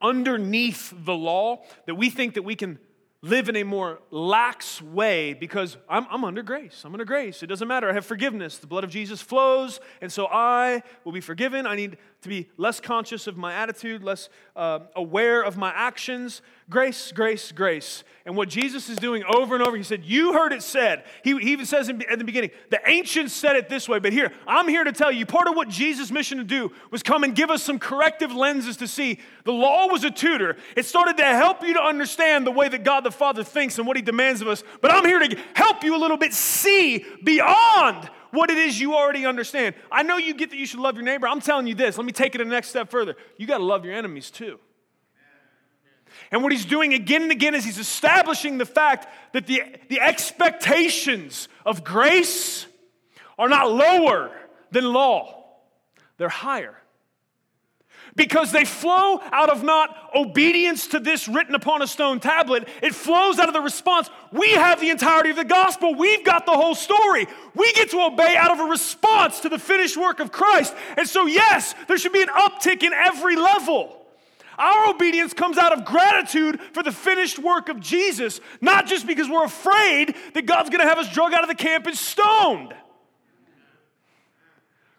underneath 0.00 0.92
the 1.04 1.14
law, 1.14 1.62
that 1.86 1.94
we 1.94 2.10
think 2.10 2.34
that 2.34 2.42
we 2.42 2.54
can 2.54 2.78
live 3.22 3.48
in 3.48 3.56
a 3.56 3.64
more 3.64 4.00
lax 4.10 4.80
way 4.80 5.32
because 5.32 5.76
I'm, 5.88 6.06
I'm, 6.10 6.24
under 6.24 6.42
grace. 6.42 6.82
I'm 6.84 6.92
under 6.92 7.04
grace. 7.04 7.42
It 7.42 7.46
doesn't 7.46 7.66
matter. 7.66 7.90
I 7.90 7.92
have 7.92 8.06
forgiveness. 8.06 8.58
The 8.58 8.66
blood 8.66 8.84
of 8.84 8.90
Jesus 8.90 9.20
flows, 9.20 9.80
and 10.00 10.12
so 10.12 10.26
I 10.30 10.82
will 11.04 11.12
be 11.12 11.20
forgiven. 11.20 11.66
I 11.66 11.76
need 11.76 11.98
to 12.26 12.30
be 12.30 12.48
less 12.56 12.80
conscious 12.80 13.26
of 13.26 13.36
my 13.36 13.54
attitude, 13.54 14.02
less 14.02 14.28
uh, 14.54 14.80
aware 14.94 15.42
of 15.42 15.56
my 15.56 15.70
actions. 15.70 16.42
Grace, 16.68 17.12
grace, 17.12 17.52
grace. 17.52 18.02
And 18.24 18.36
what 18.36 18.48
Jesus 18.48 18.88
is 18.88 18.96
doing 18.96 19.22
over 19.32 19.54
and 19.54 19.64
over, 19.64 19.76
he 19.76 19.84
said, 19.84 20.04
You 20.04 20.32
heard 20.32 20.52
it 20.52 20.62
said. 20.62 21.04
He, 21.22 21.38
he 21.38 21.52
even 21.52 21.64
says 21.64 21.88
in, 21.88 22.02
at 22.10 22.18
the 22.18 22.24
beginning, 22.24 22.50
the 22.70 22.80
ancients 22.84 23.32
said 23.32 23.54
it 23.54 23.68
this 23.68 23.88
way, 23.88 24.00
but 24.00 24.12
here, 24.12 24.32
I'm 24.46 24.66
here 24.66 24.82
to 24.82 24.90
tell 24.90 25.12
you 25.12 25.24
part 25.24 25.48
of 25.48 25.54
what 25.54 25.68
Jesus' 25.68 26.10
mission 26.10 26.38
to 26.38 26.44
do 26.44 26.72
was 26.90 27.04
come 27.04 27.22
and 27.22 27.34
give 27.34 27.50
us 27.50 27.62
some 27.62 27.78
corrective 27.78 28.34
lenses 28.34 28.76
to 28.78 28.88
see. 28.88 29.20
The 29.44 29.52
law 29.52 29.86
was 29.86 30.02
a 30.02 30.10
tutor, 30.10 30.56
it 30.76 30.84
started 30.84 31.16
to 31.18 31.24
help 31.24 31.62
you 31.62 31.74
to 31.74 31.82
understand 31.82 32.46
the 32.46 32.50
way 32.50 32.68
that 32.68 32.82
God 32.82 33.04
the 33.04 33.12
Father 33.12 33.44
thinks 33.44 33.78
and 33.78 33.86
what 33.86 33.96
he 33.96 34.02
demands 34.02 34.40
of 34.42 34.48
us. 34.48 34.64
But 34.80 34.90
I'm 34.90 35.04
here 35.04 35.20
to 35.20 35.38
help 35.54 35.84
you 35.84 35.94
a 35.94 36.00
little 36.00 36.16
bit 36.16 36.34
see 36.34 37.06
beyond 37.22 38.10
what 38.36 38.50
it 38.50 38.58
is 38.58 38.78
you 38.78 38.94
already 38.94 39.26
understand. 39.26 39.74
I 39.90 40.02
know 40.02 40.18
you 40.18 40.34
get 40.34 40.50
that 40.50 40.56
you 40.56 40.66
should 40.66 40.80
love 40.80 40.94
your 40.94 41.04
neighbor. 41.04 41.26
I'm 41.26 41.40
telling 41.40 41.66
you 41.66 41.74
this. 41.74 41.96
Let 41.96 42.04
me 42.04 42.12
take 42.12 42.34
it 42.34 42.40
a 42.40 42.44
next 42.44 42.68
step 42.68 42.90
further. 42.90 43.16
You 43.36 43.46
got 43.46 43.58
to 43.58 43.64
love 43.64 43.84
your 43.84 43.94
enemies 43.94 44.30
too. 44.30 44.60
And 46.30 46.42
what 46.42 46.52
he's 46.52 46.64
doing 46.64 46.94
again 46.94 47.22
and 47.22 47.32
again 47.32 47.54
is 47.54 47.64
he's 47.64 47.78
establishing 47.78 48.58
the 48.58 48.66
fact 48.66 49.08
that 49.32 49.46
the, 49.46 49.62
the 49.88 50.00
expectations 50.00 51.48
of 51.64 51.84
grace 51.84 52.66
are 53.38 53.48
not 53.48 53.70
lower 53.70 54.30
than 54.70 54.84
law, 54.92 55.44
they're 56.16 56.28
higher. 56.28 56.76
Because 58.16 58.50
they 58.50 58.64
flow 58.64 59.20
out 59.30 59.50
of 59.50 59.62
not 59.62 59.94
obedience 60.14 60.86
to 60.88 61.00
this 61.00 61.28
written 61.28 61.54
upon 61.54 61.82
a 61.82 61.86
stone 61.86 62.18
tablet, 62.18 62.66
it 62.82 62.94
flows 62.94 63.38
out 63.38 63.48
of 63.48 63.54
the 63.54 63.60
response. 63.60 64.08
We 64.32 64.52
have 64.52 64.80
the 64.80 64.88
entirety 64.88 65.30
of 65.30 65.36
the 65.36 65.44
gospel, 65.44 65.94
we've 65.94 66.24
got 66.24 66.46
the 66.46 66.52
whole 66.52 66.74
story. 66.74 67.26
We 67.54 67.72
get 67.74 67.90
to 67.90 68.00
obey 68.00 68.34
out 68.36 68.50
of 68.50 68.60
a 68.60 68.64
response 68.64 69.40
to 69.40 69.50
the 69.50 69.58
finished 69.58 69.98
work 69.98 70.20
of 70.20 70.32
Christ. 70.32 70.74
And 70.96 71.06
so, 71.06 71.26
yes, 71.26 71.74
there 71.88 71.98
should 71.98 72.14
be 72.14 72.22
an 72.22 72.28
uptick 72.28 72.82
in 72.82 72.94
every 72.94 73.36
level. 73.36 74.02
Our 74.58 74.88
obedience 74.88 75.34
comes 75.34 75.58
out 75.58 75.72
of 75.72 75.84
gratitude 75.84 76.58
for 76.72 76.82
the 76.82 76.92
finished 76.92 77.38
work 77.38 77.68
of 77.68 77.80
Jesus, 77.80 78.40
not 78.62 78.86
just 78.86 79.06
because 79.06 79.28
we're 79.28 79.44
afraid 79.44 80.14
that 80.32 80.46
God's 80.46 80.70
to 80.70 80.78
have 80.78 80.98
us 80.98 81.12
drug 81.12 81.34
out 81.34 81.42
of 81.42 81.48
the 81.48 81.54
camp 81.54 81.86
and 81.86 81.94
stoned. 81.94 82.72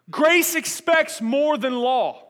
Grace 0.08 0.54
expects 0.54 1.20
more 1.20 1.58
than 1.58 1.74
law. 1.74 2.27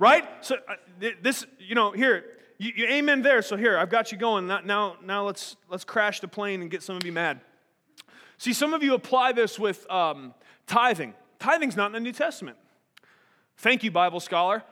Right? 0.00 0.24
So, 0.40 0.56
uh, 0.66 1.10
this, 1.20 1.46
you 1.58 1.74
know, 1.74 1.92
here, 1.92 2.24
you, 2.56 2.72
you, 2.74 2.86
amen 2.86 3.20
there. 3.20 3.42
So, 3.42 3.56
here, 3.56 3.76
I've 3.76 3.90
got 3.90 4.10
you 4.10 4.16
going. 4.16 4.46
Now, 4.46 4.60
now, 4.64 4.96
now 5.04 5.26
let's, 5.26 5.56
let's 5.68 5.84
crash 5.84 6.20
the 6.20 6.26
plane 6.26 6.62
and 6.62 6.70
get 6.70 6.82
some 6.82 6.96
of 6.96 7.04
you 7.04 7.12
mad. 7.12 7.40
See, 8.38 8.54
some 8.54 8.72
of 8.72 8.82
you 8.82 8.94
apply 8.94 9.32
this 9.32 9.58
with 9.58 9.88
um, 9.90 10.32
tithing. 10.66 11.12
Tithing's 11.38 11.76
not 11.76 11.88
in 11.88 11.92
the 11.92 12.00
New 12.00 12.12
Testament. 12.12 12.56
Thank 13.58 13.84
you, 13.84 13.90
Bible 13.90 14.20
scholar. 14.20 14.64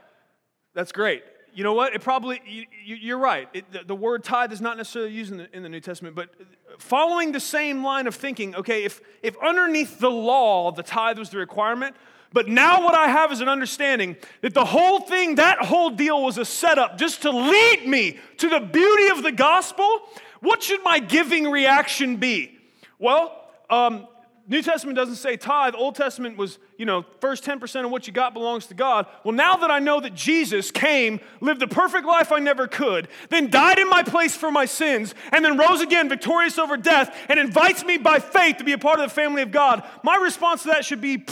That's 0.73 0.93
great. 0.93 1.23
You 1.53 1.63
know 1.63 1.75
what? 1.75 1.95
It 1.95 2.01
probably, 2.01 2.41
you, 2.87 3.15
are 3.15 3.19
right. 3.19 3.51
It, 3.53 3.71
the, 3.71 3.81
the, 3.85 3.95
word 3.95 4.25
tithe 4.25 4.51
is 4.51 4.63
not 4.63 4.79
necessarily 4.79 5.13
used 5.13 5.33
in 5.33 5.39
the, 5.39 5.55
in 5.55 5.63
the 5.63 5.69
New 5.69 5.81
Testament, 5.81 6.17
but 6.17 6.31
following 6.79 7.33
the 7.33 7.41
same 7.41 7.85
line 7.85 8.07
of 8.07 8.15
thinking, 8.15 8.55
okay, 8.55 8.85
if, 8.85 9.03
if 9.23 9.37
underneath 9.45 9.99
the 9.99 10.11
law 10.11 10.73
the 10.73 10.83
tithe 10.83 11.19
was 11.19 11.29
the 11.29 11.37
requirement, 11.37 11.97
but 12.33 12.49
now 12.49 12.85
what 12.85 12.95
I 12.95 13.09
have 13.09 13.33
is 13.33 13.41
an 13.41 13.49
understanding 13.49 14.17
that 14.43 14.53
the 14.55 14.65
whole 14.65 15.01
thing, 15.01 15.37
that 15.37 15.59
whole 15.59 15.91
deal 15.91 16.23
was 16.23 16.37
a 16.37 16.45
setup 16.45 16.99
just 16.99 17.23
to 17.23 17.31
lead 17.31 17.87
me 17.87 18.19
to 18.39 18.49
the 18.49 18.61
beauty 18.61 19.09
of 19.09 19.23
the 19.23 19.33
gospel. 19.33 20.01
What 20.41 20.63
should 20.63 20.83
my 20.85 20.99
giving 20.99 21.51
reaction 21.51 22.17
be? 22.17 22.59
Well, 22.99 23.35
um, 23.71 24.07
New 24.51 24.63
Testament 24.63 24.97
doesn't 24.97 25.17
say 25.17 25.37
tithe. 25.37 25.75
Old 25.77 25.95
Testament 25.95 26.39
was, 26.39 26.59
you 26.79 26.87
know, 26.87 27.05
first 27.21 27.45
10% 27.45 27.85
of 27.85 27.91
what 27.91 28.07
you 28.07 28.15
got 28.15 28.33
belongs 28.33 28.67
to 28.69 28.75
God. 28.75 29.07
Well, 29.23 29.35
now 29.35 29.57
that 29.57 29.71
I 29.71 29.79
know 29.79 30.01
that 30.01 30.15
Jesus 30.15 30.71
came, 30.71 31.21
lived 31.43 31.61
the 31.61 31.69
perfect 31.69 32.07
life 32.07 32.33
I 32.33 32.39
never 32.39 32.67
could, 32.67 33.09
then 33.29 33.51
died 33.51 33.79
in 33.79 33.91
my 33.91 34.03
place 34.03 34.35
for 34.35 34.51
my 34.51 34.65
sins, 34.65 35.15
and 35.33 35.45
then 35.45 35.59
rose 35.59 35.83
again 35.83 36.09
victorious 36.09 36.59
over 36.59 36.79
death, 36.79 37.15
and 37.29 37.39
invites 37.39 37.85
me 37.85 37.99
by 37.99 38.21
faith 38.21 38.57
to 38.57 38.65
be 38.65 38.73
a 38.73 38.79
part 38.79 38.99
of 38.99 39.07
the 39.07 39.15
family 39.15 39.43
of 39.43 39.51
God, 39.51 39.87
my 40.03 40.17
response 40.17 40.63
to 40.63 40.69
that 40.69 40.87
should 40.87 41.03
be 41.03 41.27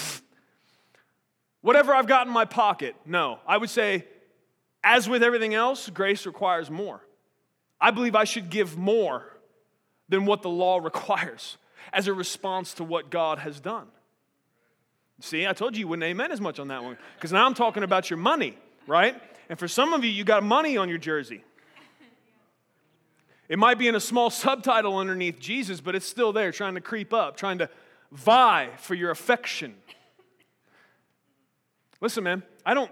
whatever 1.66 1.92
I've 1.92 2.06
got 2.06 2.28
in 2.28 2.32
my 2.32 2.44
pocket. 2.44 2.94
No. 3.04 3.40
I 3.44 3.56
would 3.56 3.70
say, 3.70 4.04
as 4.84 5.08
with 5.08 5.24
everything 5.24 5.52
else, 5.52 5.90
grace 5.90 6.24
requires 6.24 6.70
more. 6.70 7.00
I 7.80 7.90
believe 7.90 8.14
I 8.14 8.22
should 8.22 8.50
give 8.50 8.78
more 8.78 9.36
than 10.08 10.26
what 10.26 10.42
the 10.42 10.48
law 10.48 10.78
requires 10.82 11.56
as 11.92 12.06
a 12.06 12.14
response 12.14 12.74
to 12.74 12.84
what 12.84 13.10
God 13.10 13.40
has 13.40 13.58
done. 13.58 13.88
See, 15.18 15.44
I 15.44 15.54
told 15.54 15.74
you 15.74 15.80
you 15.80 15.88
wouldn't 15.88 16.04
amen 16.04 16.30
as 16.30 16.40
much 16.40 16.60
on 16.60 16.68
that 16.68 16.84
one 16.84 16.96
because 17.16 17.32
now 17.32 17.44
I'm 17.44 17.54
talking 17.54 17.82
about 17.82 18.10
your 18.10 18.18
money, 18.18 18.56
right? 18.86 19.20
And 19.48 19.58
for 19.58 19.66
some 19.66 19.92
of 19.92 20.04
you, 20.04 20.10
you 20.10 20.22
got 20.22 20.44
money 20.44 20.76
on 20.76 20.88
your 20.88 20.98
jersey. 20.98 21.42
It 23.48 23.58
might 23.58 23.78
be 23.78 23.88
in 23.88 23.96
a 23.96 24.00
small 24.00 24.30
subtitle 24.30 24.98
underneath 24.98 25.40
Jesus, 25.40 25.80
but 25.80 25.96
it's 25.96 26.06
still 26.06 26.32
there 26.32 26.52
trying 26.52 26.76
to 26.76 26.80
creep 26.80 27.12
up, 27.12 27.36
trying 27.36 27.58
to 27.58 27.68
vie 28.12 28.68
for 28.78 28.94
your 28.94 29.10
affection. 29.10 29.74
Listen, 32.00 32.24
man, 32.24 32.42
I 32.64 32.74
don't 32.74 32.90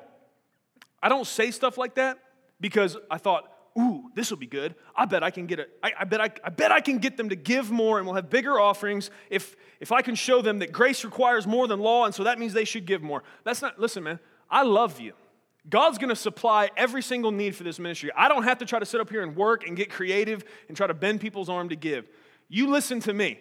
I 1.02 1.08
don't 1.08 1.26
say 1.26 1.50
stuff 1.50 1.76
like 1.76 1.94
that 1.96 2.18
because 2.60 2.96
I 3.10 3.18
thought 3.18 3.50
ooh, 3.78 4.10
this 4.14 4.30
will 4.30 4.38
be 4.38 4.46
good. 4.46 4.74
I 4.94 5.04
bet 5.04 5.22
I 5.22 5.30
can 5.30 5.46
get 5.46 5.58
it. 5.58 5.70
I, 5.82 5.92
I, 6.00 6.04
bet 6.04 6.20
I, 6.20 6.30
I 6.44 6.50
bet 6.50 6.72
I 6.72 6.80
can 6.80 6.98
get 6.98 7.16
them 7.16 7.30
to 7.30 7.36
give 7.36 7.70
more 7.70 7.98
and 7.98 8.06
we'll 8.06 8.14
have 8.14 8.30
bigger 8.30 8.58
offerings 8.58 9.10
if, 9.30 9.56
if 9.80 9.92
I 9.92 10.02
can 10.02 10.14
show 10.14 10.42
them 10.42 10.60
that 10.60 10.72
grace 10.72 11.04
requires 11.04 11.46
more 11.46 11.66
than 11.66 11.80
law, 11.80 12.04
and 12.04 12.14
so 12.14 12.24
that 12.24 12.38
means 12.38 12.52
they 12.52 12.64
should 12.64 12.86
give 12.86 13.02
more. 13.02 13.22
That's 13.42 13.62
not, 13.62 13.78
listen, 13.78 14.04
man, 14.04 14.20
I 14.50 14.62
love 14.62 15.00
you. 15.00 15.12
God's 15.68 15.98
gonna 15.98 16.14
supply 16.14 16.70
every 16.76 17.02
single 17.02 17.32
need 17.32 17.56
for 17.56 17.64
this 17.64 17.78
ministry. 17.78 18.10
I 18.16 18.28
don't 18.28 18.44
have 18.44 18.58
to 18.58 18.66
try 18.66 18.78
to 18.78 18.86
sit 18.86 19.00
up 19.00 19.08
here 19.08 19.22
and 19.22 19.34
work 19.34 19.66
and 19.66 19.76
get 19.76 19.90
creative 19.90 20.44
and 20.68 20.76
try 20.76 20.86
to 20.86 20.94
bend 20.94 21.20
people's 21.20 21.48
arm 21.48 21.70
to 21.70 21.76
give. 21.76 22.06
You 22.48 22.70
listen 22.70 23.00
to 23.00 23.14
me. 23.14 23.38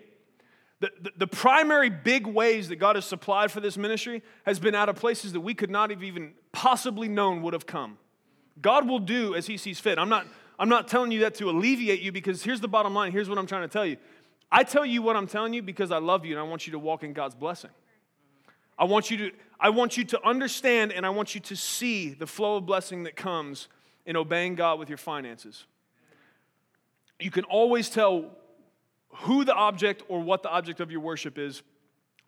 The, 0.83 0.91
the, 0.99 1.11
the, 1.19 1.27
primary 1.27 1.89
big 1.89 2.27
ways 2.27 2.67
that 2.67 2.75
God 2.75 2.97
has 2.97 3.05
supplied 3.05 3.53
for 3.53 3.61
this 3.61 3.77
ministry 3.77 4.21
has 4.45 4.59
been 4.59 4.75
out 4.75 4.89
of 4.89 4.97
places 4.97 5.31
that 5.31 5.39
we 5.39 5.53
could 5.53 5.69
not 5.69 5.91
have 5.91 6.03
even 6.03 6.33
possibly 6.51 7.07
known 7.07 7.41
would 7.41 7.53
have 7.53 7.65
come. 7.65 7.97
God 8.61 8.85
will 8.85 8.99
do 8.99 9.33
as 9.33 9.47
he 9.47 9.55
sees 9.55 9.79
fit. 9.79 9.97
I'm 9.97 10.09
not, 10.09 10.27
I'm 10.59 10.67
not 10.67 10.89
telling 10.89 11.13
you 11.13 11.21
that 11.21 11.35
to 11.35 11.49
alleviate 11.49 12.01
you 12.01 12.11
because 12.11 12.43
here's 12.43 12.59
the 12.59 12.67
bottom 12.67 12.93
line. 12.93 13.13
Here's 13.13 13.29
what 13.29 13.37
I'm 13.37 13.47
trying 13.47 13.61
to 13.61 13.69
tell 13.69 13.85
you. 13.85 13.95
I 14.51 14.65
tell 14.65 14.85
you 14.85 15.01
what 15.01 15.15
I'm 15.15 15.25
telling 15.25 15.53
you 15.53 15.61
because 15.61 15.89
I 15.89 15.99
love 15.99 16.25
you 16.25 16.33
and 16.33 16.39
I 16.41 16.43
want 16.43 16.67
you 16.67 16.73
to 16.73 16.79
walk 16.79 17.01
in 17.01 17.13
God's 17.13 17.35
blessing. 17.35 17.71
I 18.77 18.83
want 18.83 19.09
you 19.09 19.15
to, 19.15 19.31
I 19.61 19.69
want 19.69 19.95
you 19.95 20.03
to 20.03 20.27
understand 20.27 20.91
and 20.91 21.05
I 21.05 21.11
want 21.11 21.33
you 21.33 21.39
to 21.39 21.55
see 21.55 22.09
the 22.09 22.27
flow 22.27 22.57
of 22.57 22.65
blessing 22.65 23.03
that 23.03 23.15
comes 23.15 23.69
in 24.05 24.17
obeying 24.17 24.55
God 24.55 24.79
with 24.79 24.89
your 24.89 24.97
finances. 24.97 25.65
You 27.21 27.31
can 27.31 27.45
always 27.45 27.89
tell 27.89 28.31
who 29.13 29.45
the 29.45 29.53
object 29.53 30.03
or 30.07 30.19
what 30.19 30.43
the 30.43 30.49
object 30.49 30.79
of 30.79 30.91
your 30.91 31.01
worship 31.01 31.37
is 31.37 31.61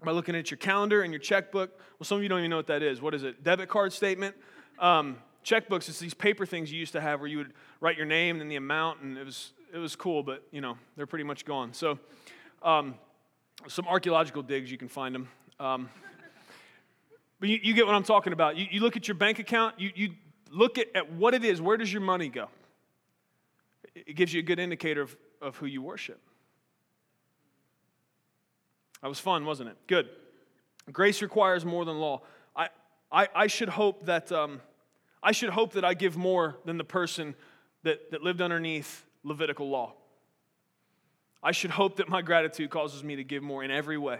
by 0.03 0.11
looking 0.11 0.35
at 0.35 0.51
your 0.51 0.57
calendar 0.57 1.01
and 1.01 1.11
your 1.11 1.19
checkbook. 1.19 1.71
Well, 1.99 2.05
some 2.05 2.17
of 2.17 2.23
you 2.23 2.29
don't 2.29 2.39
even 2.39 2.51
know 2.51 2.57
what 2.57 2.67
that 2.67 2.83
is. 2.83 3.01
What 3.01 3.13
is 3.13 3.23
it? 3.23 3.43
Debit 3.43 3.69
card 3.69 3.93
statement? 3.93 4.35
Um, 4.77 5.17
checkbooks 5.45 5.87
it's 5.87 5.99
these 5.99 6.15
paper 6.15 6.45
things 6.45 6.71
you 6.71 6.79
used 6.79 6.93
to 6.93 6.99
have 6.99 7.19
where 7.19 7.29
you 7.29 7.37
would 7.37 7.53
write 7.79 7.97
your 7.97 8.05
name 8.07 8.41
and 8.41 8.49
the 8.49 8.55
amount 8.55 9.01
and 9.01 9.15
it 9.15 9.23
was 9.23 9.53
it 9.71 9.77
was 9.77 9.95
cool 9.95 10.23
but 10.23 10.43
you 10.51 10.59
know 10.59 10.75
they're 10.97 11.05
pretty 11.05 11.23
much 11.23 11.45
gone 11.45 11.71
so 11.71 11.99
um, 12.63 12.95
some 13.67 13.87
archaeological 13.87 14.41
digs 14.41 14.71
you 14.71 14.77
can 14.77 14.87
find 14.87 15.13
them 15.13 15.29
um, 15.59 15.87
but 17.39 17.47
you, 17.47 17.59
you, 17.61 17.73
get 17.75 17.85
what 17.85 17.93
i'm 17.93 18.03
talking 18.03 18.33
about 18.33 18.57
you, 18.57 18.65
you 18.71 18.81
look 18.81 18.97
at 18.97 19.07
your 19.07 19.15
bank 19.15 19.37
account 19.37 19.79
you, 19.79 19.91
you 19.93 20.09
look 20.49 20.79
at, 20.79 20.87
at 20.95 21.13
what 21.13 21.35
it 21.35 21.45
is 21.45 21.61
where 21.61 21.77
does 21.77 21.93
your 21.93 22.01
money 22.01 22.27
go 22.27 22.49
it 23.93 24.15
gives 24.15 24.33
you 24.33 24.39
a 24.39 24.43
good 24.43 24.59
indicator 24.59 25.03
of, 25.03 25.15
of 25.43 25.55
who 25.57 25.67
you 25.67 25.79
worship 25.79 26.19
that 29.05 29.09
was 29.09 29.19
fun 29.19 29.45
wasn't 29.45 29.69
it 29.69 29.77
good 29.85 30.09
grace 30.91 31.21
requires 31.21 31.63
more 31.63 31.85
than 31.85 31.99
law 31.99 32.23
i, 32.55 32.69
I, 33.11 33.27
I 33.35 33.47
should 33.47 33.69
hope 33.69 34.07
that 34.07 34.31
um, 34.31 34.61
I 35.25 35.31
should 35.31 35.49
hope 35.49 35.73
that 35.73 35.83
I 35.83 35.95
give 35.95 36.15
more 36.15 36.55
than 36.65 36.77
the 36.77 36.83
person 36.83 37.33
that, 37.81 38.11
that 38.11 38.21
lived 38.21 38.41
underneath 38.41 39.03
Levitical 39.23 39.67
law. 39.67 39.93
I 41.41 41.51
should 41.51 41.71
hope 41.71 41.95
that 41.95 42.07
my 42.07 42.21
gratitude 42.21 42.69
causes 42.69 43.03
me 43.03 43.15
to 43.15 43.23
give 43.23 43.41
more 43.41 43.63
in 43.63 43.71
every 43.71 43.97
way. 43.97 44.19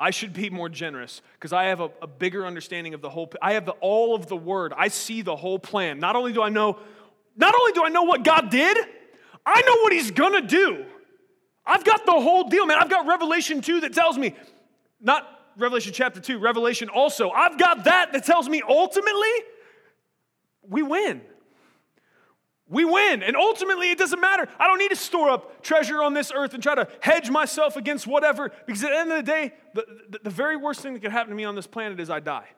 I 0.00 0.10
should 0.10 0.32
be 0.32 0.50
more 0.50 0.68
generous 0.68 1.22
because 1.34 1.52
I 1.52 1.66
have 1.66 1.78
a, 1.80 1.90
a, 2.02 2.08
bigger 2.08 2.44
understanding 2.44 2.92
of 2.92 3.02
the 3.02 3.08
whole. 3.08 3.32
I 3.40 3.52
have 3.52 3.66
the, 3.66 3.72
all 3.80 4.16
of 4.16 4.26
the 4.26 4.36
word. 4.36 4.72
I 4.76 4.88
see 4.88 5.22
the 5.22 5.36
whole 5.36 5.60
plan. 5.60 6.00
Not 6.00 6.16
only 6.16 6.32
do 6.32 6.42
I 6.42 6.48
know, 6.48 6.80
not 7.36 7.54
only 7.54 7.72
do 7.72 7.84
I 7.84 7.88
know 7.88 8.02
what 8.02 8.24
God 8.24 8.50
did, 8.50 8.76
I 9.46 9.62
know 9.62 9.74
what 9.82 9.92
He's 9.92 10.10
gonna 10.10 10.42
do. 10.42 10.86
I've 11.68 11.84
got 11.84 12.06
the 12.06 12.12
whole 12.12 12.48
deal, 12.48 12.66
man. 12.66 12.78
I've 12.80 12.88
got 12.88 13.06
Revelation 13.06 13.60
2 13.60 13.82
that 13.82 13.92
tells 13.92 14.16
me, 14.16 14.34
not 15.00 15.28
Revelation 15.56 15.92
chapter 15.92 16.18
2, 16.18 16.38
Revelation 16.38 16.88
also. 16.88 17.30
I've 17.30 17.58
got 17.58 17.84
that 17.84 18.12
that 18.12 18.24
tells 18.24 18.48
me 18.48 18.62
ultimately 18.66 19.28
we 20.66 20.82
win. 20.82 21.20
We 22.68 22.84
win. 22.84 23.22
And 23.22 23.36
ultimately, 23.36 23.90
it 23.90 23.98
doesn't 23.98 24.20
matter. 24.20 24.46
I 24.58 24.66
don't 24.66 24.78
need 24.78 24.90
to 24.90 24.96
store 24.96 25.30
up 25.30 25.62
treasure 25.62 26.02
on 26.02 26.14
this 26.14 26.30
earth 26.34 26.54
and 26.54 26.62
try 26.62 26.74
to 26.74 26.88
hedge 27.00 27.30
myself 27.30 27.76
against 27.76 28.06
whatever, 28.06 28.50
because 28.66 28.84
at 28.84 28.90
the 28.90 28.96
end 28.96 29.10
of 29.10 29.16
the 29.16 29.22
day, 29.22 29.54
the, 29.74 29.86
the, 30.10 30.20
the 30.24 30.30
very 30.30 30.56
worst 30.56 30.80
thing 30.80 30.92
that 30.94 31.00
could 31.00 31.12
happen 31.12 31.30
to 31.30 31.36
me 31.36 31.44
on 31.44 31.54
this 31.54 31.66
planet 31.66 31.98
is 31.98 32.10
I 32.10 32.20
die. 32.20 32.48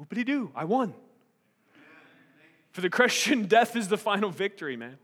Whoopity 0.00 0.24
doo, 0.24 0.50
I 0.54 0.64
won. 0.64 0.94
For 2.72 2.80
the 2.80 2.90
Christian, 2.90 3.44
death 3.46 3.76
is 3.76 3.88
the 3.88 3.98
final 3.98 4.30
victory, 4.30 4.76
man. 4.76 4.96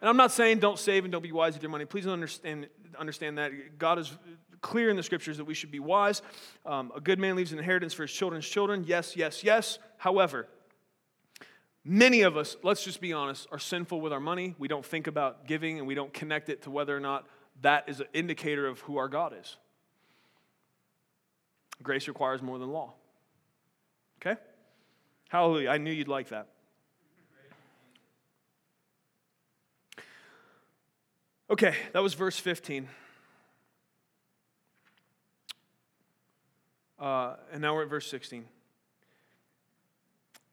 And 0.00 0.08
I'm 0.08 0.16
not 0.16 0.32
saying 0.32 0.58
don't 0.58 0.78
save 0.78 1.04
and 1.04 1.12
don't 1.12 1.22
be 1.22 1.32
wise 1.32 1.54
with 1.54 1.62
your 1.62 1.70
money. 1.70 1.84
Please 1.84 2.06
understand, 2.06 2.68
understand 2.98 3.38
that. 3.38 3.78
God 3.78 3.98
is 3.98 4.16
clear 4.60 4.90
in 4.90 4.96
the 4.96 5.02
scriptures 5.02 5.36
that 5.38 5.44
we 5.44 5.54
should 5.54 5.70
be 5.70 5.80
wise. 5.80 6.22
Um, 6.64 6.92
a 6.94 7.00
good 7.00 7.18
man 7.18 7.36
leaves 7.36 7.52
an 7.52 7.58
inheritance 7.58 7.94
for 7.94 8.02
his 8.02 8.12
children's 8.12 8.48
children. 8.48 8.84
Yes, 8.86 9.16
yes, 9.16 9.42
yes. 9.42 9.78
However, 9.96 10.48
Many 11.90 12.20
of 12.20 12.36
us, 12.36 12.54
let's 12.62 12.84
just 12.84 13.00
be 13.00 13.14
honest, 13.14 13.46
are 13.50 13.58
sinful 13.58 14.02
with 14.02 14.12
our 14.12 14.20
money. 14.20 14.54
We 14.58 14.68
don't 14.68 14.84
think 14.84 15.06
about 15.06 15.46
giving 15.46 15.78
and 15.78 15.86
we 15.86 15.94
don't 15.94 16.12
connect 16.12 16.50
it 16.50 16.62
to 16.64 16.70
whether 16.70 16.94
or 16.94 17.00
not 17.00 17.26
that 17.62 17.88
is 17.88 18.00
an 18.00 18.08
indicator 18.12 18.66
of 18.66 18.80
who 18.80 18.98
our 18.98 19.08
God 19.08 19.34
is. 19.40 19.56
Grace 21.82 22.06
requires 22.06 22.42
more 22.42 22.58
than 22.58 22.68
law. 22.68 22.92
Okay? 24.20 24.38
Hallelujah. 25.30 25.70
I 25.70 25.78
knew 25.78 25.90
you'd 25.90 26.08
like 26.08 26.28
that. 26.28 26.48
Okay, 31.50 31.74
that 31.94 32.02
was 32.02 32.12
verse 32.12 32.38
15. 32.38 32.86
Uh, 36.98 37.36
and 37.50 37.62
now 37.62 37.74
we're 37.74 37.84
at 37.84 37.88
verse 37.88 38.06
16. 38.10 38.44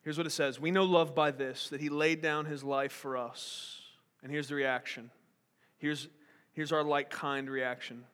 Here's 0.04 0.18
what 0.18 0.26
it 0.26 0.32
says 0.32 0.58
We 0.58 0.72
know 0.72 0.86
love 0.86 1.14
by 1.14 1.32
this, 1.32 1.70
that 1.70 1.82
he 1.82 1.90
laid 1.90 2.22
down 2.22 2.46
his 2.46 2.64
life 2.64 2.94
for 2.94 3.18
us. 3.18 3.82
And 4.24 4.32
here's 4.32 4.48
the 4.48 4.56
reaction. 4.56 5.12
Here's, 5.80 6.08
here's 6.54 6.72
our 6.72 6.84
like 6.84 7.10
kind 7.10 7.50
reaction. 7.50 8.06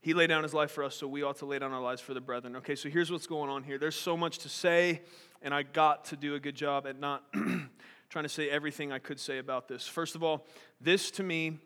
He 0.00 0.14
laid 0.14 0.26
down 0.26 0.42
his 0.42 0.52
life 0.52 0.72
for 0.72 0.82
us, 0.82 0.96
so 0.96 1.06
we 1.06 1.22
ought 1.22 1.36
to 1.38 1.46
lay 1.46 1.60
down 1.60 1.72
our 1.72 1.80
lives 1.80 2.00
for 2.00 2.12
the 2.12 2.20
brethren. 2.20 2.56
Okay, 2.56 2.74
so 2.74 2.88
here's 2.88 3.10
what's 3.10 3.28
going 3.28 3.48
on 3.48 3.62
here. 3.62 3.78
There's 3.78 3.94
so 3.94 4.16
much 4.16 4.38
to 4.38 4.48
say, 4.48 5.00
and 5.42 5.54
I 5.54 5.62
got 5.62 6.06
to 6.06 6.16
do 6.16 6.34
a 6.34 6.40
good 6.40 6.56
job 6.56 6.88
at 6.88 6.98
not 6.98 7.22
trying 8.10 8.24
to 8.24 8.28
say 8.28 8.50
everything 8.50 8.90
I 8.90 8.98
could 8.98 9.20
say 9.20 9.38
about 9.38 9.68
this. 9.68 9.86
First 9.86 10.14
of 10.14 10.22
all, 10.22 10.44
this 10.80 11.10
to 11.12 11.22
me, 11.22 11.60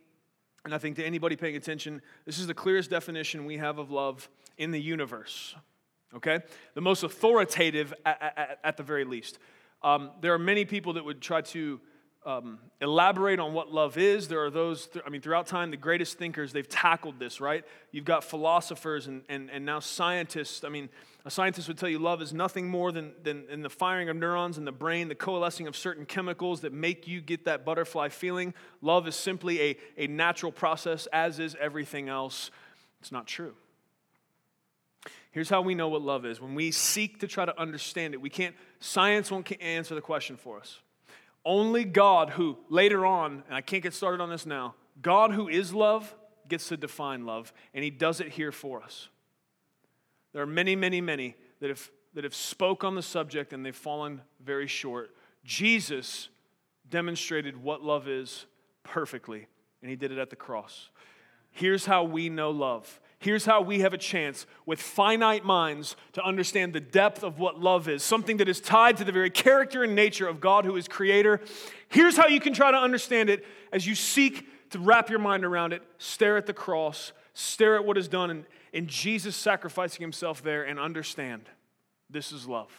and 0.68 0.74
I 0.74 0.78
think 0.78 0.96
to 0.96 1.04
anybody 1.04 1.34
paying 1.34 1.56
attention, 1.56 2.02
this 2.26 2.38
is 2.38 2.46
the 2.46 2.52
clearest 2.52 2.90
definition 2.90 3.46
we 3.46 3.56
have 3.56 3.78
of 3.78 3.90
love 3.90 4.28
in 4.58 4.70
the 4.70 4.80
universe 4.80 5.54
okay? 6.14 6.40
The 6.74 6.80
most 6.80 7.02
authoritative 7.02 7.94
at, 8.04 8.34
at, 8.36 8.58
at 8.64 8.76
the 8.76 8.82
very 8.82 9.04
least. 9.04 9.38
Um, 9.82 10.10
there 10.20 10.34
are 10.34 10.38
many 10.38 10.64
people 10.64 10.94
that 10.94 11.04
would 11.04 11.20
try 11.20 11.40
to 11.42 11.80
um, 12.26 12.58
elaborate 12.80 13.40
on 13.40 13.54
what 13.54 13.72
love 13.72 13.96
is. 13.96 14.28
There 14.28 14.44
are 14.44 14.50
those, 14.50 14.88
I 15.06 15.10
mean, 15.10 15.20
throughout 15.20 15.46
time, 15.46 15.70
the 15.70 15.76
greatest 15.76 16.18
thinkers, 16.18 16.52
they've 16.52 16.68
tackled 16.68 17.18
this, 17.18 17.40
right? 17.40 17.64
You've 17.90 18.04
got 18.04 18.24
philosophers 18.24 19.06
and, 19.06 19.22
and, 19.28 19.50
and 19.50 19.64
now 19.64 19.80
scientists. 19.80 20.64
I 20.64 20.68
mean, 20.68 20.88
a 21.24 21.30
scientist 21.30 21.68
would 21.68 21.78
tell 21.78 21.88
you 21.88 21.98
love 21.98 22.20
is 22.20 22.32
nothing 22.32 22.68
more 22.68 22.92
than, 22.92 23.12
than, 23.22 23.46
than 23.46 23.62
the 23.62 23.70
firing 23.70 24.08
of 24.08 24.16
neurons 24.16 24.58
in 24.58 24.64
the 24.64 24.72
brain, 24.72 25.08
the 25.08 25.14
coalescing 25.14 25.66
of 25.66 25.76
certain 25.76 26.06
chemicals 26.06 26.62
that 26.62 26.72
make 26.72 27.06
you 27.06 27.20
get 27.20 27.44
that 27.44 27.64
butterfly 27.64 28.08
feeling. 28.08 28.54
Love 28.82 29.06
is 29.06 29.16
simply 29.16 29.60
a, 29.60 29.76
a 29.96 30.06
natural 30.06 30.52
process, 30.52 31.06
as 31.12 31.38
is 31.38 31.56
everything 31.60 32.08
else. 32.08 32.50
It's 33.00 33.12
not 33.12 33.26
true. 33.26 33.54
Here's 35.30 35.48
how 35.48 35.60
we 35.60 35.74
know 35.74 35.88
what 35.88 36.02
love 36.02 36.26
is. 36.26 36.40
When 36.40 36.54
we 36.54 36.72
seek 36.72 37.20
to 37.20 37.28
try 37.28 37.44
to 37.44 37.58
understand 37.60 38.14
it, 38.14 38.20
we 38.20 38.30
can't, 38.30 38.56
science 38.80 39.30
won't 39.30 39.50
answer 39.62 39.94
the 39.94 40.00
question 40.00 40.36
for 40.36 40.58
us. 40.58 40.78
Only 41.48 41.86
God, 41.86 42.28
who 42.28 42.58
later 42.68 43.06
on, 43.06 43.42
and 43.46 43.56
I 43.56 43.62
can't 43.62 43.82
get 43.82 43.94
started 43.94 44.20
on 44.20 44.28
this 44.28 44.44
now, 44.44 44.74
God 45.00 45.32
who 45.32 45.48
is 45.48 45.72
love 45.72 46.14
gets 46.46 46.68
to 46.68 46.76
define 46.76 47.24
love, 47.24 47.54
and 47.72 47.82
He 47.82 47.88
does 47.88 48.20
it 48.20 48.28
here 48.28 48.52
for 48.52 48.82
us. 48.82 49.08
There 50.34 50.42
are 50.42 50.46
many, 50.46 50.76
many, 50.76 51.00
many 51.00 51.36
that 51.60 51.70
have, 51.70 51.90
that 52.12 52.24
have 52.24 52.34
spoke 52.34 52.84
on 52.84 52.96
the 52.96 53.02
subject 53.02 53.54
and 53.54 53.64
they've 53.64 53.74
fallen 53.74 54.20
very 54.44 54.66
short. 54.66 55.16
Jesus 55.42 56.28
demonstrated 56.90 57.56
what 57.56 57.82
love 57.82 58.08
is 58.08 58.44
perfectly, 58.82 59.46
and 59.80 59.88
He 59.88 59.96
did 59.96 60.12
it 60.12 60.18
at 60.18 60.28
the 60.28 60.36
cross. 60.36 60.90
Here's 61.50 61.86
how 61.86 62.04
we 62.04 62.28
know 62.28 62.50
love 62.50 63.00
Here's 63.20 63.44
how 63.44 63.62
we 63.62 63.80
have 63.80 63.92
a 63.92 63.98
chance 63.98 64.46
with 64.64 64.80
finite 64.80 65.44
minds 65.44 65.96
to 66.12 66.22
understand 66.22 66.72
the 66.72 66.80
depth 66.80 67.24
of 67.24 67.40
what 67.40 67.58
love 67.58 67.88
is, 67.88 68.04
something 68.04 68.36
that 68.36 68.48
is 68.48 68.60
tied 68.60 68.96
to 68.98 69.04
the 69.04 69.10
very 69.10 69.30
character 69.30 69.82
and 69.82 69.96
nature 69.96 70.28
of 70.28 70.40
God 70.40 70.64
who 70.64 70.76
is 70.76 70.86
creator. 70.86 71.40
Here's 71.88 72.16
how 72.16 72.28
you 72.28 72.38
can 72.38 72.52
try 72.52 72.70
to 72.70 72.76
understand 72.76 73.28
it 73.28 73.44
as 73.72 73.86
you 73.86 73.96
seek 73.96 74.46
to 74.70 74.78
wrap 74.78 75.10
your 75.10 75.18
mind 75.18 75.44
around 75.44 75.72
it. 75.72 75.82
Stare 75.98 76.36
at 76.36 76.46
the 76.46 76.52
cross, 76.52 77.12
stare 77.34 77.74
at 77.74 77.84
what 77.84 77.98
is 77.98 78.06
done 78.06 78.30
in, 78.30 78.46
in 78.72 78.86
Jesus 78.86 79.34
sacrificing 79.34 80.00
himself 80.00 80.40
there, 80.40 80.62
and 80.62 80.78
understand 80.78 81.42
this 82.08 82.30
is 82.30 82.46
love. 82.46 82.70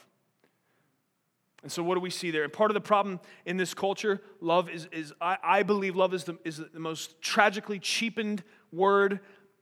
And 1.63 1.71
so, 1.71 1.83
what 1.83 1.95
do 1.95 1.99
we 1.99 2.09
see 2.09 2.31
there? 2.31 2.45
And 2.45 2.53
part 2.53 2.71
of 2.71 2.75
the 2.75 2.81
problem 2.81 3.19
in 3.45 3.57
this 3.57 3.73
culture, 3.73 4.21
love 4.39 4.69
is, 4.69 4.87
is 4.93 5.11
I, 5.19 5.37
I 5.43 5.63
believe 5.63 5.97
love 5.97 6.13
is 6.13 6.23
the, 6.23 6.37
is 6.45 6.57
the 6.57 6.79
most 6.79 7.21
tragically 7.21 7.79
cheapened 7.79 8.43
word. 8.71 9.19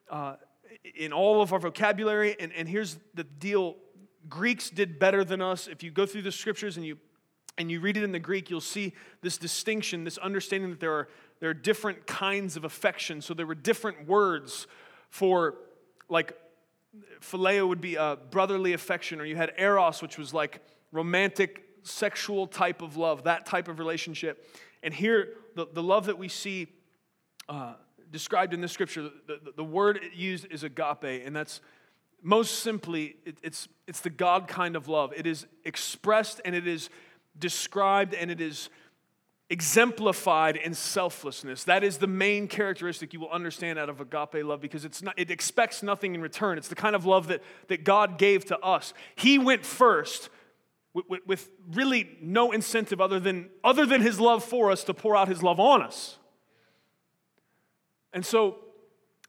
Uh, 0.07 0.35
in 0.95 1.13
all 1.13 1.41
of 1.41 1.53
our 1.53 1.59
vocabulary. 1.59 2.35
And, 2.39 2.51
and 2.53 2.67
here's 2.67 2.97
the 3.13 3.23
deal 3.23 3.75
Greeks 4.29 4.69
did 4.69 4.99
better 4.99 5.23
than 5.23 5.41
us. 5.41 5.67
If 5.67 5.83
you 5.83 5.91
go 5.91 6.05
through 6.05 6.23
the 6.23 6.31
scriptures 6.31 6.77
and 6.77 6.85
you 6.85 6.97
and 7.57 7.71
you 7.71 7.79
read 7.79 7.97
it 7.97 8.03
in 8.03 8.11
the 8.11 8.19
Greek, 8.19 8.49
you'll 8.49 8.61
see 8.61 8.93
this 9.21 9.37
distinction, 9.37 10.03
this 10.03 10.17
understanding 10.19 10.69
that 10.69 10.79
there 10.79 10.93
are, 10.93 11.07
there 11.39 11.49
are 11.49 11.55
different 11.55 12.05
kinds 12.05 12.55
of 12.55 12.63
affection. 12.63 13.21
So 13.21 13.33
there 13.33 13.47
were 13.47 13.55
different 13.55 14.07
words 14.07 14.67
for, 15.09 15.55
like, 16.07 16.37
phileo 17.19 17.67
would 17.67 17.81
be 17.81 17.95
a 17.95 18.17
brotherly 18.29 18.73
affection, 18.73 19.19
or 19.19 19.25
you 19.25 19.35
had 19.35 19.53
eros, 19.57 20.01
which 20.01 20.17
was 20.17 20.33
like 20.33 20.61
romantic, 20.91 21.63
sexual 21.83 22.47
type 22.47 22.81
of 22.81 22.97
love, 22.97 23.23
that 23.23 23.45
type 23.45 23.67
of 23.67 23.79
relationship. 23.79 24.45
And 24.83 24.93
here, 24.93 25.29
the, 25.55 25.67
the 25.71 25.83
love 25.83 26.05
that 26.05 26.17
we 26.17 26.27
see 26.27 26.67
uh, 27.49 27.73
described 28.11 28.53
in 28.53 28.61
this 28.61 28.71
scripture, 28.71 29.03
the, 29.03 29.39
the, 29.43 29.51
the 29.57 29.63
word 29.63 29.99
used 30.13 30.47
is 30.51 30.63
agape, 30.63 31.25
and 31.25 31.35
that's 31.35 31.61
most 32.21 32.59
simply, 32.59 33.15
it, 33.25 33.37
it's, 33.43 33.67
it's 33.87 34.01
the 34.01 34.09
God 34.09 34.47
kind 34.47 34.75
of 34.75 34.87
love. 34.87 35.13
It 35.15 35.27
is 35.27 35.45
expressed 35.63 36.41
and 36.43 36.55
it 36.55 36.67
is 36.67 36.89
described 37.37 38.13
and 38.13 38.31
it 38.31 38.41
is 38.41 38.69
exemplified 39.49 40.57
in 40.57 40.73
selflessness. 40.73 41.63
That 41.65 41.83
is 41.83 41.97
the 41.99 42.07
main 42.07 42.47
characteristic 42.47 43.13
you 43.13 43.19
will 43.19 43.31
understand 43.31 43.79
out 43.79 43.89
of 43.89 44.01
agape 44.01 44.43
love 44.43 44.59
because 44.59 44.83
it's 44.83 45.01
not, 45.01 45.17
it 45.17 45.31
expects 45.31 45.81
nothing 45.81 46.15
in 46.15 46.21
return. 46.21 46.57
It's 46.57 46.67
the 46.67 46.75
kind 46.75 46.95
of 46.95 47.05
love 47.05 47.27
that, 47.27 47.41
that 47.67 47.83
God 47.83 48.17
gave 48.17 48.45
to 48.45 48.59
us. 48.59 48.93
He 49.15 49.37
went 49.37 49.65
first 49.65 50.29
with, 50.93 51.05
with, 51.07 51.27
with 51.27 51.49
really 51.71 52.17
no 52.21 52.51
incentive 52.51 52.99
other 52.99 53.19
than, 53.19 53.49
other 53.63 53.85
than 53.85 54.01
his 54.01 54.19
love 54.19 54.43
for 54.43 54.71
us 54.71 54.83
to 54.85 54.93
pour 54.93 55.15
out 55.15 55.27
his 55.27 55.41
love 55.41 55.59
on 55.59 55.81
us. 55.81 56.17
And 58.13 58.25
so 58.25 58.57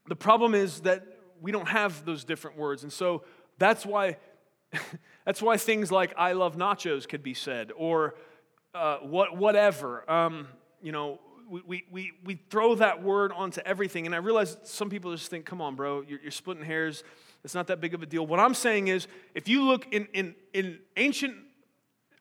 the 0.08 0.16
problem 0.16 0.54
is 0.54 0.80
that 0.80 1.06
we 1.40 1.52
don't 1.52 1.68
have 1.68 2.04
those 2.04 2.24
different 2.24 2.56
words. 2.56 2.82
And 2.82 2.92
so 2.92 3.22
that's 3.58 3.84
why 3.84 4.16
that's 5.24 5.40
why 5.40 5.56
things 5.56 5.90
like 5.90 6.12
I 6.16 6.32
love 6.32 6.56
nachos 6.56 7.08
could 7.08 7.22
be 7.22 7.34
said 7.34 7.72
or 7.76 8.14
uh, 8.74 8.98
what, 8.98 9.36
whatever. 9.36 10.08
Um, 10.10 10.48
you 10.82 10.92
know, 10.92 11.20
we, 11.48 11.84
we, 11.90 12.12
we 12.24 12.38
throw 12.50 12.74
that 12.74 13.02
word 13.02 13.32
onto 13.32 13.60
everything. 13.64 14.06
And 14.06 14.14
I 14.14 14.18
realize 14.18 14.56
some 14.64 14.90
people 14.90 15.12
just 15.12 15.30
think, 15.30 15.46
come 15.46 15.60
on, 15.60 15.74
bro, 15.74 16.02
you're, 16.06 16.20
you're 16.20 16.30
splitting 16.30 16.64
hairs. 16.64 17.02
It's 17.42 17.54
not 17.54 17.68
that 17.68 17.80
big 17.80 17.94
of 17.94 18.02
a 18.02 18.06
deal. 18.06 18.26
What 18.26 18.40
I'm 18.40 18.54
saying 18.54 18.88
is, 18.88 19.06
if 19.34 19.48
you 19.48 19.64
look 19.64 19.86
in, 19.92 20.06
in, 20.12 20.34
in 20.52 20.78
ancient, 20.96 21.34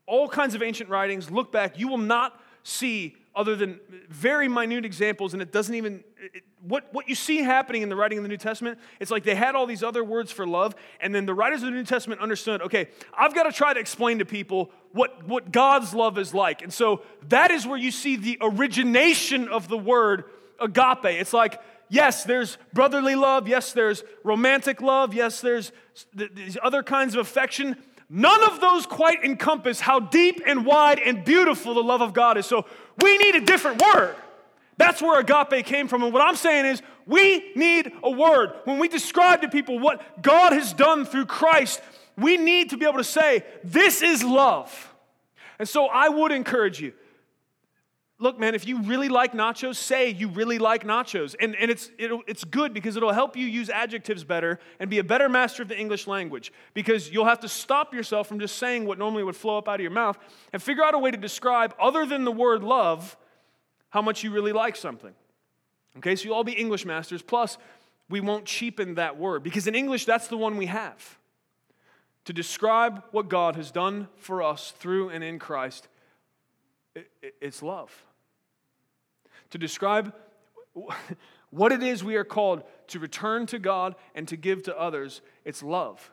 all 0.05 0.29
kinds 0.29 0.55
of 0.55 0.63
ancient 0.63 0.89
writings, 0.89 1.29
look 1.29 1.51
back, 1.51 1.77
you 1.77 1.89
will 1.89 1.97
not 1.97 2.39
see 2.63 3.15
other 3.37 3.55
than 3.55 3.79
very 4.09 4.47
minute 4.47 4.83
examples, 4.83 5.33
and 5.33 5.41
it 5.41 5.51
doesn't 5.51 5.75
even, 5.75 6.03
it, 6.33 6.43
what, 6.61 6.91
what 6.91 7.07
you 7.07 7.15
see 7.15 7.37
happening 7.37 7.83
in 7.83 7.89
the 7.89 7.95
writing 7.95 8.17
of 8.17 8.23
the 8.23 8.27
New 8.27 8.37
Testament, 8.37 8.79
it's 8.99 9.11
like 9.11 9.23
they 9.23 9.35
had 9.35 9.55
all 9.55 9.67
these 9.67 9.83
other 9.83 10.03
words 10.03 10.31
for 10.31 10.47
love, 10.47 10.75
and 10.99 11.13
then 11.13 11.25
the 11.25 11.33
writers 11.33 11.61
of 11.61 11.67
the 11.67 11.71
New 11.71 11.83
Testament 11.83 12.19
understood, 12.19 12.61
okay, 12.63 12.87
I've 13.15 13.35
got 13.35 13.43
to 13.43 13.51
try 13.51 13.73
to 13.73 13.79
explain 13.79 14.19
to 14.19 14.25
people 14.25 14.71
what, 14.91 15.27
what 15.27 15.51
God's 15.51 15.93
love 15.93 16.17
is 16.17 16.33
like. 16.33 16.63
And 16.63 16.73
so 16.73 17.03
that 17.29 17.51
is 17.51 17.67
where 17.67 17.77
you 17.77 17.91
see 17.91 18.15
the 18.15 18.39
origination 18.41 19.47
of 19.47 19.67
the 19.67 19.77
word 19.77 20.25
agape. 20.59 21.05
It's 21.05 21.33
like, 21.33 21.61
yes, 21.89 22.23
there's 22.23 22.57
brotherly 22.73 23.15
love. 23.15 23.47
Yes, 23.47 23.73
there's 23.73 24.03
romantic 24.23 24.81
love. 24.81 25.13
Yes, 25.13 25.41
there's 25.41 25.71
these 26.13 26.57
other 26.63 26.81
kinds 26.81 27.13
of 27.13 27.21
affection. 27.21 27.77
None 28.09 28.43
of 28.45 28.61
those 28.61 28.85
quite 28.85 29.23
encompass 29.23 29.79
how 29.79 29.99
deep 29.99 30.41
and 30.45 30.65
wide 30.65 30.99
and 30.99 31.25
beautiful 31.25 31.73
the 31.73 31.83
love 31.83 32.01
of 32.01 32.13
God 32.13 32.37
is. 32.37 32.45
So 32.45 32.65
we 33.01 33.17
need 33.17 33.35
a 33.35 33.41
different 33.41 33.81
word. 33.81 34.15
That's 34.77 35.01
where 35.01 35.19
agape 35.19 35.65
came 35.65 35.87
from. 35.87 36.03
And 36.03 36.13
what 36.13 36.21
I'm 36.21 36.35
saying 36.35 36.65
is, 36.65 36.81
we 37.05 37.51
need 37.55 37.91
a 38.03 38.11
word. 38.11 38.51
When 38.65 38.79
we 38.79 38.87
describe 38.87 39.41
to 39.41 39.49
people 39.49 39.79
what 39.79 40.21
God 40.21 40.53
has 40.53 40.73
done 40.73 41.05
through 41.05 41.25
Christ, 41.25 41.81
we 42.17 42.37
need 42.37 42.69
to 42.71 42.77
be 42.77 42.85
able 42.85 42.97
to 42.97 43.03
say, 43.03 43.43
This 43.63 44.01
is 44.01 44.23
love. 44.23 44.93
And 45.59 45.67
so 45.67 45.87
I 45.87 46.09
would 46.09 46.31
encourage 46.31 46.79
you 46.79 46.93
look, 48.19 48.39
man, 48.39 48.55
if 48.55 48.67
you 48.67 48.81
really 48.81 49.09
like 49.09 49.33
nachos, 49.33 49.75
say 49.75 50.09
you 50.09 50.27
really 50.29 50.57
like 50.57 50.83
nachos. 50.83 51.35
And, 51.39 51.55
and 51.55 51.69
it's, 51.69 51.91
it's 51.99 52.43
good 52.43 52.73
because 52.73 52.95
it'll 52.95 53.11
help 53.11 53.37
you 53.37 53.45
use 53.45 53.69
adjectives 53.69 54.23
better 54.23 54.59
and 54.79 54.89
be 54.89 54.97
a 54.97 55.03
better 55.03 55.29
master 55.29 55.61
of 55.61 55.69
the 55.69 55.77
English 55.77 56.07
language 56.07 56.51
because 56.73 57.11
you'll 57.11 57.25
have 57.25 57.41
to 57.41 57.49
stop 57.49 57.93
yourself 57.93 58.27
from 58.27 58.39
just 58.39 58.57
saying 58.57 58.85
what 58.85 58.97
normally 58.97 59.23
would 59.23 59.35
flow 59.35 59.57
up 59.57 59.67
out 59.67 59.75
of 59.75 59.81
your 59.81 59.91
mouth 59.91 60.17
and 60.51 60.61
figure 60.61 60.83
out 60.83 60.95
a 60.95 60.99
way 60.99 61.11
to 61.11 61.17
describe, 61.17 61.75
other 61.79 62.05
than 62.05 62.23
the 62.23 62.31
word 62.31 62.63
love, 62.63 63.15
how 63.89 64.01
much 64.01 64.23
you 64.23 64.31
really 64.31 64.53
like 64.53 64.75
something. 64.75 65.13
Okay, 65.97 66.15
so 66.15 66.25
you'll 66.25 66.35
all 66.35 66.43
be 66.43 66.53
English 66.53 66.85
masters. 66.85 67.21
Plus, 67.21 67.57
we 68.09 68.19
won't 68.19 68.45
cheapen 68.45 68.95
that 68.95 69.17
word 69.17 69.43
because 69.43 69.67
in 69.67 69.75
English, 69.75 70.05
that's 70.05 70.27
the 70.27 70.37
one 70.37 70.57
we 70.57 70.67
have. 70.67 71.17
To 72.25 72.33
describe 72.33 73.03
what 73.11 73.29
God 73.29 73.55
has 73.55 73.71
done 73.71 74.09
for 74.17 74.43
us 74.43 74.73
through 74.79 75.09
and 75.09 75.23
in 75.23 75.39
Christ, 75.39 75.87
it's 77.39 77.61
love 77.61 78.06
to 79.51 79.57
describe 79.57 80.13
what 81.49 81.71
it 81.71 81.81
is 81.81 82.03
we 82.03 82.15
are 82.15 82.23
called 82.23 82.63
to 82.87 82.99
return 82.99 83.45
to 83.47 83.59
God 83.59 83.95
and 84.15 84.27
to 84.27 84.35
give 84.35 84.63
to 84.63 84.79
others, 84.79 85.21
it's 85.45 85.63
love. 85.63 86.11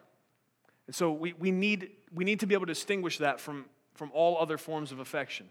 And 0.86 0.94
so 0.94 1.12
we, 1.12 1.32
we, 1.34 1.50
need, 1.50 1.90
we 2.12 2.24
need 2.24 2.40
to 2.40 2.46
be 2.46 2.54
able 2.54 2.66
to 2.66 2.72
distinguish 2.72 3.18
that 3.18 3.40
from, 3.40 3.66
from 3.94 4.10
all 4.12 4.38
other 4.38 4.58
forms 4.58 4.92
of 4.92 4.98
affection. 4.98 5.48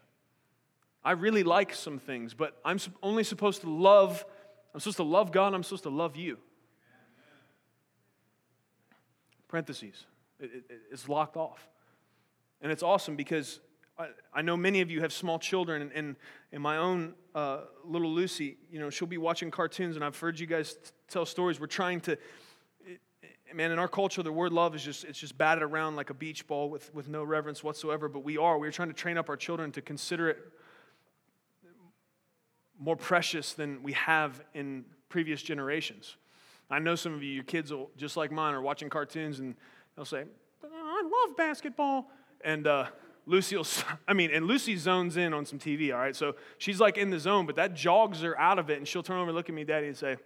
I 1.04 1.12
really 1.12 1.44
like 1.44 1.74
some 1.74 2.00
things, 2.00 2.34
but 2.34 2.58
I'm 2.64 2.80
only 3.02 3.24
supposed 3.24 3.62
to 3.62 3.70
love, 3.70 4.26
I'm 4.74 4.80
supposed 4.80 4.98
to 4.98 5.04
love 5.04 5.32
God, 5.32 5.54
I'm 5.54 5.64
supposed 5.64 5.84
to 5.84 5.90
love 5.90 6.16
you. 6.16 6.38
Parentheses. 9.48 10.06
It, 10.40 10.52
it, 10.70 10.82
it's 10.92 11.10
locked 11.10 11.38
off. 11.38 11.68
And 12.62 12.72
it's 12.72 12.84
awesome 12.84 13.16
because 13.16 13.60
I, 14.34 14.42
know 14.42 14.58
many 14.58 14.82
of 14.82 14.90
you 14.90 15.02
have 15.02 15.14
small 15.14 15.38
children, 15.38 15.92
and, 15.94 16.16
and 16.52 16.64
my 16.64 16.78
own 16.78 17.14
uh, 17.36 17.62
little 17.86 18.12
Lucy, 18.12 18.58
you 18.72 18.80
know, 18.80 18.90
she'll 18.90 19.08
be 19.08 19.20
watching 19.20 19.52
cartoons, 19.52 19.96
and 19.96 20.04
I've 20.04 20.18
heard 20.18 20.40
you 20.40 20.48
guys 20.48 20.74
t- 20.74 20.80
tell 21.10 21.26
stories. 21.26 21.60
We're 21.60 21.68
trying 21.68 22.02
to, 22.02 22.14
it, 22.86 23.00
man, 23.54 23.72
in 23.72 23.78
our 23.78 23.88
culture, 23.88 24.24
the 24.24 24.32
word 24.32 24.52
love 24.52 24.76
is 24.76 24.84
just, 24.84 25.04
it's 25.04 25.20
just 25.20 25.38
batted 25.38 25.64
around 25.64 25.96
like 25.96 26.10
a 26.10 26.14
beach 26.16 26.48
ball 26.48 26.70
with, 26.70 26.94
with 26.96 27.08
no 27.08 27.24
reverence 27.24 27.64
whatsoever, 27.64 28.10
but 28.10 28.24
we 28.24 28.36
are. 28.38 28.58
We're 28.58 28.72
trying 28.72 28.88
to 28.88 28.96
train 28.96 29.18
up 29.18 29.30
our 29.30 29.38
children 29.38 29.72
to 29.74 29.82
consider 29.82 30.30
it 30.30 30.40
more 32.80 32.96
precious 32.96 33.54
than 33.54 33.84
we 33.84 33.94
have 33.94 34.44
in 34.56 34.86
previous 35.08 35.44
generations. 35.44 36.18
I 36.72 36.80
know 36.80 36.96
some 36.96 37.14
of 37.14 37.22
you, 37.22 37.32
your 37.32 37.44
kids, 37.44 37.72
will, 37.72 37.92
just 37.96 38.18
like 38.18 38.32
mine, 38.32 38.56
are 38.56 38.62
watching 38.62 38.90
cartoons, 38.90 39.40
and 39.40 39.54
they'll 39.96 40.04
say, 40.04 40.24
I 40.64 41.04
love 41.28 41.38
basketball. 41.38 42.10
And, 42.44 42.66
uh, 42.66 42.88
Lucy 43.26 43.56
will, 43.56 43.66
I 44.08 44.14
mean, 44.14 44.32
and 44.32 44.46
Lucy 44.46 44.76
zones 44.78 45.18
in 45.18 45.34
on 45.34 45.46
some 45.46 45.60
TV, 45.60 45.94
all 45.94 46.00
right? 46.00 46.16
So 46.16 46.36
she's 46.58 46.80
like 46.80 46.98
in 46.98 47.10
the 47.10 47.20
zone, 47.20 47.46
but 47.46 47.56
that 47.56 47.74
jogs 47.74 48.22
her 48.22 48.40
out 48.40 48.60
of 48.60 48.70
it, 48.70 48.78
and 48.78 48.88
she'll 48.88 49.04
turn 49.04 49.18
over 49.18 49.30
and 49.30 49.36
look 49.36 49.50
at 49.50 49.56
me, 49.56 49.64
Daddy, 49.64 49.88
and 49.88 49.98
say, 49.98 50.18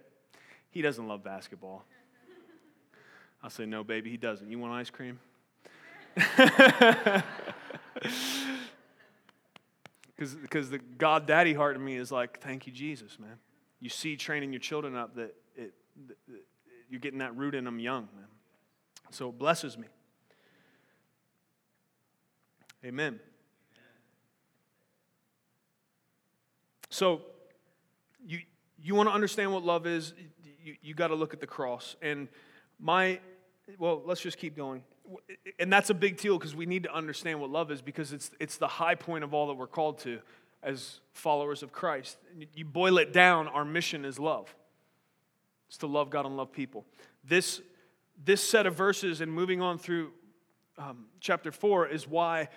He 0.70 0.82
doesn't 0.82 1.06
love 1.06 1.22
basketball. 1.22 1.84
I'll 3.42 3.50
say, 3.50 3.66
No, 3.66 3.84
baby, 3.84 4.10
he 4.10 4.16
doesn't. 4.16 4.50
You 4.50 4.58
want 4.58 4.72
ice 4.72 4.90
cream? 4.90 5.18
Because 10.18 10.68
the 10.68 10.78
God 10.78 11.28
daddy 11.28 11.54
heart 11.54 11.76
in 11.76 11.84
me 11.84 11.94
is 11.94 12.10
like, 12.10 12.40
Thank 12.40 12.66
you, 12.66 12.72
Jesus, 12.72 13.20
man. 13.20 13.36
You 13.78 13.88
see 13.88 14.16
training 14.16 14.52
your 14.52 14.58
children 14.58 14.96
up 14.96 15.14
that, 15.14 15.32
it, 15.54 15.72
that 16.08 16.16
you're 16.90 16.98
getting 16.98 17.20
that 17.20 17.36
root 17.36 17.54
in 17.54 17.64
them 17.64 17.78
young, 17.78 18.08
man. 18.16 18.26
So 19.10 19.28
it 19.28 19.38
blesses 19.38 19.78
me. 19.78 19.86
Amen. 22.84 23.18
So, 26.90 27.22
you, 28.24 28.40
you 28.80 28.94
want 28.94 29.08
to 29.08 29.14
understand 29.14 29.52
what 29.52 29.64
love 29.64 29.86
is, 29.86 30.14
you, 30.62 30.76
you 30.80 30.94
got 30.94 31.08
to 31.08 31.14
look 31.14 31.34
at 31.34 31.40
the 31.40 31.46
cross. 31.46 31.96
And 32.00 32.28
my, 32.78 33.18
well, 33.78 34.02
let's 34.04 34.20
just 34.20 34.38
keep 34.38 34.56
going. 34.56 34.82
And 35.58 35.72
that's 35.72 35.90
a 35.90 35.94
big 35.94 36.18
deal 36.18 36.38
because 36.38 36.54
we 36.54 36.66
need 36.66 36.84
to 36.84 36.94
understand 36.94 37.40
what 37.40 37.50
love 37.50 37.70
is 37.70 37.82
because 37.82 38.12
it's, 38.12 38.30
it's 38.38 38.58
the 38.58 38.68
high 38.68 38.94
point 38.94 39.24
of 39.24 39.34
all 39.34 39.48
that 39.48 39.54
we're 39.54 39.66
called 39.66 39.98
to 40.00 40.20
as 40.62 41.00
followers 41.12 41.62
of 41.62 41.72
Christ. 41.72 42.16
You 42.54 42.64
boil 42.64 42.98
it 42.98 43.12
down, 43.12 43.48
our 43.48 43.64
mission 43.64 44.04
is 44.04 44.18
love. 44.18 44.54
It's 45.68 45.78
to 45.78 45.86
love 45.86 46.10
God 46.10 46.26
and 46.26 46.36
love 46.36 46.52
people. 46.52 46.84
This, 47.24 47.60
this 48.24 48.42
set 48.42 48.66
of 48.66 48.74
verses 48.74 49.20
and 49.20 49.32
moving 49.32 49.60
on 49.60 49.78
through 49.78 50.12
um, 50.78 51.06
chapter 51.20 51.50
4 51.50 51.88
is 51.88 52.06
why 52.06 52.48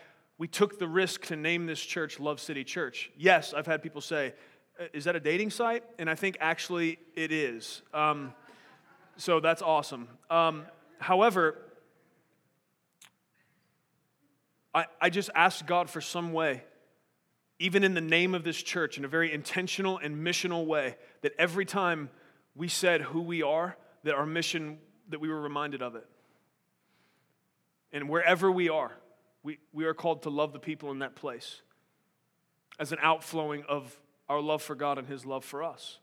we 0.42 0.48
took 0.48 0.80
the 0.80 0.88
risk 0.88 1.28
to 1.28 1.36
name 1.36 1.68
this 1.68 1.80
church 1.80 2.20
Love 2.20 2.40
City 2.40 2.64
Church. 2.64 3.12
Yes, 3.16 3.54
I've 3.54 3.68
had 3.68 3.84
people 3.84 4.02
say, 4.02 4.34
uh, 4.80 4.86
is 4.92 5.04
that 5.04 5.16
a 5.16 5.20
dating 5.20 5.52
site? 5.52 5.84
And 6.00 6.10
I 6.10 6.16
think 6.16 6.36
actually 6.40 6.98
it 7.16 7.32
is. 7.32 7.84
Um, 7.94 8.34
so 9.18 9.40
that's 9.40 9.62
awesome. 9.62 10.08
Um, 10.32 10.66
however, 10.98 11.60
I, 14.74 14.86
I 15.00 15.12
just 15.12 15.30
asked 15.36 15.68
God 15.68 15.92
for 15.92 16.02
some 16.02 16.34
way, 16.34 16.64
even 17.60 17.84
in 17.84 17.94
the 17.94 18.02
name 18.02 18.34
of 18.34 18.44
this 18.44 18.58
church, 18.64 18.98
in 18.98 19.06
a 19.06 19.08
very 19.08 19.32
intentional 19.32 20.00
and 20.00 20.26
missional 20.26 20.66
way, 20.66 20.96
that 21.22 21.34
every 21.38 21.66
time 21.66 22.10
we 22.56 22.68
said 22.68 23.02
who 23.02 23.22
we 23.22 23.44
are, 23.44 23.78
that 24.06 24.16
our 24.16 24.26
mission, 24.26 24.80
that 25.10 25.22
we 25.22 25.30
were 25.30 25.40
reminded 25.40 25.84
of 25.84 25.94
it. 25.94 26.08
And 27.94 28.10
wherever 28.10 28.52
we 28.52 28.70
are, 28.70 28.98
we, 29.44 29.60
we 29.74 29.86
are 29.86 29.94
called 29.94 30.24
to 30.24 30.30
love 30.30 30.54
the 30.54 30.60
people 30.60 30.92
in 30.92 31.00
that 31.00 31.16
place 31.16 31.62
as 32.80 32.92
an 32.92 33.00
outflowing 33.02 33.64
of 33.68 33.98
our 34.30 34.42
love 34.42 34.62
for 34.62 34.76
God 34.76 34.98
and 34.98 35.08
His 35.08 35.26
love 35.26 35.44
for 35.44 35.64
us. 35.64 35.98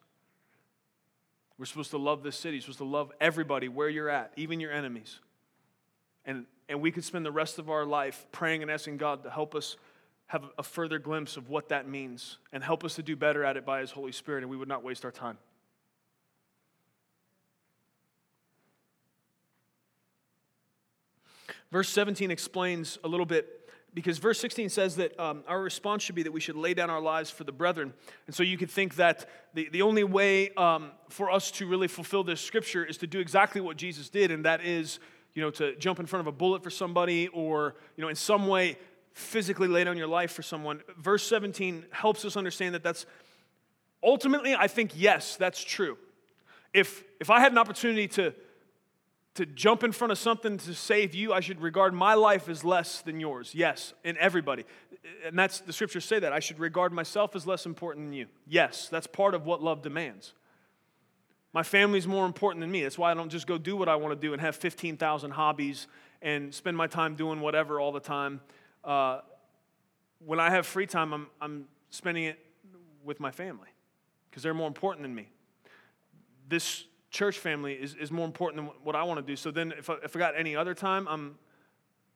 We're 1.59 1.64
supposed 1.64 1.91
to 1.91 1.99
love 1.99 2.22
this 2.22 2.36
city, 2.36 2.59
We're 2.59 2.62
supposed 2.62 2.78
to 2.78 2.84
love 2.84 3.11
everybody 3.20 3.68
where 3.68 3.89
you're 3.89 4.11
at, 4.11 4.32
even 4.36 4.61
your 4.61 4.72
enemies. 4.72 5.20
And, 6.24 6.47
and 6.68 6.80
we 6.80 6.91
could 6.91 7.05
spend 7.05 7.24
the 7.24 7.32
rest 7.32 7.59
of 7.59 7.70
our 7.70 7.84
life 7.84 8.26
praying 8.32 8.62
and 8.62 8.70
asking 8.70 8.99
God 8.99 9.22
to 9.24 9.30
help 9.30 9.55
us 9.55 9.76
have 10.26 10.45
a 10.59 10.62
further 10.62 10.99
glimpse 10.99 11.36
of 11.36 11.49
what 11.49 11.70
that 11.70 11.89
means 11.89 12.36
and 12.53 12.62
help 12.62 12.84
us 12.84 12.97
to 12.97 13.03
do 13.03 13.16
better 13.16 13.45
at 13.45 13.57
it 13.57 13.64
by 13.64 13.80
His 13.80 13.91
Holy 13.91 14.12
Spirit, 14.12 14.43
and 14.43 14.51
we 14.51 14.57
would 14.57 14.68
not 14.68 14.84
waste 14.84 15.05
our 15.05 15.11
time. 15.11 15.39
Verse 21.71 21.89
17 21.91 22.31
explains 22.31 22.99
a 23.05 23.09
little 23.09 23.27
bit 23.27 23.59
because 23.95 24.19
verse 24.19 24.39
16 24.41 24.69
says 24.69 24.97
that 24.97 25.19
um, 25.19 25.43
our 25.49 25.61
response 25.61 26.03
should 26.03 26.14
be 26.14 26.23
that 26.23 26.33
we 26.33 26.41
should 26.41 26.57
lay 26.57 26.75
down 26.75 26.91
our 26.91 27.01
lives 27.01 27.31
for 27.31 27.45
the 27.45 27.53
brethren. 27.53 27.93
And 28.27 28.35
so 28.35 28.43
you 28.43 28.57
could 28.59 28.71
think 28.71 28.97
that 28.97 29.29
the, 29.55 29.69
the 29.71 29.83
only 29.83 30.05
way 30.05 30.51
um, 30.51 30.93
for 31.09 31.31
us 31.31 31.51
to 31.53 31.66
really 31.66 31.89
fulfill 31.89 32.23
this 32.23 32.41
scripture 32.41 32.85
is 32.85 32.99
to 32.99 33.07
do 33.07 33.19
exactly 33.19 33.61
what 33.61 33.77
Jesus 33.77 34.09
did, 34.09 34.31
and 34.31 34.45
that 34.45 34.64
is, 34.64 34.99
you 35.35 35.43
know, 35.43 35.51
to 35.53 35.75
jump 35.77 36.01
in 36.01 36.07
front 36.07 36.21
of 36.21 36.27
a 36.27 36.37
bullet 36.37 36.62
for 36.62 36.71
somebody 36.71 37.29
or, 37.29 37.75
you 37.97 38.03
know, 38.03 38.09
in 38.09 38.16
some 38.16 38.47
way 38.47 38.79
physically 39.12 39.69
lay 39.69 39.85
down 39.85 39.97
your 39.97 40.07
life 40.07 40.33
for 40.33 40.43
someone. 40.43 40.81
Verse 40.99 41.27
17 41.27 41.87
helps 41.91 42.25
us 42.25 42.37
understand 42.37 42.75
that 42.75 42.85
that's 42.85 43.05
ultimately, 44.03 44.55
I 44.55 44.69
think, 44.69 44.93
yes, 44.95 45.37
that's 45.37 45.62
true. 45.62 45.99
If, 46.73 47.03
if 47.21 47.31
I 47.31 47.41
had 47.41 47.53
an 47.53 47.59
opportunity 47.59 48.07
to 48.09 48.35
to 49.39 49.47
jump 49.47 49.84
in 49.84 49.93
front 49.93 50.11
of 50.11 50.18
something 50.18 50.59
to 50.59 50.74
save 50.74 51.14
you, 51.14 51.32
I 51.32 51.39
should 51.39 51.61
regard 51.61 51.95
my 51.95 52.14
life 52.14 52.49
as 52.49 52.64
less 52.64 53.03
than 53.03 53.20
yours. 53.20 53.53
Yes, 53.55 53.95
and 54.05 54.18
everybody. 54.18 54.64
And 55.24 55.39
that's 55.39 55.61
the 55.61 55.72
scriptures 55.72 56.05
say 56.05 56.18
that. 56.18 56.32
I 56.32 56.41
should 56.41 56.59
regard 56.59 56.93
myself 56.93 57.36
as 57.36 57.47
less 57.47 57.64
important 57.64 58.07
than 58.07 58.14
you. 58.14 58.26
Yes, 58.49 58.89
that's 58.89 59.07
part 59.07 59.36
of 59.36 59.47
what 59.47 59.62
love 59.62 59.80
demands. 59.80 60.32
My 61.53 61.62
family's 61.62 62.05
more 62.05 62.26
important 62.26 62.62
than 62.62 62.72
me. 62.72 62.82
That's 62.82 62.99
why 62.99 63.12
I 63.12 63.14
don't 63.14 63.28
just 63.28 63.47
go 63.47 63.59
do 63.59 63.76
what 63.76 63.89
I 63.89 63.95
want 63.95 64.12
to 64.12 64.20
do 64.20 64.32
and 64.32 64.43
have 64.43 64.57
15,000 64.57 65.30
hobbies 65.30 65.86
and 66.20 66.53
spend 66.53 66.76
my 66.76 66.89
time 66.89 67.14
doing 67.14 67.41
whatever 67.41 67.78
all 67.78 67.93
the 67.93 68.01
time. 68.01 68.41
Uh, 68.82 69.20
when 70.18 70.41
I 70.41 70.51
have 70.51 70.66
free 70.66 70.86
time, 70.89 71.12
I'm, 71.14 71.26
I'm 71.41 71.64
spending 71.91 72.24
it 72.24 72.45
with 73.05 73.20
my 73.20 73.30
family 73.30 73.68
because 74.28 74.43
they're 74.43 74.53
more 74.53 74.66
important 74.66 75.05
than 75.05 75.14
me. 75.14 75.28
This 76.49 76.86
church 77.11 77.39
family 77.39 77.75
is, 77.75 77.95
is 77.95 78.11
more 78.11 78.27
important 78.27 78.65
than 78.65 78.75
what 78.83 78.95
I 78.95 79.03
want 79.03 79.19
to 79.19 79.27
do. 79.27 79.37
So 79.37 79.51
then, 79.51 79.73
if 79.77 79.89
I, 79.91 79.97
if 80.05 80.15
I 80.15 80.19
got 80.19 80.35
any 80.37 80.55
other 80.55 80.75
time, 80.75 81.09
I'm 81.09 81.39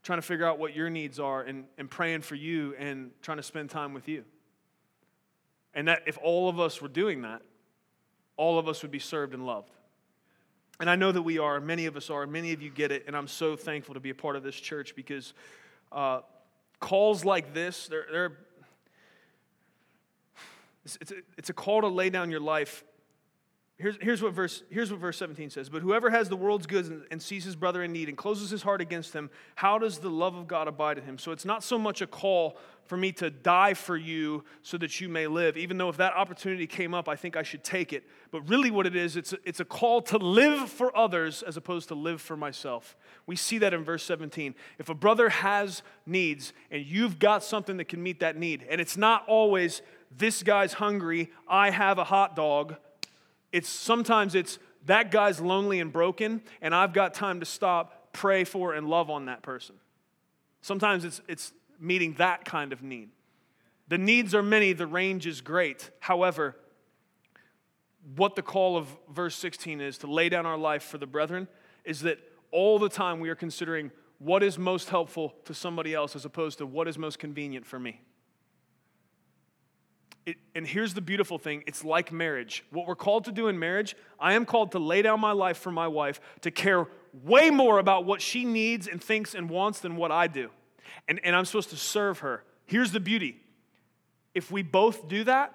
trying 0.02 0.18
to 0.18 0.22
figure 0.22 0.46
out 0.46 0.58
what 0.58 0.74
your 0.74 0.90
needs 0.90 1.20
are 1.20 1.42
and, 1.42 1.64
and 1.78 1.88
praying 1.88 2.22
for 2.22 2.34
you 2.34 2.74
and 2.78 3.10
trying 3.22 3.36
to 3.36 3.42
spend 3.42 3.70
time 3.70 3.94
with 3.94 4.08
you. 4.08 4.24
And 5.74 5.88
that 5.88 6.02
if 6.06 6.18
all 6.18 6.48
of 6.48 6.60
us 6.60 6.82
were 6.82 6.88
doing 6.88 7.22
that, 7.22 7.42
all 8.36 8.58
of 8.58 8.68
us 8.68 8.82
would 8.82 8.90
be 8.90 8.98
served 8.98 9.32
and 9.32 9.46
loved. 9.46 9.70
And 10.80 10.90
I 10.90 10.96
know 10.96 11.12
that 11.12 11.22
we 11.22 11.38
are, 11.38 11.60
many 11.60 11.86
of 11.86 11.96
us 11.96 12.10
are, 12.10 12.26
many 12.26 12.52
of 12.52 12.60
you 12.60 12.70
get 12.70 12.90
it, 12.90 13.04
and 13.06 13.16
I'm 13.16 13.28
so 13.28 13.54
thankful 13.56 13.94
to 13.94 14.00
be 14.00 14.10
a 14.10 14.14
part 14.14 14.36
of 14.36 14.42
this 14.42 14.56
church 14.56 14.96
because 14.96 15.32
uh, 15.92 16.20
calls 16.80 17.24
like 17.24 17.54
this, 17.54 17.86
they're, 17.86 18.06
they're 18.10 18.32
it's, 20.84 20.98
it's, 21.00 21.12
a, 21.12 21.16
it's 21.38 21.50
a 21.50 21.52
call 21.52 21.82
to 21.82 21.88
lay 21.88 22.10
down 22.10 22.30
your 22.30 22.40
life 22.40 22.82
Here's, 23.82 23.96
here's, 24.00 24.22
what 24.22 24.32
verse, 24.32 24.62
here's 24.70 24.92
what 24.92 25.00
verse 25.00 25.18
17 25.18 25.50
says. 25.50 25.68
But 25.68 25.82
whoever 25.82 26.08
has 26.08 26.28
the 26.28 26.36
world's 26.36 26.68
goods 26.68 26.86
and, 26.86 27.02
and, 27.10 27.20
sees 27.20 27.42
his 27.42 27.56
brother 27.56 27.82
in 27.82 27.90
need 27.90 28.08
and 28.08 28.16
closes 28.16 28.48
his 28.48 28.62
heart 28.62 28.80
against 28.80 29.12
him, 29.12 29.28
how 29.56 29.76
does 29.76 29.98
the 29.98 30.08
love 30.08 30.36
of 30.36 30.46
God 30.46 30.68
abide 30.68 30.98
in 30.98 31.04
him? 31.04 31.18
So 31.18 31.32
it's 31.32 31.44
not 31.44 31.64
so 31.64 31.80
much 31.80 32.00
a 32.00 32.06
call 32.06 32.56
for 32.84 32.96
me 32.96 33.10
to 33.12 33.28
die 33.28 33.74
for 33.74 33.96
you 33.96 34.44
so 34.62 34.78
that 34.78 35.00
you 35.00 35.08
may 35.08 35.26
live, 35.26 35.56
even 35.56 35.78
though 35.78 35.88
if 35.88 35.96
that 35.96 36.14
opportunity 36.14 36.64
came 36.64 36.94
up, 36.94 37.08
I 37.08 37.16
think 37.16 37.36
I 37.36 37.42
should 37.42 37.64
take 37.64 37.92
it. 37.92 38.04
But 38.30 38.48
really, 38.48 38.70
what 38.70 38.86
it 38.86 38.94
is, 38.94 39.16
it's 39.16 39.32
a, 39.32 39.38
it's 39.44 39.58
a 39.58 39.64
call 39.64 40.00
to 40.02 40.16
live 40.16 40.70
for 40.70 40.96
others 40.96 41.42
as 41.42 41.56
opposed 41.56 41.88
to 41.88 41.96
live 41.96 42.20
for 42.20 42.36
myself. 42.36 42.96
We 43.26 43.34
see 43.34 43.58
that 43.58 43.74
in 43.74 43.82
verse 43.82 44.04
17. 44.04 44.54
If 44.78 44.90
a 44.90 44.94
brother 44.94 45.28
has 45.28 45.82
needs 46.06 46.52
and 46.70 46.86
you've 46.86 47.18
got 47.18 47.42
something 47.42 47.78
that 47.78 47.88
can 47.88 48.00
meet 48.00 48.20
that 48.20 48.36
need, 48.36 48.64
and 48.70 48.80
it's 48.80 48.96
not 48.96 49.24
always 49.26 49.82
this 50.16 50.44
guy's 50.44 50.74
hungry, 50.74 51.32
I 51.48 51.70
have 51.70 51.98
a 51.98 52.04
hot 52.04 52.36
dog 52.36 52.76
it's 53.52 53.68
sometimes 53.68 54.34
it's 54.34 54.58
that 54.86 55.10
guy's 55.10 55.40
lonely 55.40 55.78
and 55.78 55.92
broken, 55.92 56.42
and 56.60 56.74
I've 56.74 56.92
got 56.92 57.14
time 57.14 57.40
to 57.40 57.46
stop, 57.46 58.12
pray 58.12 58.44
for, 58.44 58.74
and 58.74 58.88
love 58.88 59.10
on 59.10 59.26
that 59.26 59.42
person. 59.42 59.76
Sometimes 60.60 61.04
it's, 61.04 61.20
it's 61.28 61.52
meeting 61.78 62.14
that 62.14 62.44
kind 62.44 62.72
of 62.72 62.82
need. 62.82 63.10
The 63.88 63.98
needs 63.98 64.34
are 64.34 64.42
many, 64.42 64.72
the 64.72 64.86
range 64.86 65.26
is 65.26 65.40
great. 65.40 65.90
However, 66.00 66.56
what 68.16 68.34
the 68.34 68.42
call 68.42 68.76
of 68.76 68.88
verse 69.10 69.36
16 69.36 69.80
is 69.80 69.98
to 69.98 70.06
lay 70.06 70.28
down 70.28 70.46
our 70.46 70.58
life 70.58 70.82
for 70.82 70.98
the 70.98 71.06
brethren 71.06 71.46
is 71.84 72.00
that 72.00 72.18
all 72.50 72.78
the 72.78 72.88
time 72.88 73.20
we 73.20 73.28
are 73.28 73.34
considering 73.34 73.90
what 74.18 74.42
is 74.42 74.58
most 74.58 74.88
helpful 74.88 75.34
to 75.44 75.54
somebody 75.54 75.94
else 75.94 76.14
as 76.14 76.24
opposed 76.24 76.58
to 76.58 76.66
what 76.66 76.86
is 76.88 76.96
most 76.96 77.18
convenient 77.18 77.66
for 77.66 77.78
me. 77.78 78.00
It, 80.24 80.36
and 80.54 80.66
here's 80.66 80.94
the 80.94 81.00
beautiful 81.00 81.38
thing 81.38 81.64
it's 81.66 81.84
like 81.84 82.12
marriage. 82.12 82.64
What 82.70 82.86
we're 82.86 82.94
called 82.94 83.24
to 83.24 83.32
do 83.32 83.48
in 83.48 83.58
marriage, 83.58 83.96
I 84.20 84.34
am 84.34 84.44
called 84.44 84.72
to 84.72 84.78
lay 84.78 85.02
down 85.02 85.20
my 85.20 85.32
life 85.32 85.58
for 85.58 85.72
my 85.72 85.88
wife, 85.88 86.20
to 86.42 86.50
care 86.50 86.86
way 87.24 87.50
more 87.50 87.78
about 87.78 88.04
what 88.04 88.22
she 88.22 88.44
needs 88.44 88.86
and 88.86 89.02
thinks 89.02 89.34
and 89.34 89.50
wants 89.50 89.80
than 89.80 89.96
what 89.96 90.10
I 90.10 90.28
do. 90.28 90.50
And, 91.08 91.20
and 91.24 91.34
I'm 91.34 91.44
supposed 91.44 91.70
to 91.70 91.76
serve 91.76 92.20
her. 92.20 92.44
Here's 92.66 92.92
the 92.92 93.00
beauty 93.00 93.36
if 94.34 94.50
we 94.50 94.62
both 94.62 95.08
do 95.08 95.24
that, 95.24 95.54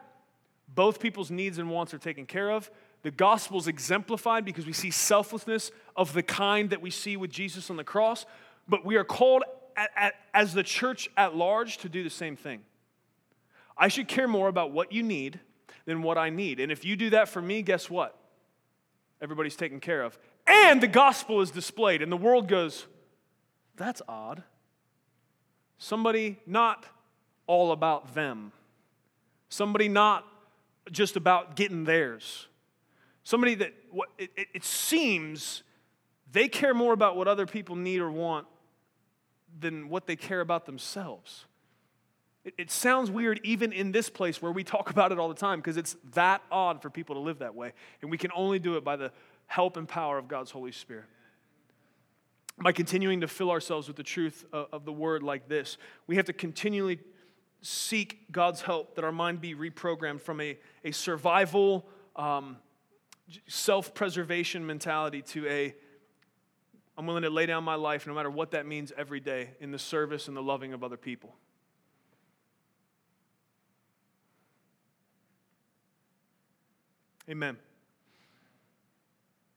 both 0.68 1.00
people's 1.00 1.32
needs 1.32 1.58
and 1.58 1.70
wants 1.70 1.94
are 1.94 1.98
taken 1.98 2.26
care 2.26 2.52
of. 2.52 2.70
The 3.04 3.12
gospel's 3.12 3.68
exemplified 3.68 4.44
because 4.44 4.66
we 4.66 4.74
see 4.74 4.92
selflessness 4.92 5.72
of 5.96 6.14
the 6.14 6.24
kind 6.24 6.70
that 6.72 6.82
we 6.82 6.90
see 6.90 7.16
with 7.16 7.32
Jesus 7.32 7.70
on 7.70 7.78
the 7.78 7.84
cross, 7.84 8.26
but 8.68 8.84
we 8.84 8.98
are 8.98 9.04
called 9.04 9.44
at, 9.76 9.90
at, 9.96 10.14
as 10.34 10.54
the 10.54 10.64
church 10.64 11.10
at 11.16 11.36
large 11.36 11.78
to 11.80 11.90
do 11.90 12.04
the 12.04 12.10
same 12.10 12.36
thing. 12.36 12.62
I 13.78 13.88
should 13.88 14.08
care 14.08 14.28
more 14.28 14.48
about 14.48 14.72
what 14.72 14.92
you 14.92 15.04
need 15.04 15.40
than 15.86 16.02
what 16.02 16.18
I 16.18 16.30
need. 16.30 16.60
And 16.60 16.72
if 16.72 16.84
you 16.84 16.96
do 16.96 17.12
that 17.12 17.30
for 17.30 17.42
me, 17.42 17.62
guess 17.62 17.90
what? 17.90 18.18
Everybody's 19.22 19.56
taken 19.56 19.80
care 19.80 20.04
of. 20.04 20.18
And 20.46 20.82
the 20.82 20.88
gospel 20.88 21.42
is 21.42 21.52
displayed, 21.52 22.02
and 22.02 22.12
the 22.12 22.18
world 22.18 22.48
goes, 22.48 22.88
that's 23.76 24.02
odd. 24.08 24.44
Somebody 25.78 26.40
not 26.46 26.86
all 27.46 27.72
about 27.72 28.14
them, 28.16 28.52
somebody 29.50 29.88
not 29.88 30.26
just 30.92 31.16
about 31.16 31.56
getting 31.56 31.84
theirs. 31.84 32.48
Somebody 33.24 33.56
that 33.56 33.74
what, 33.92 34.10
it, 34.18 34.32
it 34.54 34.64
seems 34.64 35.64
they 36.32 36.48
care 36.48 36.74
more 36.74 36.94
about 36.94 37.18
what 37.18 37.28
other 37.28 37.46
people 37.46 37.76
need 37.76 38.00
or 38.00 38.10
want 38.10 38.48
than 39.60 39.90
what 39.90 40.08
they 40.08 40.16
care 40.16 40.40
about 40.42 40.66
themselves. 40.66 41.46
It, 42.48 42.54
it 42.58 42.72
sounds 42.72 43.12
weird 43.12 43.42
even 43.44 43.74
in 43.74 43.92
this 43.92 44.10
place 44.10 44.42
where 44.42 44.54
we 44.54 44.64
talk 44.64 44.90
about 44.90 45.12
it 45.12 45.20
all 45.20 45.28
the 45.28 45.36
time 45.36 45.60
because 45.60 45.76
it's 45.76 45.98
that 46.14 46.42
odd 46.50 46.82
for 46.82 46.90
people 46.90 47.16
to 47.16 47.22
live 47.22 47.40
that 47.40 47.54
way. 47.54 47.74
And 48.02 48.10
we 48.10 48.18
can 48.18 48.32
only 48.34 48.58
do 48.58 48.78
it 48.78 48.86
by 48.86 48.96
the 48.96 49.12
help 49.48 49.76
and 49.76 49.88
power 49.88 50.18
of 50.18 50.30
God's 50.30 50.52
Holy 50.52 50.72
Spirit. 50.72 51.06
By 52.60 52.72
continuing 52.72 53.22
to 53.22 53.28
fill 53.28 53.52
ourselves 53.52 53.88
with 53.88 53.98
the 53.98 54.04
truth 54.04 54.46
of, 54.52 54.86
the 54.86 54.94
word 54.94 55.24
like 55.24 55.48
this, 55.48 55.78
we 56.08 56.16
have 56.16 56.26
to 56.26 56.34
continually 56.34 57.00
seek 57.62 58.32
God's 58.32 58.62
help 58.62 58.96
that 58.96 59.04
our 59.04 59.12
mind 59.12 59.42
be 59.42 59.54
reprogrammed 59.54 60.22
from 60.22 60.40
a, 60.40 60.58
a 60.86 60.92
survival, 60.92 61.86
um, 62.16 62.58
self 63.48 63.94
preservation 63.94 64.66
mentality 64.66 65.22
to 65.22 65.48
a 65.48 65.76
I'm 66.98 67.06
willing 67.06 67.24
to 67.24 67.30
lay 67.30 67.46
down 67.46 67.64
my 67.64 67.76
life 67.76 68.08
no 68.08 68.16
matter 68.16 68.32
what 68.32 68.52
that 68.52 68.66
means 68.66 68.92
every 68.98 69.20
day 69.20 69.52
in 69.60 69.70
the 69.70 69.78
service 69.78 70.28
and 70.28 70.36
the 70.36 70.42
loving 70.42 70.74
of 70.74 70.84
other 70.84 70.98
people. 70.98 71.36
Amen. 77.30 77.58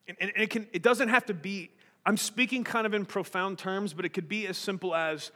And, 0.08 0.16
and 0.20 0.42
it, 0.42 0.50
can, 0.50 0.66
it 0.72 0.82
doesn't 0.82 1.08
have 1.08 1.26
to 1.26 1.34
be, 1.34 1.70
I'm 2.04 2.16
speaking 2.16 2.64
kind 2.64 2.86
of 2.86 2.94
in 2.94 3.04
profound 3.04 3.58
terms, 3.58 3.92
but 3.94 4.04
it 4.04 4.08
could 4.10 4.28
be 4.28 4.46
as 4.46 4.56
simple 4.56 4.94
as 4.94 5.30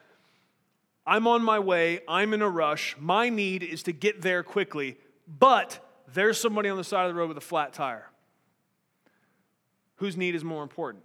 I'm 1.06 1.26
on 1.26 1.42
my 1.42 1.58
way, 1.58 2.00
I'm 2.08 2.32
in 2.32 2.42
a 2.42 2.48
rush, 2.48 2.96
my 2.98 3.28
need 3.28 3.62
is 3.62 3.82
to 3.84 3.92
get 3.92 4.22
there 4.22 4.42
quickly, 4.42 4.96
but 5.28 5.78
there's 6.12 6.40
somebody 6.40 6.68
on 6.68 6.76
the 6.76 6.84
side 6.84 7.04
of 7.04 7.14
the 7.14 7.14
road 7.14 7.28
with 7.28 7.36
a 7.36 7.42
flat 7.42 7.72
tire. 7.74 8.08
Whose 9.96 10.16
need 10.16 10.34
is 10.34 10.42
more 10.42 10.62
important? 10.62 11.04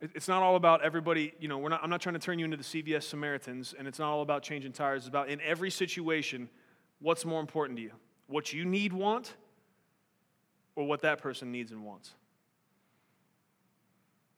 It's 0.00 0.28
not 0.28 0.42
all 0.42 0.56
about 0.56 0.84
everybody, 0.84 1.32
you 1.40 1.48
know, 1.48 1.56
we're 1.56 1.70
not, 1.70 1.82
I'm 1.82 1.88
not 1.88 2.02
trying 2.02 2.14
to 2.14 2.18
turn 2.18 2.38
you 2.38 2.44
into 2.44 2.58
the 2.58 2.62
CVS 2.62 3.04
Samaritans, 3.04 3.74
and 3.76 3.88
it's 3.88 3.98
not 3.98 4.10
all 4.10 4.20
about 4.20 4.42
changing 4.42 4.72
tires. 4.72 5.02
It's 5.02 5.08
about 5.08 5.30
in 5.30 5.40
every 5.40 5.70
situation, 5.70 6.50
what's 7.00 7.24
more 7.24 7.40
important 7.40 7.78
to 7.78 7.82
you? 7.82 7.92
What 8.26 8.52
you 8.52 8.64
need, 8.64 8.92
want, 8.92 9.34
or 10.74 10.86
what 10.86 11.02
that 11.02 11.20
person 11.20 11.50
needs 11.50 11.72
and 11.72 11.84
wants. 11.84 12.14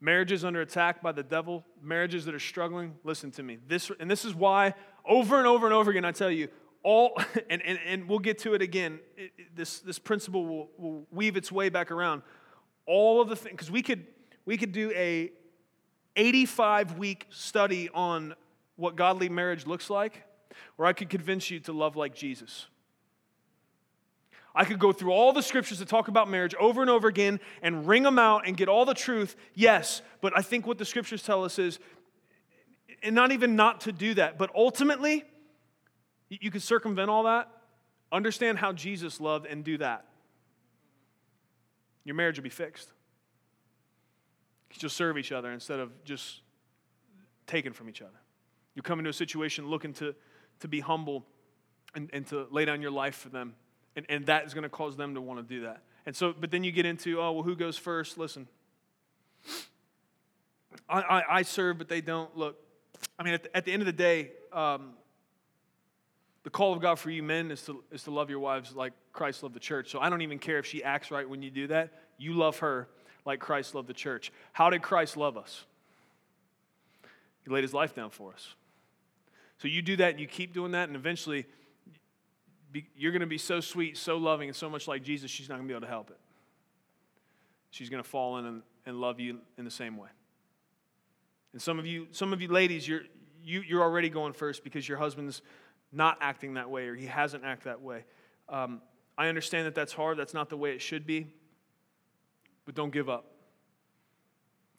Marriages 0.01 0.45
under 0.45 0.61
attack 0.61 1.03
by 1.03 1.11
the 1.11 1.25
devil, 1.25 1.65
marriages 1.83 2.25
that 2.27 2.35
are 2.35 2.41
struggling, 2.41 2.95
listen 3.03 3.31
to 3.33 3.43
me. 3.43 3.59
This, 3.67 3.91
and 3.99 4.09
this 4.09 4.25
is 4.25 4.35
why, 4.35 4.75
over 5.05 5.39
and 5.39 5.47
over 5.47 5.67
and 5.67 5.75
over 5.75 5.91
again, 5.91 6.05
I 6.05 6.13
tell 6.13 6.31
you, 6.31 6.49
all, 6.85 7.21
and, 7.51 7.61
and, 7.63 7.79
and 7.85 8.09
we'll 8.09 8.21
get 8.21 8.39
to 8.41 8.55
it 8.55 8.63
again, 8.63 9.01
it, 9.17 9.33
it, 9.37 9.57
this, 9.57 9.81
this 9.81 9.99
principle 9.99 10.47
will, 10.47 10.71
will 10.79 11.07
weave 11.11 11.37
its 11.37 11.51
way 11.51 11.69
back 11.69 11.91
around. 11.91 12.23
All 12.87 13.21
of 13.21 13.29
the 13.29 13.37
things, 13.37 13.53
because 13.53 13.71
we 13.71 13.83
could, 13.83 14.07
we 14.45 14.57
could 14.57 14.73
do 14.73 14.93
a 14.95 15.33
85 16.15 16.97
week 16.97 17.27
study 17.31 17.91
on 17.93 18.35
what 18.77 18.95
godly 18.95 19.29
marriage 19.29 19.67
looks 19.67 19.91
like, 19.91 20.23
or 20.79 20.87
I 20.87 20.93
could 20.93 21.11
convince 21.11 21.51
you 21.51 21.59
to 21.61 21.73
love 21.73 21.97
like 21.97 22.15
Jesus. 22.15 22.67
I 24.59 24.65
could 24.65 24.81
go 24.81 24.91
through 24.91 25.13
all 25.13 25.33
the 25.33 25.41
scriptures 25.41 25.79
that 25.79 25.87
talk 25.87 26.09
about 26.09 26.29
marriage 26.29 26.53
over 26.59 26.81
and 26.81 26.91
over 26.91 27.07
again 27.07 27.39
and 27.63 27.87
wring 27.87 28.03
them 28.03 28.19
out 28.19 28.45
and 28.45 28.57
get 28.57 28.69
all 28.69 28.85
the 28.85 28.93
truth. 28.93 29.37
Yes, 29.55 30.03
but 30.21 30.37
I 30.37 30.43
think 30.43 30.67
what 30.67 30.79
the 30.79 30.85
scriptures 30.85 31.23
tell 31.23 31.45
us 31.45 31.61
is, 31.61 31.79
and 33.05 33.15
not 33.15 33.31
even 33.31 33.55
not 33.55 33.83
to 33.83 33.93
do 33.93 34.15
that, 34.15 34.37
but 34.37 34.51
ultimately, 34.57 35.25
you 36.29 36.51
could 36.51 36.63
circumvent 36.63 37.09
all 37.09 37.23
that, 37.23 37.49
understand 38.11 38.59
how 38.59 38.73
Jesus 38.73 39.21
loved, 39.21 39.47
and 39.47 39.63
do 39.63 39.79
that. 39.79 40.07
Your 42.05 42.17
marriage 42.17 42.37
will 42.37 42.43
be 42.43 42.51
fixed. 42.51 42.91
You'll 44.81 44.91
serve 44.91 45.19
each 45.19 45.31
other 45.31 45.53
instead 45.53 45.79
of 45.79 45.93
just 46.03 46.41
taking 47.47 47.73
from 47.73 47.89
each 47.89 48.03
other. 48.03 48.19
You 48.75 48.83
come 48.83 48.99
into 48.99 49.11
a 49.11 49.15
situation 49.15 49.69
looking 49.69 49.93
to, 49.95 50.17
to 50.59 50.67
be 50.67 50.81
humble 50.81 51.25
and, 51.95 52.11
and 52.13 52.27
to 52.27 52.49
lay 52.51 52.65
down 52.65 52.83
your 52.83 52.91
life 52.91 53.15
for 53.15 53.29
them 53.29 53.55
and, 53.99 54.07
and 54.09 54.27
that 54.27 54.47
is 54.47 54.55
going 54.55 54.63
to 54.63 54.69
cause 54.69 54.97
them 54.97 55.15
to 55.15 55.21
want 55.21 55.41
to 55.41 55.55
do 55.55 55.63
that. 55.63 55.83
And 56.07 56.15
so, 56.15 56.33
but 56.33 56.51
then 56.53 56.63
you 56.63 56.71
get 56.71 56.87
into, 56.87 57.21
oh, 57.21 57.33
well, 57.33 57.43
who 57.43 57.57
goes 57.57 57.77
first? 57.77 58.17
Listen, 58.17 58.47
I, 60.89 61.01
I, 61.01 61.23
I 61.39 61.43
serve, 61.43 61.79
but 61.79 61.89
they 61.89 62.01
don't. 62.01 62.35
Look, 62.37 62.57
I 63.19 63.25
mean, 63.25 63.35
at 63.35 63.43
the, 63.43 63.57
at 63.57 63.65
the 63.65 63.73
end 63.73 63.83
of 63.83 63.87
the 63.87 63.93
day, 63.93 64.31
um, 64.53 64.93
the 66.45 66.51
call 66.51 66.73
of 66.73 66.81
God 66.81 66.99
for 66.99 67.11
you 67.11 67.23
men 67.23 67.51
is 67.51 67.63
to, 67.63 67.83
is 67.91 68.05
to 68.05 68.11
love 68.11 68.31
your 68.31 68.39
wives 68.39 68.75
like 68.75 68.93
Christ 69.13 69.43
loved 69.43 69.55
the 69.55 69.61
church. 69.61 69.91
So 69.91 69.99
I 69.99 70.09
don't 70.09 70.23
even 70.23 70.39
care 70.39 70.59
if 70.59 70.67
she 70.67 70.83
acts 70.83 71.11
right 71.11 71.29
when 71.29 71.43
you 71.43 71.51
do 71.51 71.67
that. 71.67 71.93
You 72.17 72.35
love 72.35 72.59
her 72.61 72.89
like 73.27 73.41
Christ 73.41 73.75
loved 73.75 73.89
the 73.89 73.95
church. 73.95 74.33
How 74.53 74.71
did 74.71 74.81
Christ 74.81 75.17
love 75.17 75.37
us? 75.37 75.65
He 77.45 77.51
laid 77.51 77.65
his 77.65 77.75
life 77.75 77.95
down 77.95 78.11
for 78.11 78.33
us. 78.33 78.55
So 79.59 79.67
you 79.67 79.83
do 79.83 79.97
that 79.97 80.13
and 80.13 80.21
you 80.21 80.29
keep 80.29 80.55
doing 80.55 80.73
that, 80.73 80.89
and 80.89 80.97
eventually 80.97 81.47
be, 82.71 82.87
you're 82.97 83.13
going 83.13 83.21
to 83.21 83.27
be 83.27 83.39
so 83.39 83.61
sweet, 83.61 83.97
so 83.97 84.17
loving, 84.17 84.49
and 84.49 84.57
so 84.57 84.69
much 84.69 84.89
like 84.89 85.03
Jesus, 85.03 85.31
she's 85.31 85.49
not 85.49 85.57
going 85.57 85.67
to 85.67 85.73
be 85.73 85.77
able 85.77 85.87
to 85.87 85.91
help 85.93 86.11
it. 86.11 86.19
She's 87.71 87.89
going 87.89 88.03
to 88.03 88.09
fall 88.09 88.39
in 88.39 88.47
and, 88.47 88.63
and 88.87 89.01
love 89.01 89.21
you 89.21 89.39
in 89.57 89.65
the 89.65 89.71
same 89.71 89.97
way. 89.97 90.09
And 91.53 91.61
some 91.61 91.79
of 91.79 91.87
you, 91.87 92.09
some 92.11 92.33
of 92.33 92.41
you 92.41 92.49
ladies, 92.49 92.87
you're, 92.87 93.03
you, 93.43 93.61
you're 93.63 93.83
already 93.83 94.11
going 94.11 94.33
first 94.33 94.65
because 94.65 94.89
your 94.89 94.99
husband's 94.99 95.43
not 95.93 96.19
acting 96.21 96.55
that 96.55 96.71
way 96.71 96.87
or 96.87 96.95
he 96.95 97.07
hasn't 97.07 97.45
acted 97.45 97.71
that 97.71 97.83
way. 97.83 98.05
Um, 98.49 98.83
I 99.17 99.29
understand 99.29 99.67
that 99.67 99.75
that's 99.75 99.93
hard. 99.93 100.19
That's 100.19 100.35
not 100.35 100.49
the 100.51 100.57
way 100.57 100.73
it 100.73 100.83
should 100.83 101.07
be. 101.07 101.27
But 102.67 102.75
don't 102.75 102.93
give 102.93 103.09
up. 103.09 103.33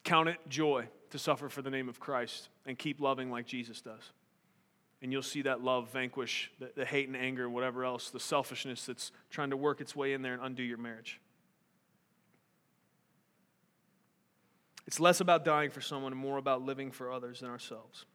Count 0.04 0.28
it 0.28 0.38
joy 0.48 0.88
to 1.10 1.18
suffer 1.18 1.48
for 1.48 1.62
the 1.62 1.70
name 1.70 1.88
of 1.88 2.00
Christ 2.00 2.48
and 2.64 2.78
keep 2.78 3.00
loving 3.00 3.30
like 3.30 3.46
Jesus 3.46 3.80
does. 3.80 4.12
And 5.02 5.12
you'll 5.12 5.22
see 5.22 5.42
that 5.42 5.62
love 5.62 5.90
vanquish 5.90 6.50
the, 6.58 6.70
the 6.76 6.84
hate 6.84 7.08
and 7.08 7.16
anger, 7.16 7.48
whatever 7.48 7.84
else, 7.84 8.10
the 8.10 8.20
selfishness 8.20 8.84
that's 8.84 9.12
trying 9.30 9.50
to 9.50 9.56
work 9.56 9.80
its 9.80 9.96
way 9.96 10.12
in 10.12 10.22
there 10.22 10.34
and 10.34 10.42
undo 10.42 10.62
your 10.62 10.78
marriage. 10.78 11.20
It's 14.86 15.00
less 15.00 15.20
about 15.20 15.44
dying 15.44 15.70
for 15.70 15.80
someone 15.80 16.12
and 16.12 16.20
more 16.20 16.36
about 16.36 16.62
living 16.62 16.90
for 16.90 17.12
others 17.12 17.40
than 17.40 17.48
ourselves. 17.48 18.06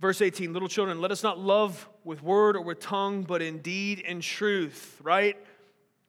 Verse 0.00 0.22
18, 0.22 0.52
little 0.54 0.68
children, 0.68 1.00
let 1.00 1.10
us 1.10 1.22
not 1.22 1.38
love 1.38 1.88
with 2.04 2.22
word 2.22 2.56
or 2.56 2.62
with 2.62 2.80
tongue, 2.80 3.22
but 3.22 3.42
in 3.42 3.58
deed 3.58 4.02
and 4.06 4.22
truth, 4.22 4.98
right? 5.02 5.36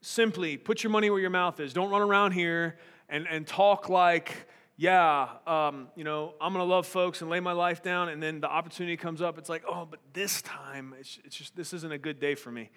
Simply, 0.01 0.55
put 0.55 0.83
your 0.83 0.91
money 0.91 1.09
where 1.09 1.19
your 1.19 1.29
mouth 1.29 1.59
is. 1.59 1.73
Don't 1.73 1.89
run 1.89 2.01
around 2.01 2.31
here 2.31 2.77
and, 3.09 3.27
and 3.27 3.45
talk 3.45 3.89
like, 3.89 4.47
yeah, 4.81 5.27
um, 5.45 5.89
you 5.95 6.03
know, 6.03 6.33
I'm 6.41 6.53
going 6.53 6.65
to 6.65 6.67
love 6.67 6.87
folks 6.87 7.21
and 7.21 7.29
lay 7.29 7.39
my 7.39 7.51
life 7.51 7.83
down, 7.83 8.09
and 8.09 8.21
then 8.21 8.41
the 8.41 8.49
opportunity 8.49 8.97
comes 8.97 9.21
up. 9.21 9.37
It's 9.37 9.47
like, 9.47 9.61
oh, 9.69 9.85
but 9.85 9.99
this 10.11 10.41
time, 10.41 10.95
it's, 10.99 11.19
it's 11.23 11.35
just, 11.35 11.55
this 11.55 11.71
isn't 11.71 11.91
a 11.91 11.99
good 11.99 12.19
day 12.19 12.33
for 12.33 12.51
me. 12.51 12.71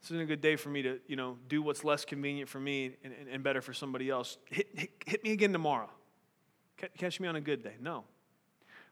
This 0.00 0.12
isn't 0.12 0.20
a 0.20 0.26
good 0.26 0.40
day 0.40 0.54
for 0.54 0.68
me 0.68 0.82
to, 0.82 1.00
you 1.08 1.16
know, 1.16 1.38
do 1.48 1.60
what's 1.60 1.82
less 1.82 2.04
convenient 2.04 2.48
for 2.48 2.60
me 2.60 2.92
and, 3.02 3.12
and, 3.12 3.28
and 3.28 3.42
better 3.42 3.60
for 3.60 3.72
somebody 3.72 4.08
else. 4.08 4.38
Hit, 4.50 4.68
hit, 4.72 4.90
hit 5.04 5.24
me 5.24 5.32
again 5.32 5.52
tomorrow. 5.52 5.90
Catch 6.96 7.18
me 7.18 7.26
on 7.26 7.34
a 7.34 7.40
good 7.40 7.64
day. 7.64 7.74
No. 7.80 8.04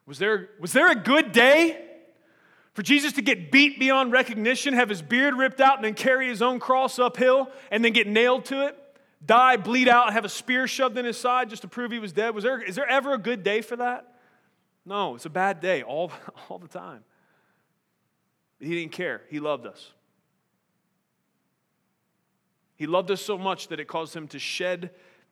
Was 0.04 0.18
there, 0.18 0.48
was 0.58 0.72
there 0.72 0.90
a 0.90 0.96
good 0.96 1.30
day 1.30 1.80
for 2.74 2.82
Jesus 2.82 3.12
to 3.12 3.22
get 3.22 3.52
beat 3.52 3.78
beyond 3.78 4.10
recognition, 4.10 4.74
have 4.74 4.88
his 4.88 5.02
beard 5.02 5.34
ripped 5.34 5.60
out, 5.60 5.76
and 5.76 5.84
then 5.84 5.94
carry 5.94 6.26
his 6.26 6.42
own 6.42 6.58
cross 6.58 6.98
uphill 6.98 7.48
and 7.70 7.84
then 7.84 7.92
get 7.92 8.08
nailed 8.08 8.44
to 8.46 8.66
it? 8.66 8.76
Die, 9.24 9.56
bleed 9.56 9.88
out, 9.88 10.12
have 10.12 10.24
a 10.24 10.30
spear 10.30 10.66
shoved 10.66 10.96
in 10.96 11.04
his 11.04 11.18
side 11.18 11.50
just 11.50 11.62
to 11.62 11.68
prove 11.68 11.90
he 11.90 11.98
was 11.98 12.12
dead? 12.12 12.34
Was 12.34 12.44
there, 12.44 12.60
is 12.60 12.74
there 12.74 12.88
ever 12.88 13.12
a 13.12 13.18
good 13.18 13.42
day 13.42 13.60
for 13.60 13.76
that? 13.76 14.14
No, 14.86 15.14
it's 15.14 15.26
a 15.26 15.30
bad 15.30 15.60
day 15.60 15.82
all, 15.82 16.10
all 16.48 16.58
the 16.58 16.68
time. 16.68 17.04
He 18.58 18.70
didn't 18.70 18.92
care. 18.92 19.22
He 19.28 19.40
loved 19.40 19.66
us. 19.66 19.92
He 22.76 22.86
loved 22.86 23.10
us 23.10 23.20
so 23.20 23.36
much 23.36 23.68
that 23.68 23.78
it 23.78 23.88
caused 23.88 24.16
him 24.16 24.26
to 24.28 24.38
shed 24.38 24.90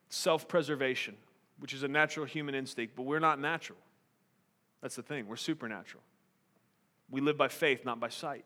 self 0.09 0.47
preservation, 0.47 1.15
which 1.57 1.73
is 1.73 1.81
a 1.81 1.87
natural 1.87 2.25
human 2.25 2.53
instinct, 2.53 2.95
but 2.95 3.03
we're 3.03 3.19
not 3.19 3.39
natural. 3.39 3.79
That's 4.81 4.95
the 4.95 5.01
thing. 5.01 5.27
We're 5.27 5.35
supernatural. 5.35 6.03
We 7.09 7.21
live 7.21 7.37
by 7.37 7.47
faith, 7.47 7.85
not 7.85 7.99
by 7.99 8.09
sight. 8.09 8.45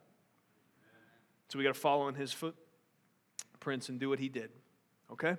So 1.50 1.60
we 1.60 1.64
got 1.66 1.74
to 1.74 1.80
follow 1.80 2.08
in 2.08 2.16
his 2.16 2.34
footprints 2.34 3.90
and 3.90 4.00
do 4.00 4.10
what 4.10 4.20
he 4.20 4.30
did. 4.30 4.50
Okay? 5.12 5.36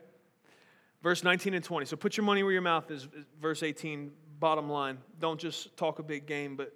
Verse 1.03 1.23
19 1.23 1.55
and 1.55 1.63
20. 1.63 1.87
So 1.87 1.97
put 1.97 2.17
your 2.17 2.25
money 2.25 2.43
where 2.43 2.53
your 2.53 2.63
mouth 2.63 2.91
is. 2.91 3.07
Verse 3.41 3.63
18, 3.63 4.11
bottom 4.41 4.71
line. 4.71 4.99
Don't 5.21 5.39
just 5.39 5.77
talk 5.77 5.99
a 5.99 6.03
big 6.03 6.27
game, 6.27 6.57
but 6.57 6.75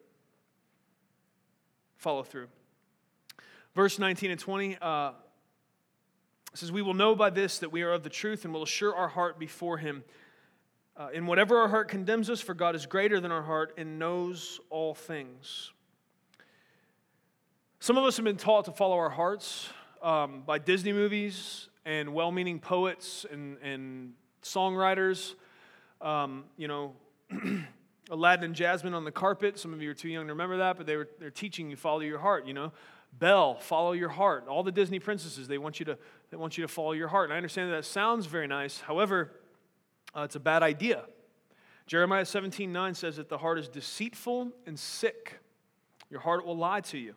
follow 1.97 2.23
through. 2.23 2.49
Verse 3.75 3.99
19 3.99 4.31
and 4.31 4.41
20 4.41 4.79
uh, 4.83 5.13
says, 6.53 6.71
We 6.73 6.83
will 6.83 6.95
know 6.95 7.15
by 7.15 7.31
this 7.31 7.59
that 7.61 7.73
we 7.73 7.83
are 7.83 7.93
of 7.93 8.03
the 8.03 8.11
truth 8.11 8.45
and 8.45 8.53
will 8.53 8.63
assure 8.63 8.95
our 8.95 9.09
heart 9.09 9.39
before 9.39 9.79
him. 9.79 10.05
Uh, 10.97 11.09
in 11.15 11.27
whatever 11.27 11.59
our 11.59 11.69
heart 11.69 11.89
condemns 11.89 12.29
us, 12.29 12.41
for 12.41 12.55
God 12.55 12.75
is 12.75 12.85
greater 12.85 13.21
than 13.21 13.31
our 13.31 13.43
heart 13.43 13.73
and 13.79 13.99
knows 13.99 14.59
all 14.69 14.95
things. 14.95 15.73
Some 17.79 17.97
of 17.97 18.05
us 18.05 18.17
have 18.17 18.25
been 18.25 18.37
taught 18.37 18.65
to 18.65 18.73
follow 18.73 18.97
our 18.97 19.09
hearts 19.09 19.69
um, 20.03 20.43
by 20.45 20.59
Disney 20.59 20.93
movies 20.93 21.68
and 21.89 22.13
well 22.13 22.31
meaning 22.31 22.59
poets 22.61 23.25
and, 23.31 23.57
and 23.63 24.13
songwriters. 24.43 25.33
Um, 26.03 26.45
you 26.59 26.69
know, 26.69 26.93
Aladdin 28.11 28.45
and 28.45 28.55
Jasmine 28.55 28.93
on 28.93 29.05
the 29.05 29.11
carpet. 29.11 29.59
Some 29.59 29.73
of 29.73 29.81
you 29.81 29.91
are 29.91 29.95
too 29.95 30.11
young 30.11 30.27
to 30.27 30.35
remember 30.35 30.59
that, 30.59 30.77
but 30.77 30.85
they 30.85 30.97
were, 30.97 31.09
they're 31.19 31.31
teaching 31.31 31.71
you 31.71 31.77
follow 31.77 32.01
your 32.01 32.19
heart, 32.19 32.47
you 32.47 32.53
know. 32.53 32.73
Belle, 33.19 33.55
follow 33.55 33.93
your 33.93 34.11
heart. 34.11 34.47
All 34.49 34.63
the 34.63 34.71
Disney 34.71 34.99
princesses, 34.99 35.49
they 35.49 35.57
want 35.57 35.81
you 35.81 35.87
to, 35.87 35.99
they 36.31 36.37
want 36.37 36.59
you 36.59 36.63
to 36.63 36.69
follow 36.69 36.93
your 36.93 37.09
heart. 37.09 37.31
And 37.31 37.33
I 37.33 37.39
understand 37.39 37.71
that, 37.71 37.77
that 37.77 37.85
sounds 37.87 38.27
very 38.27 38.47
nice. 38.47 38.81
However, 38.81 39.33
uh, 40.15 40.23
it's 40.23 40.37
a 40.37 40.41
bad 40.41 40.63
idea. 40.63 41.05
Jeremiah 41.87 42.27
17 42.27 42.71
9 42.71 42.95
says 42.95 43.17
that 43.17 43.31
the 43.31 43.39
heart 43.39 43.59
is 43.59 43.67
deceitful 43.67 44.53
and 44.67 44.79
sick. 44.79 45.41
Your 46.11 46.21
heart 46.21 46.45
will 46.45 46.57
lie 46.57 46.83
to 46.83 46.99
you. 46.99 47.15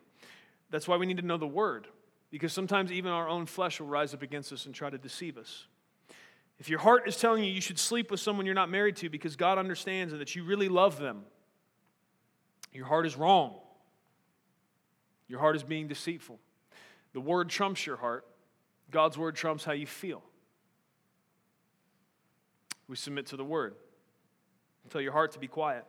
That's 0.70 0.88
why 0.88 0.96
we 0.96 1.06
need 1.06 1.18
to 1.18 1.26
know 1.26 1.38
the 1.38 1.46
word, 1.46 1.88
because 2.32 2.54
sometimes 2.54 2.92
even 2.92 3.12
our 3.12 3.28
own 3.28 3.46
flesh 3.46 3.80
will 3.80 3.88
rise 3.88 4.14
up 4.14 4.22
against 4.22 4.52
us 4.52 4.66
and 4.66 4.74
try 4.74 4.90
to 4.90 4.98
deceive 4.98 5.38
us. 5.38 5.66
If 6.60 6.70
your 6.70 6.80
heart 6.80 7.08
is 7.08 7.18
telling 7.18 7.44
you 7.44 7.52
you 7.52 7.62
should 7.62 7.80
sleep 7.80 8.10
with 8.10 8.20
someone 8.20 8.46
you're 8.46 8.56
not 8.56 8.70
married 8.70 8.96
to 8.98 9.10
because 9.10 9.36
God 9.36 9.58
understands 9.58 10.14
and 10.14 10.22
that 10.22 10.36
you 10.36 10.44
really 10.44 10.70
love 10.70 10.98
them, 10.98 11.24
your 12.72 12.86
heart 12.86 13.06
is 13.06 13.16
wrong. 13.18 13.56
Your 15.28 15.40
heart 15.40 15.56
is 15.56 15.64
being 15.64 15.88
deceitful. 15.88 16.40
The 17.14 17.22
word 17.22 17.50
trumps 17.50 17.86
your 17.86 17.98
heart, 17.98 18.26
God's 18.90 19.18
word 19.18 19.36
trumps 19.36 19.64
how 19.64 19.74
you 19.74 19.86
feel 19.86 20.24
we 22.92 22.98
submit 22.98 23.26
to 23.28 23.38
the 23.38 23.46
word. 23.46 23.76
Tell 24.90 25.00
your 25.00 25.14
heart 25.14 25.32
to 25.32 25.40
be 25.40 25.48
quiet. 25.48 25.86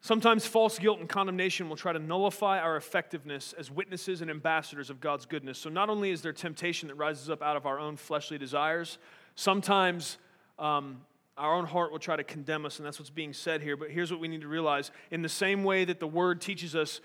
Sometimes 0.00 0.46
false 0.46 0.78
guilt 0.78 1.00
and 1.00 1.08
condemnation 1.08 1.68
will 1.68 1.76
try 1.76 1.92
to 1.92 1.98
nullify 1.98 2.60
our 2.60 2.76
effectiveness 2.76 3.52
as 3.58 3.70
witnesses 3.70 4.20
and 4.20 4.30
ambassadors 4.30 4.90
of 4.90 5.00
God's 5.00 5.26
goodness. 5.26 5.58
So, 5.58 5.70
not 5.70 5.90
only 5.90 6.10
is 6.10 6.22
there 6.22 6.32
temptation 6.32 6.88
that 6.88 6.94
rises 6.94 7.28
up 7.28 7.42
out 7.42 7.56
of 7.56 7.66
our 7.66 7.80
own 7.80 7.96
fleshly 7.96 8.38
desires, 8.38 8.98
sometimes 9.34 10.18
um, 10.58 11.00
our 11.36 11.54
own 11.54 11.66
heart 11.66 11.90
will 11.90 11.98
try 11.98 12.14
to 12.14 12.24
condemn 12.24 12.64
us, 12.64 12.78
and 12.78 12.86
that's 12.86 12.98
what's 12.98 13.10
being 13.10 13.32
said 13.32 13.60
here. 13.60 13.76
But 13.76 13.90
here's 13.90 14.12
what 14.12 14.20
we 14.20 14.28
need 14.28 14.42
to 14.42 14.48
realize 14.48 14.92
in 15.10 15.22
the 15.22 15.28
same 15.28 15.64
way 15.64 15.84
that 15.84 15.98
the 15.98 16.06
word 16.06 16.40
teaches 16.40 16.76
us, 16.76 17.00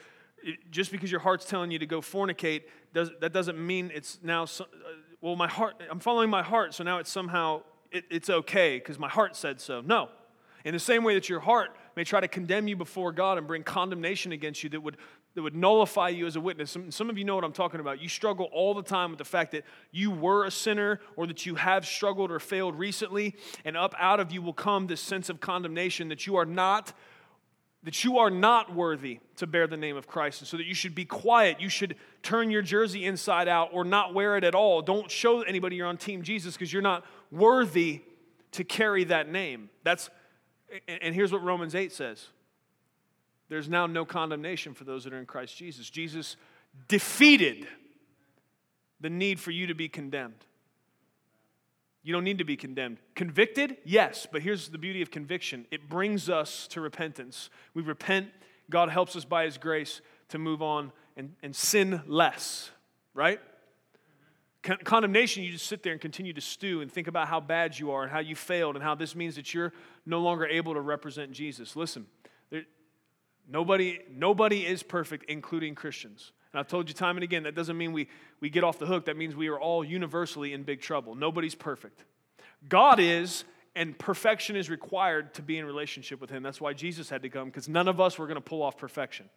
just 0.69 0.91
because 0.91 1.09
your 1.09 1.21
heart's 1.21 1.45
telling 1.45 1.71
you 1.71 1.79
to 1.79 1.87
go 1.87 1.99
fornicate, 1.99 2.63
does, 2.93 3.09
that 3.21 3.33
doesn't 3.33 3.57
mean 3.57 3.91
it's 3.93 4.19
now 4.21 4.45
well, 5.23 5.37
my 5.37 5.47
heart, 5.47 5.81
I'm 5.89 6.01
following 6.01 6.29
my 6.29 6.43
heart, 6.43 6.73
so 6.73 6.83
now 6.83 6.97
it's 6.97 7.09
somehow, 7.09 7.61
it, 7.93 8.03
it's 8.09 8.29
okay 8.29 8.77
because 8.77 8.99
my 8.99 9.07
heart 9.07 9.37
said 9.37 9.61
so. 9.61 9.79
No. 9.79 10.09
In 10.65 10.73
the 10.73 10.79
same 10.79 11.05
way 11.05 11.13
that 11.13 11.29
your 11.29 11.39
heart 11.39 11.73
may 11.95 12.03
try 12.03 12.19
to 12.19 12.27
condemn 12.27 12.67
you 12.67 12.75
before 12.75 13.11
God 13.11 13.37
and 13.37 13.47
bring 13.47 13.63
condemnation 13.63 14.31
against 14.31 14.63
you 14.63 14.69
that 14.69 14.81
would, 14.81 14.97
that 15.35 15.41
would 15.41 15.55
nullify 15.55 16.09
you 16.09 16.25
as 16.25 16.35
a 16.35 16.41
witness. 16.41 16.71
Some, 16.71 16.91
some 16.91 17.09
of 17.09 17.17
you 17.17 17.25
know 17.25 17.35
what 17.35 17.43
I'm 17.43 17.53
talking 17.53 17.79
about. 17.79 18.01
You 18.01 18.09
struggle 18.09 18.49
all 18.51 18.73
the 18.73 18.83
time 18.83 19.11
with 19.11 19.19
the 19.19 19.25
fact 19.25 19.51
that 19.51 19.63
you 19.91 20.11
were 20.11 20.45
a 20.45 20.51
sinner 20.51 20.99
or 21.15 21.27
that 21.27 21.45
you 21.45 21.55
have 21.55 21.85
struggled 21.85 22.31
or 22.31 22.39
failed 22.39 22.77
recently, 22.77 23.35
and 23.65 23.77
up 23.77 23.93
out 23.99 24.19
of 24.19 24.31
you 24.31 24.41
will 24.41 24.53
come 24.53 24.87
this 24.87 25.01
sense 25.01 25.29
of 25.29 25.39
condemnation 25.39 26.09
that 26.09 26.27
you 26.27 26.35
are 26.35 26.45
not 26.45 26.93
that 27.83 28.03
you 28.03 28.17
are 28.17 28.31
not 28.31 28.73
worthy 28.73 29.19
to 29.35 29.45
bear 29.45 29.67
the 29.67 29.77
name 29.77 29.97
of 29.97 30.07
Christ, 30.07 30.39
and 30.39 30.47
so 30.47 30.57
that 30.57 30.65
you 30.65 30.73
should 30.73 30.95
be 30.95 31.03
quiet. 31.05 31.59
You 31.59 31.67
should 31.67 31.97
turn 32.21 32.49
your 32.49 32.61
jersey 32.61 33.05
inside 33.05 33.49
out 33.49 33.71
or 33.73 33.83
not 33.83 34.13
wear 34.13 34.37
it 34.37 34.45
at 34.45 34.55
all. 34.55 34.81
Don't 34.81 35.11
show 35.11 35.41
anybody 35.41 35.75
you're 35.75 35.87
on 35.87 35.97
Team 35.97 36.21
Jesus 36.21 36.53
because 36.53 36.71
you're 36.71 36.81
not 36.81 37.05
worthy 37.29 38.01
to 38.53 38.63
carry 38.63 39.03
that 39.05 39.29
name. 39.29 39.69
That's, 39.83 40.09
and 40.87 41.13
here's 41.13 41.31
what 41.31 41.43
Romans 41.43 41.75
8 41.75 41.91
says 41.91 42.27
there's 43.49 43.69
now 43.69 43.85
no 43.85 44.05
condemnation 44.05 44.73
for 44.73 44.83
those 44.83 45.03
that 45.03 45.13
are 45.13 45.19
in 45.19 45.25
Christ 45.25 45.55
Jesus. 45.57 45.89
Jesus 45.89 46.37
defeated 46.87 47.67
the 48.99 49.09
need 49.09 49.39
for 49.39 49.51
you 49.51 49.67
to 49.67 49.75
be 49.75 49.89
condemned. 49.89 50.45
You 52.03 52.13
don't 52.13 52.23
need 52.23 52.39
to 52.39 52.43
be 52.43 52.57
condemned. 52.57 52.97
Convicted? 53.15 53.77
Yes, 53.85 54.27
but 54.29 54.41
here's 54.41 54.69
the 54.69 54.77
beauty 54.77 55.01
of 55.01 55.11
conviction 55.11 55.65
it 55.71 55.89
brings 55.89 56.29
us 56.29 56.67
to 56.69 56.81
repentance. 56.81 57.49
We 57.73 57.81
repent, 57.81 58.29
God 58.69 58.89
helps 58.89 59.15
us 59.15 59.25
by 59.25 59.45
His 59.45 59.57
grace 59.57 60.01
to 60.29 60.37
move 60.37 60.61
on 60.61 60.91
and, 61.15 61.35
and 61.43 61.55
sin 61.55 62.01
less, 62.07 62.71
right? 63.13 63.39
Con- 64.63 64.79
condemnation, 64.83 65.43
you 65.43 65.51
just 65.51 65.67
sit 65.67 65.83
there 65.83 65.91
and 65.91 66.01
continue 66.01 66.33
to 66.33 66.41
stew 66.41 66.81
and 66.81 66.91
think 66.91 67.07
about 67.07 67.27
how 67.27 67.39
bad 67.39 67.77
you 67.77 67.91
are 67.91 68.03
and 68.03 68.11
how 68.11 68.19
you 68.19 68.35
failed 68.35 68.75
and 68.75 68.83
how 68.83 68.95
this 68.95 69.13
means 69.15 69.35
that 69.35 69.53
you're 69.53 69.73
no 70.05 70.19
longer 70.19 70.45
able 70.47 70.73
to 70.73 70.81
represent 70.81 71.31
Jesus. 71.31 71.75
Listen, 71.75 72.07
there, 72.49 72.63
nobody, 73.47 73.99
nobody 74.09 74.65
is 74.65 74.81
perfect, 74.81 75.25
including 75.29 75.75
Christians. 75.75 76.31
And 76.53 76.59
I've 76.59 76.67
told 76.67 76.87
you 76.87 76.93
time 76.93 77.17
and 77.17 77.23
again, 77.23 77.43
that 77.43 77.55
doesn't 77.55 77.77
mean 77.77 77.91
we, 77.91 78.07
we 78.39 78.49
get 78.49 78.63
off 78.63 78.79
the 78.79 78.85
hook. 78.85 79.05
That 79.05 79.17
means 79.17 79.35
we 79.35 79.49
are 79.49 79.59
all 79.59 79.83
universally 79.83 80.53
in 80.53 80.63
big 80.63 80.81
trouble. 80.81 81.13
Nobody's 81.13 81.55
perfect. 81.55 82.03
God 82.69 82.99
is, 82.99 83.43
and 83.75 83.97
perfection 83.97 84.55
is 84.55 84.69
required 84.69 85.33
to 85.33 85.41
be 85.41 85.57
in 85.57 85.65
relationship 85.65 86.21
with 86.21 86.29
Him. 86.29 86.41
That's 86.43 86.61
why 86.61 86.73
Jesus 86.73 87.09
had 87.09 87.23
to 87.23 87.29
come, 87.29 87.45
because 87.49 87.67
none 87.67 87.87
of 87.87 87.99
us 87.99 88.17
were 88.17 88.27
going 88.27 88.35
to 88.35 88.41
pull 88.41 88.61
off 88.61 88.77
perfection. 88.77 89.27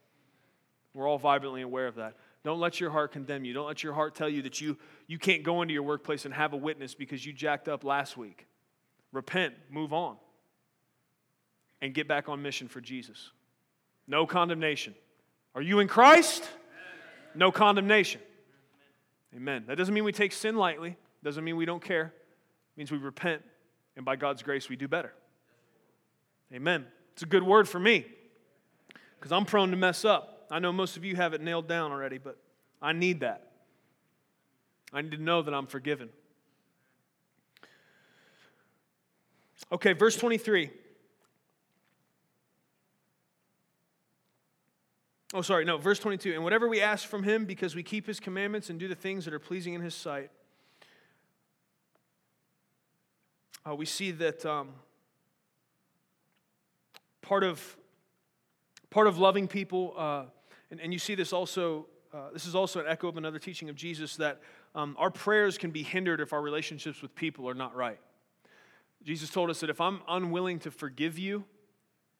We're 0.95 1.09
all 1.09 1.19
vibrantly 1.19 1.63
aware 1.63 1.87
of 1.89 1.97
that. 1.97 2.15
Don't 2.45 2.61
let 2.61 2.81
your 2.81 2.91
heart 2.91 3.13
condemn 3.13 3.45
you. 3.45 3.53
Don't 3.53 3.67
let 3.67 3.83
your 3.83 3.93
heart 3.93 4.15
tell 4.15 4.29
you 4.29 4.43
that 4.43 4.61
you, 4.61 4.77
you 5.07 5.19
can't 5.19 5.43
go 5.43 5.63
into 5.63 5.75
your 5.75 5.83
workplace 5.83 6.25
and 6.25 6.33
have 6.33 6.53
a 6.53 6.57
witness 6.57 6.95
because 6.95 7.25
you 7.27 7.33
jacked 7.33 7.69
up 7.69 7.83
last 7.83 8.17
week. 8.17 8.47
Repent, 9.13 9.55
move 9.71 9.93
on, 9.93 10.17
and 11.81 11.95
get 11.95 12.07
back 12.07 12.29
on 12.29 12.43
mission 12.43 12.69
for 12.69 12.81
Jesus. 12.81 13.31
No 14.07 14.27
condemnation. 14.27 14.95
Are 15.55 15.63
you 15.63 15.81
in 15.81 15.89
Christ? 15.89 16.49
No 17.35 17.51
condemnation. 17.51 18.21
Amen. 19.35 19.65
That 19.67 19.77
doesn't 19.77 19.93
mean 19.93 20.05
we 20.05 20.13
take 20.13 20.33
sin 20.33 20.57
lightly, 20.57 20.97
doesn't 21.25 21.43
mean 21.43 21.57
we 21.57 21.67
don't 21.67 21.83
care. 21.83 22.07
It 22.07 22.79
means 22.79 22.93
we 22.93 22.99
repent, 22.99 23.43
and 23.97 24.05
by 24.05 24.17
God's 24.17 24.43
grace, 24.43 24.69
we 24.69 24.77
do 24.77 24.87
better. 24.87 25.13
Amen. 26.53 26.87
It's 27.13 27.23
a 27.23 27.27
good 27.27 27.43
word 27.43 27.69
for 27.69 27.81
me 27.81 28.07
because 29.19 29.33
I'm 29.33 29.45
prone 29.45 29.71
to 29.71 29.77
mess 29.77 30.05
up. 30.05 30.36
I 30.51 30.59
know 30.59 30.73
most 30.73 30.97
of 30.97 31.05
you 31.05 31.17
have 31.17 31.35
it 31.35 31.41
nailed 31.41 31.69
down 31.69 31.93
already, 31.93 32.19
but 32.19 32.39
I 32.81 32.93
need 32.93 33.21
that. 33.21 33.51
I 34.93 35.03
need 35.03 35.13
to 35.13 35.23
know 35.23 35.43
that 35.43 35.53
I'm 35.53 35.67
forgiven. 35.67 36.11
Okay, 39.73 39.93
verse 39.93 40.17
23. 40.17 40.71
Oh, 45.35 45.43
sorry, 45.43 45.65
no, 45.65 45.77
verse 45.77 45.99
22. 45.99 46.35
And 46.35 46.45
whatever 46.45 46.69
we 46.69 46.81
ask 46.81 47.07
from 47.09 47.25
him, 47.25 47.47
because 47.47 47.75
we 47.75 47.83
keep 47.83 48.07
his 48.07 48.21
commandments 48.21 48.71
and 48.71 48.79
do 48.79 48.87
the 48.87 48.95
things 48.95 49.25
that 49.25 49.35
are 49.35 49.41
pleasing 49.41 49.75
in 49.75 49.81
his 49.81 49.95
sight, 49.95 50.31
uh, 53.69 53.75
we 53.75 53.85
see 53.85 54.13
that 54.13 54.47
um, 54.47 54.69
part, 57.23 57.43
of, 57.43 57.77
part 58.89 59.09
of 59.09 59.19
loving 59.19 59.49
people, 59.49 59.95
uh, 59.99 60.25
and, 60.71 60.81
and 60.81 60.93
you 60.93 60.99
see 60.99 61.15
this 61.15 61.33
also, 61.33 61.87
uh, 62.13 62.31
this 62.33 62.47
is 62.47 62.55
also 62.55 62.81
an 62.81 62.87
echo 62.89 63.09
of 63.09 63.17
another 63.17 63.39
teaching 63.39 63.69
of 63.69 63.77
Jesus, 63.77 64.17
that 64.17 64.41
um, 64.75 64.97
our 64.99 65.11
prayers 65.11 65.59
can 65.59 65.71
be 65.71 65.83
hindered 65.83 66.21
if 66.21 66.33
our 66.33 66.43
relationships 66.43 67.03
with 67.03 67.15
people 67.15 67.49
are 67.49 67.55
not 67.55 67.75
right. 67.75 67.99
Jesus 69.03 69.31
told 69.31 69.51
us 69.51 69.61
that 69.61 69.71
if 69.71 69.81
I'm 69.81 70.01
unwilling 70.09 70.59
to 70.61 70.71
forgive 70.71 71.19
you, 71.19 71.45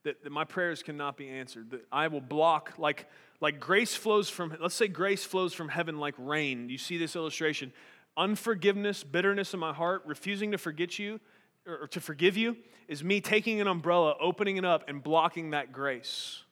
that, 0.05 0.23
that 0.23 0.31
my 0.31 0.45
prayers 0.45 0.85
cannot 0.85 1.17
be 1.17 1.29
answered. 1.29 1.71
That 1.71 1.85
I 1.91 2.07
will 2.07 2.21
block, 2.21 2.75
like, 2.79 3.09
like 3.41 3.59
grace 3.59 3.95
flows 3.95 4.31
from, 4.31 4.57
let's 4.61 4.75
say 4.75 4.87
grace 4.87 5.25
flows 5.25 5.53
from 5.53 5.69
heaven 5.69 5.99
like 5.99 6.15
rain. 6.17 6.69
You 6.69 6.79
see 6.79 6.97
this 6.97 7.17
illustration. 7.17 7.73
Unforgiveness, 8.17 9.03
bitterness 9.03 9.53
in 9.53 9.59
my 9.59 9.73
heart, 9.73 10.03
refusing 10.07 10.53
to 10.53 10.59
forget 10.59 10.99
you, 10.99 11.21
or 11.67 11.89
to 11.89 12.01
forgive 12.01 12.37
you, 12.37 12.57
is 12.87 13.03
me 13.03 13.21
taking 13.21 13.61
an 13.61 13.67
umbrella, 13.67 14.15
opening 14.21 14.57
it 14.57 14.65
up, 14.65 14.89
and 14.89 15.03
blocking 15.03 15.51
that 15.51 15.73
grace. 15.73 16.45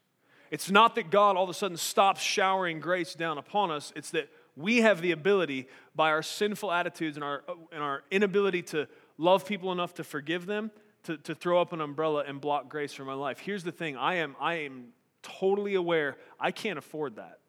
It's 0.54 0.70
not 0.70 0.94
that 0.94 1.10
God 1.10 1.36
all 1.36 1.42
of 1.42 1.50
a 1.50 1.54
sudden 1.54 1.76
stops 1.76 2.20
showering 2.20 2.78
grace 2.78 3.14
down 3.14 3.38
upon 3.38 3.72
us, 3.72 3.92
it's 3.96 4.10
that 4.10 4.28
we 4.54 4.82
have 4.82 5.02
the 5.02 5.10
ability, 5.10 5.66
by 5.96 6.10
our 6.10 6.22
sinful 6.22 6.70
attitudes 6.70 7.16
and 7.16 7.24
our, 7.24 7.42
and 7.72 7.82
our 7.82 8.04
inability 8.12 8.62
to 8.62 8.86
love 9.18 9.44
people 9.44 9.72
enough 9.72 9.94
to 9.94 10.04
forgive 10.04 10.46
them, 10.46 10.70
to, 11.02 11.16
to 11.16 11.34
throw 11.34 11.60
up 11.60 11.72
an 11.72 11.80
umbrella 11.80 12.22
and 12.24 12.40
block 12.40 12.68
grace 12.68 12.92
from 12.92 13.08
my 13.08 13.14
life. 13.14 13.40
Here's 13.40 13.64
the 13.64 13.72
thing 13.72 13.96
I 13.96 14.18
am, 14.18 14.36
I 14.40 14.58
am 14.58 14.90
totally 15.24 15.74
aware 15.74 16.18
I 16.38 16.52
can't 16.52 16.78
afford 16.78 17.16
that. 17.16 17.40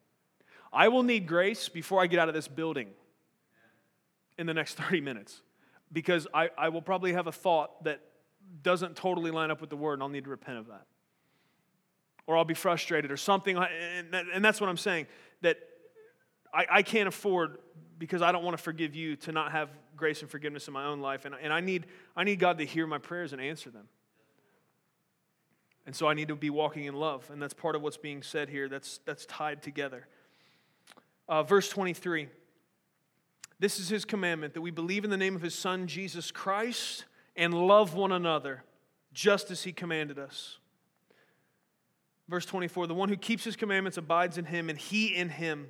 I 0.72 0.88
will 0.88 1.04
need 1.04 1.28
grace 1.28 1.68
before 1.68 2.02
I 2.02 2.08
get 2.08 2.18
out 2.18 2.26
of 2.26 2.34
this 2.34 2.48
building 2.48 2.88
in 4.36 4.48
the 4.48 4.54
next 4.54 4.74
30 4.78 5.00
minutes 5.00 5.42
because 5.92 6.26
I, 6.34 6.50
I 6.58 6.70
will 6.70 6.82
probably 6.82 7.12
have 7.12 7.28
a 7.28 7.32
thought 7.32 7.84
that 7.84 8.00
doesn't 8.64 8.96
totally 8.96 9.30
line 9.30 9.52
up 9.52 9.60
with 9.60 9.70
the 9.70 9.76
word 9.76 9.92
and 9.92 10.02
I'll 10.02 10.08
need 10.08 10.24
to 10.24 10.30
repent 10.30 10.58
of 10.58 10.66
that. 10.66 10.86
Or 12.26 12.36
I'll 12.36 12.44
be 12.44 12.54
frustrated 12.54 13.10
or 13.10 13.16
something. 13.16 13.56
And, 13.56 14.44
that's 14.44 14.60
what 14.60 14.68
I'm 14.68 14.76
saying 14.76 15.06
that 15.42 15.58
I, 16.52 16.66
I 16.70 16.82
can't 16.82 17.08
afford 17.08 17.58
because 17.98 18.22
I 18.22 18.32
don't 18.32 18.44
want 18.44 18.56
to 18.56 18.62
forgive 18.62 18.94
you 18.94 19.16
to 19.16 19.32
not 19.32 19.52
have 19.52 19.70
grace 19.96 20.22
and 20.22 20.30
forgiveness 20.30 20.68
in 20.68 20.74
my 20.74 20.84
own 20.84 21.00
life. 21.00 21.24
And, 21.24 21.34
and 21.40 21.52
I, 21.52 21.60
need, 21.60 21.86
I 22.16 22.24
need 22.24 22.38
God 22.38 22.58
to 22.58 22.64
hear 22.64 22.86
my 22.86 22.98
prayers 22.98 23.32
and 23.32 23.40
answer 23.40 23.70
them. 23.70 23.88
And 25.86 25.94
so 25.94 26.08
I 26.08 26.14
need 26.14 26.28
to 26.28 26.34
be 26.34 26.50
walking 26.50 26.84
in 26.84 26.94
love. 26.94 27.30
And 27.30 27.40
that's 27.40 27.54
part 27.54 27.76
of 27.76 27.82
what's 27.82 27.96
being 27.96 28.22
said 28.22 28.48
here. 28.48 28.68
That's, 28.68 28.98
that's 29.04 29.24
tied 29.26 29.62
together. 29.62 30.08
Uh, 31.28 31.42
verse 31.42 31.68
23 31.68 32.28
This 33.58 33.78
is 33.78 33.88
his 33.88 34.04
commandment 34.04 34.54
that 34.54 34.60
we 34.60 34.70
believe 34.70 35.04
in 35.04 35.10
the 35.10 35.16
name 35.16 35.36
of 35.36 35.42
his 35.42 35.54
Son, 35.54 35.86
Jesus 35.86 36.30
Christ, 36.30 37.04
and 37.36 37.54
love 37.54 37.94
one 37.94 38.12
another, 38.12 38.64
just 39.12 39.50
as 39.50 39.62
he 39.62 39.72
commanded 39.72 40.18
us. 40.18 40.58
Verse 42.28 42.46
24 42.46 42.86
The 42.86 42.94
one 42.94 43.08
who 43.08 43.16
keeps 43.16 43.44
his 43.44 43.56
commandments 43.56 43.98
abides 43.98 44.38
in 44.38 44.44
him, 44.44 44.68
and 44.68 44.78
he 44.78 45.14
in 45.14 45.28
him. 45.28 45.68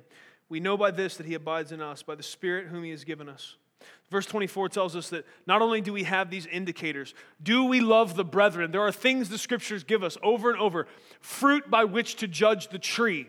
We 0.49 0.59
know 0.59 0.77
by 0.77 0.91
this 0.91 1.17
that 1.17 1.25
he 1.25 1.33
abides 1.33 1.71
in 1.71 1.81
us, 1.81 2.03
by 2.03 2.15
the 2.15 2.23
Spirit 2.23 2.67
whom 2.67 2.83
he 2.83 2.91
has 2.91 3.03
given 3.03 3.27
us. 3.27 3.55
Verse 4.09 4.25
24 4.25 4.69
tells 4.69 4.95
us 4.95 5.09
that 5.09 5.25
not 5.45 5.61
only 5.61 5.81
do 5.81 5.91
we 5.91 6.03
have 6.03 6.29
these 6.29 6.45
indicators, 6.45 7.13
do 7.43 7.65
we 7.65 7.81
love 7.81 8.15
the 8.15 8.23
brethren? 8.23 8.71
There 8.71 8.81
are 8.81 8.91
things 8.91 9.29
the 9.29 9.37
scriptures 9.37 9.83
give 9.83 10.01
us 10.01 10.17
over 10.23 10.49
and 10.49 10.59
over 10.59 10.87
fruit 11.19 11.69
by 11.69 11.83
which 11.83 12.15
to 12.17 12.27
judge 12.27 12.69
the 12.69 12.79
tree. 12.79 13.27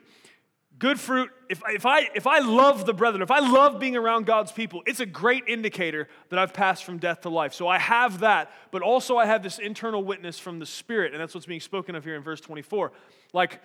Good 0.79 1.01
fruit, 1.01 1.31
if, 1.49 1.61
if, 1.69 1.85
I, 1.87 2.09
if 2.15 2.27
I 2.27 2.39
love 2.39 2.87
the 2.87 2.95
brethren, 2.95 3.23
if 3.23 3.31
I 3.31 3.41
love 3.41 3.81
being 3.81 3.97
around 3.97 4.27
God's 4.27 4.53
people, 4.53 4.83
it's 4.87 5.01
a 5.01 5.07
great 5.07 5.45
indicator 5.49 6.09
that 6.29 6.39
I've 6.39 6.53
passed 6.53 6.85
from 6.85 6.99
death 6.99 7.23
to 7.23 7.31
life. 7.31 7.53
So 7.53 7.67
I 7.67 7.79
have 7.79 8.21
that, 8.21 8.53
but 8.71 8.83
also 8.83 9.17
I 9.17 9.27
have 9.27 9.43
this 9.43 9.59
internal 9.59 10.05
witness 10.05 10.39
from 10.39 10.61
the 10.61 10.67
Spirit, 10.67 11.13
and 11.13 11.21
that's 11.21 11.35
what's 11.35 11.47
being 11.47 11.61
spoken 11.61 11.97
of 11.97 12.05
here 12.05 12.15
in 12.15 12.23
verse 12.23 12.41
24. 12.41 12.93
Like, 13.33 13.61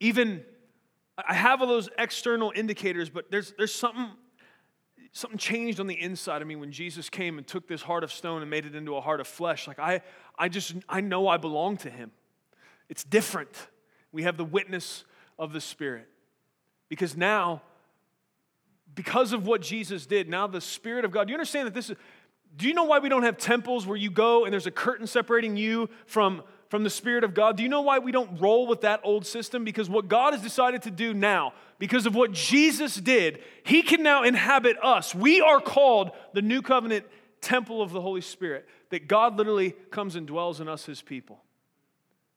even 0.00 0.42
I 1.16 1.34
have 1.34 1.60
all 1.60 1.68
those 1.68 1.88
external 1.96 2.52
indicators, 2.54 3.08
but 3.08 3.30
there's, 3.30 3.54
there's 3.56 3.74
something, 3.74 4.08
something 5.12 5.38
changed 5.38 5.78
on 5.78 5.86
the 5.86 6.00
inside 6.00 6.42
of 6.42 6.48
me 6.48 6.56
when 6.56 6.72
Jesus 6.72 7.08
came 7.08 7.38
and 7.38 7.46
took 7.46 7.68
this 7.68 7.82
heart 7.82 8.02
of 8.02 8.12
stone 8.12 8.42
and 8.42 8.50
made 8.50 8.66
it 8.66 8.74
into 8.74 8.96
a 8.96 9.00
heart 9.00 9.20
of 9.20 9.28
flesh. 9.28 9.68
Like 9.68 9.78
I, 9.78 10.00
I 10.36 10.48
just, 10.48 10.74
I 10.88 11.00
know 11.00 11.28
I 11.28 11.36
belong 11.36 11.76
to 11.78 11.90
him. 11.90 12.10
It's 12.88 13.04
different. 13.04 13.68
We 14.10 14.24
have 14.24 14.36
the 14.36 14.44
witness 14.44 15.04
of 15.38 15.52
the 15.52 15.60
Spirit. 15.60 16.08
Because 16.88 17.16
now, 17.16 17.62
because 18.94 19.32
of 19.32 19.46
what 19.46 19.60
Jesus 19.60 20.06
did, 20.06 20.28
now 20.28 20.46
the 20.46 20.60
Spirit 20.60 21.04
of 21.04 21.10
God, 21.10 21.26
do 21.26 21.32
you 21.32 21.36
understand 21.36 21.66
that 21.66 21.74
this 21.74 21.90
is, 21.90 21.96
do 22.56 22.66
you 22.68 22.74
know 22.74 22.84
why 22.84 22.98
we 22.98 23.08
don't 23.08 23.24
have 23.24 23.36
temples 23.36 23.86
where 23.86 23.96
you 23.96 24.10
go 24.10 24.44
and 24.44 24.52
there's 24.52 24.66
a 24.66 24.70
curtain 24.70 25.06
separating 25.06 25.56
you 25.56 25.90
from 26.06 26.42
from 26.68 26.82
the 26.82 26.90
Spirit 26.90 27.24
of 27.24 27.34
God. 27.34 27.56
Do 27.56 27.62
you 27.62 27.68
know 27.68 27.82
why 27.82 27.98
we 27.98 28.12
don't 28.12 28.40
roll 28.40 28.66
with 28.66 28.80
that 28.80 29.00
old 29.04 29.26
system? 29.26 29.64
Because 29.64 29.88
what 29.88 30.08
God 30.08 30.32
has 30.32 30.42
decided 30.42 30.82
to 30.82 30.90
do 30.90 31.14
now, 31.14 31.52
because 31.78 32.06
of 32.06 32.14
what 32.14 32.32
Jesus 32.32 32.96
did, 32.96 33.40
He 33.64 33.82
can 33.82 34.02
now 34.02 34.24
inhabit 34.24 34.76
us. 34.82 35.14
We 35.14 35.40
are 35.40 35.60
called 35.60 36.10
the 36.32 36.42
new 36.42 36.62
covenant 36.62 37.06
temple 37.40 37.82
of 37.82 37.92
the 37.92 38.00
Holy 38.00 38.20
Spirit, 38.20 38.66
that 38.90 39.06
God 39.06 39.36
literally 39.36 39.72
comes 39.90 40.16
and 40.16 40.26
dwells 40.26 40.60
in 40.60 40.68
us, 40.68 40.86
His 40.86 41.02
people, 41.02 41.40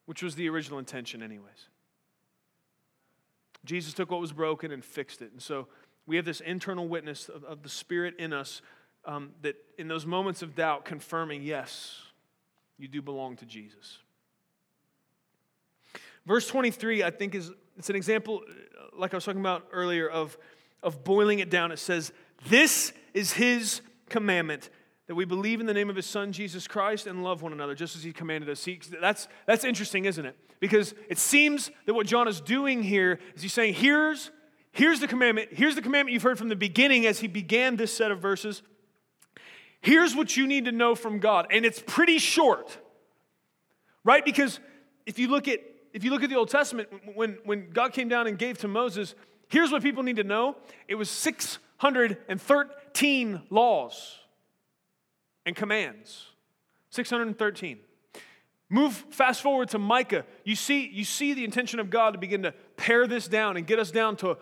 which 0.06 0.22
was 0.22 0.36
the 0.36 0.50
original 0.50 0.80
intention, 0.80 1.24
anyways. 1.24 1.70
Jesus 3.66 3.94
took 3.94 4.12
what 4.12 4.22
was 4.22 4.32
broken 4.32 4.72
and 4.72 4.84
fixed 4.84 5.22
it. 5.22 5.32
And 5.32 5.42
so 5.42 5.68
we 6.06 6.16
have 6.16 6.26
this 6.26 6.42
internal 6.42 6.88
witness 6.88 7.30
of, 7.30 7.44
of 7.44 7.64
the 7.64 7.70
Spirit 7.70 8.16
in 8.18 8.34
us 8.34 8.62
um, 9.06 9.32
that 9.42 9.56
in 9.78 9.88
those 9.88 10.06
moments 10.06 10.42
of 10.42 10.56
doubt, 10.56 10.86
confirming, 10.86 11.44
yes, 11.44 12.02
you 12.78 12.88
do 12.88 13.02
belong 13.02 13.36
to 13.38 13.46
Jesus. 13.46 14.00
Verse 16.26 16.48
23, 16.48 17.04
I 17.04 17.12
think, 17.12 17.36
is 17.36 17.52
it's 17.78 17.90
an 17.90 17.96
example, 17.96 18.44
like 18.98 19.14
I 19.14 19.18
was 19.18 19.24
talking 19.24 19.40
about 19.40 19.68
earlier, 19.72 20.08
of, 20.08 20.38
of 20.84 21.04
boiling 21.04 21.40
it 21.40 21.50
down. 21.50 21.72
It 21.72 21.80
says, 21.80 22.12
This 22.50 22.92
is 23.14 23.34
his 23.34 23.82
commandment 24.10 24.70
that 25.10 25.16
we 25.16 25.26
believe 25.26 25.60
in 25.60 25.66
the 25.66 25.74
name 25.74 25.90
of 25.90 25.96
his 25.96 26.06
son 26.06 26.32
Jesus 26.32 26.68
Christ 26.68 27.08
and 27.08 27.24
love 27.24 27.42
one 27.42 27.52
another 27.52 27.74
just 27.74 27.96
as 27.96 28.04
he 28.04 28.14
commanded 28.14 28.48
us. 28.48 28.60
See, 28.60 28.80
that's, 29.02 29.28
that's 29.48 29.64
interesting, 29.64 30.06
isn't 30.06 30.24
it? 30.24 30.36
Because 30.60 30.94
it 31.10 31.18
seems 31.18 31.72
that 31.88 31.96
what 31.96 32.06
John 32.06 32.28
is 32.28 32.40
doing 32.40 32.84
here 32.84 33.18
is 33.34 33.42
he's 33.42 33.52
saying, 33.52 33.74
here's, 33.74 34.30
here's 34.72 35.00
the 35.00 35.08
commandment. 35.08 35.50
Here's 35.52 35.74
the 35.74 35.82
commandment 35.82 36.14
you've 36.14 36.22
heard 36.22 36.38
from 36.38 36.50
the 36.50 36.56
beginning 36.56 37.08
as 37.08 37.22
he 37.22 37.28
began 37.28 37.76
this 37.76 37.92
set 37.92 38.12
of 38.12 38.20
verses. 38.20 38.62
Here's 39.82 40.16
what 40.16 40.38
you 40.38 40.46
need 40.46 40.66
to 40.66 40.72
know 40.72 40.94
from 40.94 41.18
God. 41.18 41.48
And 41.50 41.66
it's 41.66 41.82
pretty 41.88 42.20
short, 42.20 42.78
right? 44.04 44.24
Because 44.24 44.60
if 45.08 45.18
you 45.18 45.28
look 45.28 45.48
at 45.48 45.60
if 45.92 46.04
you 46.04 46.12
look 46.12 46.22
at 46.22 46.30
the 46.30 46.36
Old 46.36 46.52
Testament, 46.52 46.88
when, 47.16 47.40
when 47.46 47.72
God 47.72 47.94
came 47.94 48.10
down 48.10 48.28
and 48.28 48.38
gave 48.38 48.60
to 48.60 48.68
Moses, 48.68 49.16
here's 49.48 49.72
what 49.72 49.82
people 49.82 50.04
need 50.04 50.18
to 50.18 50.24
know 50.24 50.56
it 50.88 50.94
was 50.94 51.10
613 51.10 53.42
laws 53.50 54.20
and 55.50 55.56
commands. 55.58 56.28
613. 56.92 57.80
Move 58.70 58.94
fast 59.10 59.42
forward 59.42 59.70
to 59.70 59.80
Micah. 59.80 60.26
You 60.44 60.56
see, 60.56 60.88
you 60.88 61.04
see 61.04 61.34
the 61.34 61.44
intention 61.44 61.80
of 61.80 61.90
God 61.90 62.12
to 62.12 62.20
begin 62.20 62.44
to 62.44 62.54
pare 62.78 63.08
this 63.08 63.28
down 63.28 63.58
and 63.58 63.66
get 63.66 63.80
us 63.80 63.90
down 63.90 64.16
to 64.18 64.38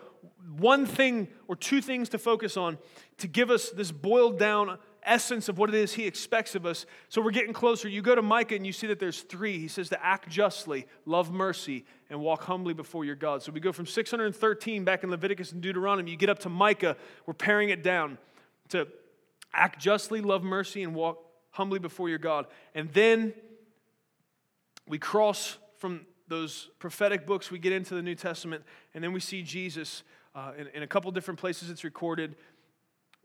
one 0.58 0.84
thing 0.84 1.28
or 1.46 1.56
two 1.56 1.80
things 1.80 2.10
to 2.10 2.18
focus 2.18 2.56
on 2.56 2.76
to 3.18 3.26
give 3.26 3.50
us 3.50 3.70
this 3.70 3.90
boiled 3.90 4.38
down 4.38 4.78
essence 5.02 5.48
of 5.48 5.56
what 5.56 5.70
it 5.70 5.74
is 5.74 5.94
he 5.94 6.06
expects 6.06 6.54
of 6.54 6.66
us. 6.66 6.84
So 7.08 7.22
we're 7.22 7.30
getting 7.30 7.54
closer. 7.54 7.88
You 7.88 8.02
go 8.02 8.14
to 8.14 8.20
Micah 8.20 8.54
and 8.54 8.66
you 8.66 8.72
see 8.72 8.88
that 8.88 8.98
there's 8.98 9.22
three. 9.22 9.58
He 9.58 9.68
says 9.68 9.88
to 9.88 10.04
act 10.04 10.28
justly, 10.28 10.86
love 11.06 11.32
mercy, 11.32 11.86
and 12.10 12.20
walk 12.20 12.42
humbly 12.42 12.74
before 12.74 13.06
your 13.06 13.14
God. 13.14 13.42
So 13.42 13.50
we 13.50 13.60
go 13.60 13.72
from 13.72 13.86
613 13.86 14.84
back 14.84 15.04
in 15.04 15.10
Leviticus 15.10 15.52
and 15.52 15.62
Deuteronomy. 15.62 16.10
You 16.10 16.18
get 16.18 16.28
up 16.28 16.40
to 16.40 16.50
Micah, 16.50 16.96
we're 17.24 17.32
paring 17.32 17.70
it 17.70 17.82
down 17.82 18.18
to 18.70 18.86
act 19.52 19.80
justly, 19.80 20.20
love 20.20 20.42
mercy, 20.42 20.82
and 20.82 20.94
walk 20.94 21.18
humbly 21.50 21.78
before 21.78 22.08
your 22.08 22.18
God. 22.18 22.46
And 22.74 22.90
then 22.92 23.32
we 24.86 24.98
cross 24.98 25.58
from 25.78 26.06
those 26.28 26.70
prophetic 26.78 27.26
books, 27.26 27.50
we 27.50 27.58
get 27.58 27.72
into 27.72 27.94
the 27.94 28.02
New 28.02 28.14
Testament, 28.14 28.62
and 28.94 29.02
then 29.02 29.12
we 29.12 29.20
see 29.20 29.42
Jesus 29.42 30.02
uh, 30.34 30.52
in, 30.58 30.66
in, 30.68 30.82
a 30.82 30.86
couple 30.86 31.10
different 31.10 31.40
places 31.40 31.70
it's 31.70 31.84
recorded. 31.84 32.36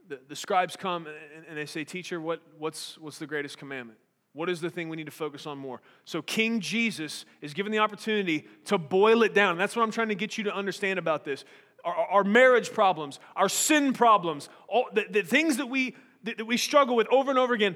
The, 0.07 0.19
the 0.27 0.35
scribes 0.35 0.75
come 0.75 1.05
and, 1.05 1.45
and, 1.47 1.57
they 1.57 1.65
say, 1.65 1.83
Teacher, 1.83 2.19
what, 2.19 2.41
what's, 2.57 2.97
what's 2.97 3.19
the 3.19 3.27
greatest 3.27 3.57
commandment? 3.57 3.99
What 4.33 4.49
is 4.49 4.61
the 4.61 4.69
thing 4.69 4.89
we 4.89 4.97
need 4.97 5.05
to 5.05 5.11
focus 5.11 5.45
on 5.45 5.57
more? 5.57 5.81
So, 6.05 6.21
King 6.21 6.59
Jesus 6.59 7.25
is 7.41 7.53
given 7.53 7.71
the 7.71 7.79
opportunity 7.79 8.47
to 8.65 8.77
boil 8.77 9.21
it 9.21 9.33
down. 9.33 9.57
That's 9.57 9.75
what 9.75 9.83
I'm 9.83 9.91
trying 9.91 10.09
to 10.09 10.15
get 10.15 10.37
you 10.37 10.45
to 10.45 10.55
understand 10.55 10.97
about 10.97 11.23
this. 11.23 11.45
Our, 11.85 11.93
our 11.93 12.23
marriage 12.23 12.71
problems, 12.71 13.19
our 13.35 13.49
sin 13.49 13.93
problems, 13.93 14.49
all, 14.67 14.87
the, 14.93 15.05
the 15.09 15.21
things 15.21 15.57
that 15.57 15.67
we, 15.67 15.95
that, 16.23 16.45
we 16.45 16.57
struggle 16.57 16.95
with 16.95 17.07
over 17.11 17.29
and 17.29 17.39
over 17.39 17.53
again, 17.53 17.75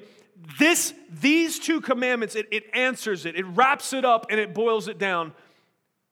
this, 0.60 0.94
these 1.22 1.60
two 1.60 1.82
commandments, 1.82 2.36
it, 2.36 2.48
it 2.52 2.64
answers 2.74 3.26
it, 3.26 3.36
it 3.36 3.46
wraps 3.46 3.94
it 3.94 4.06
up, 4.06 4.28
and 4.30 4.40
it 4.40 4.54
boils 4.54 4.88
it 4.88 4.98
down. 4.98 5.34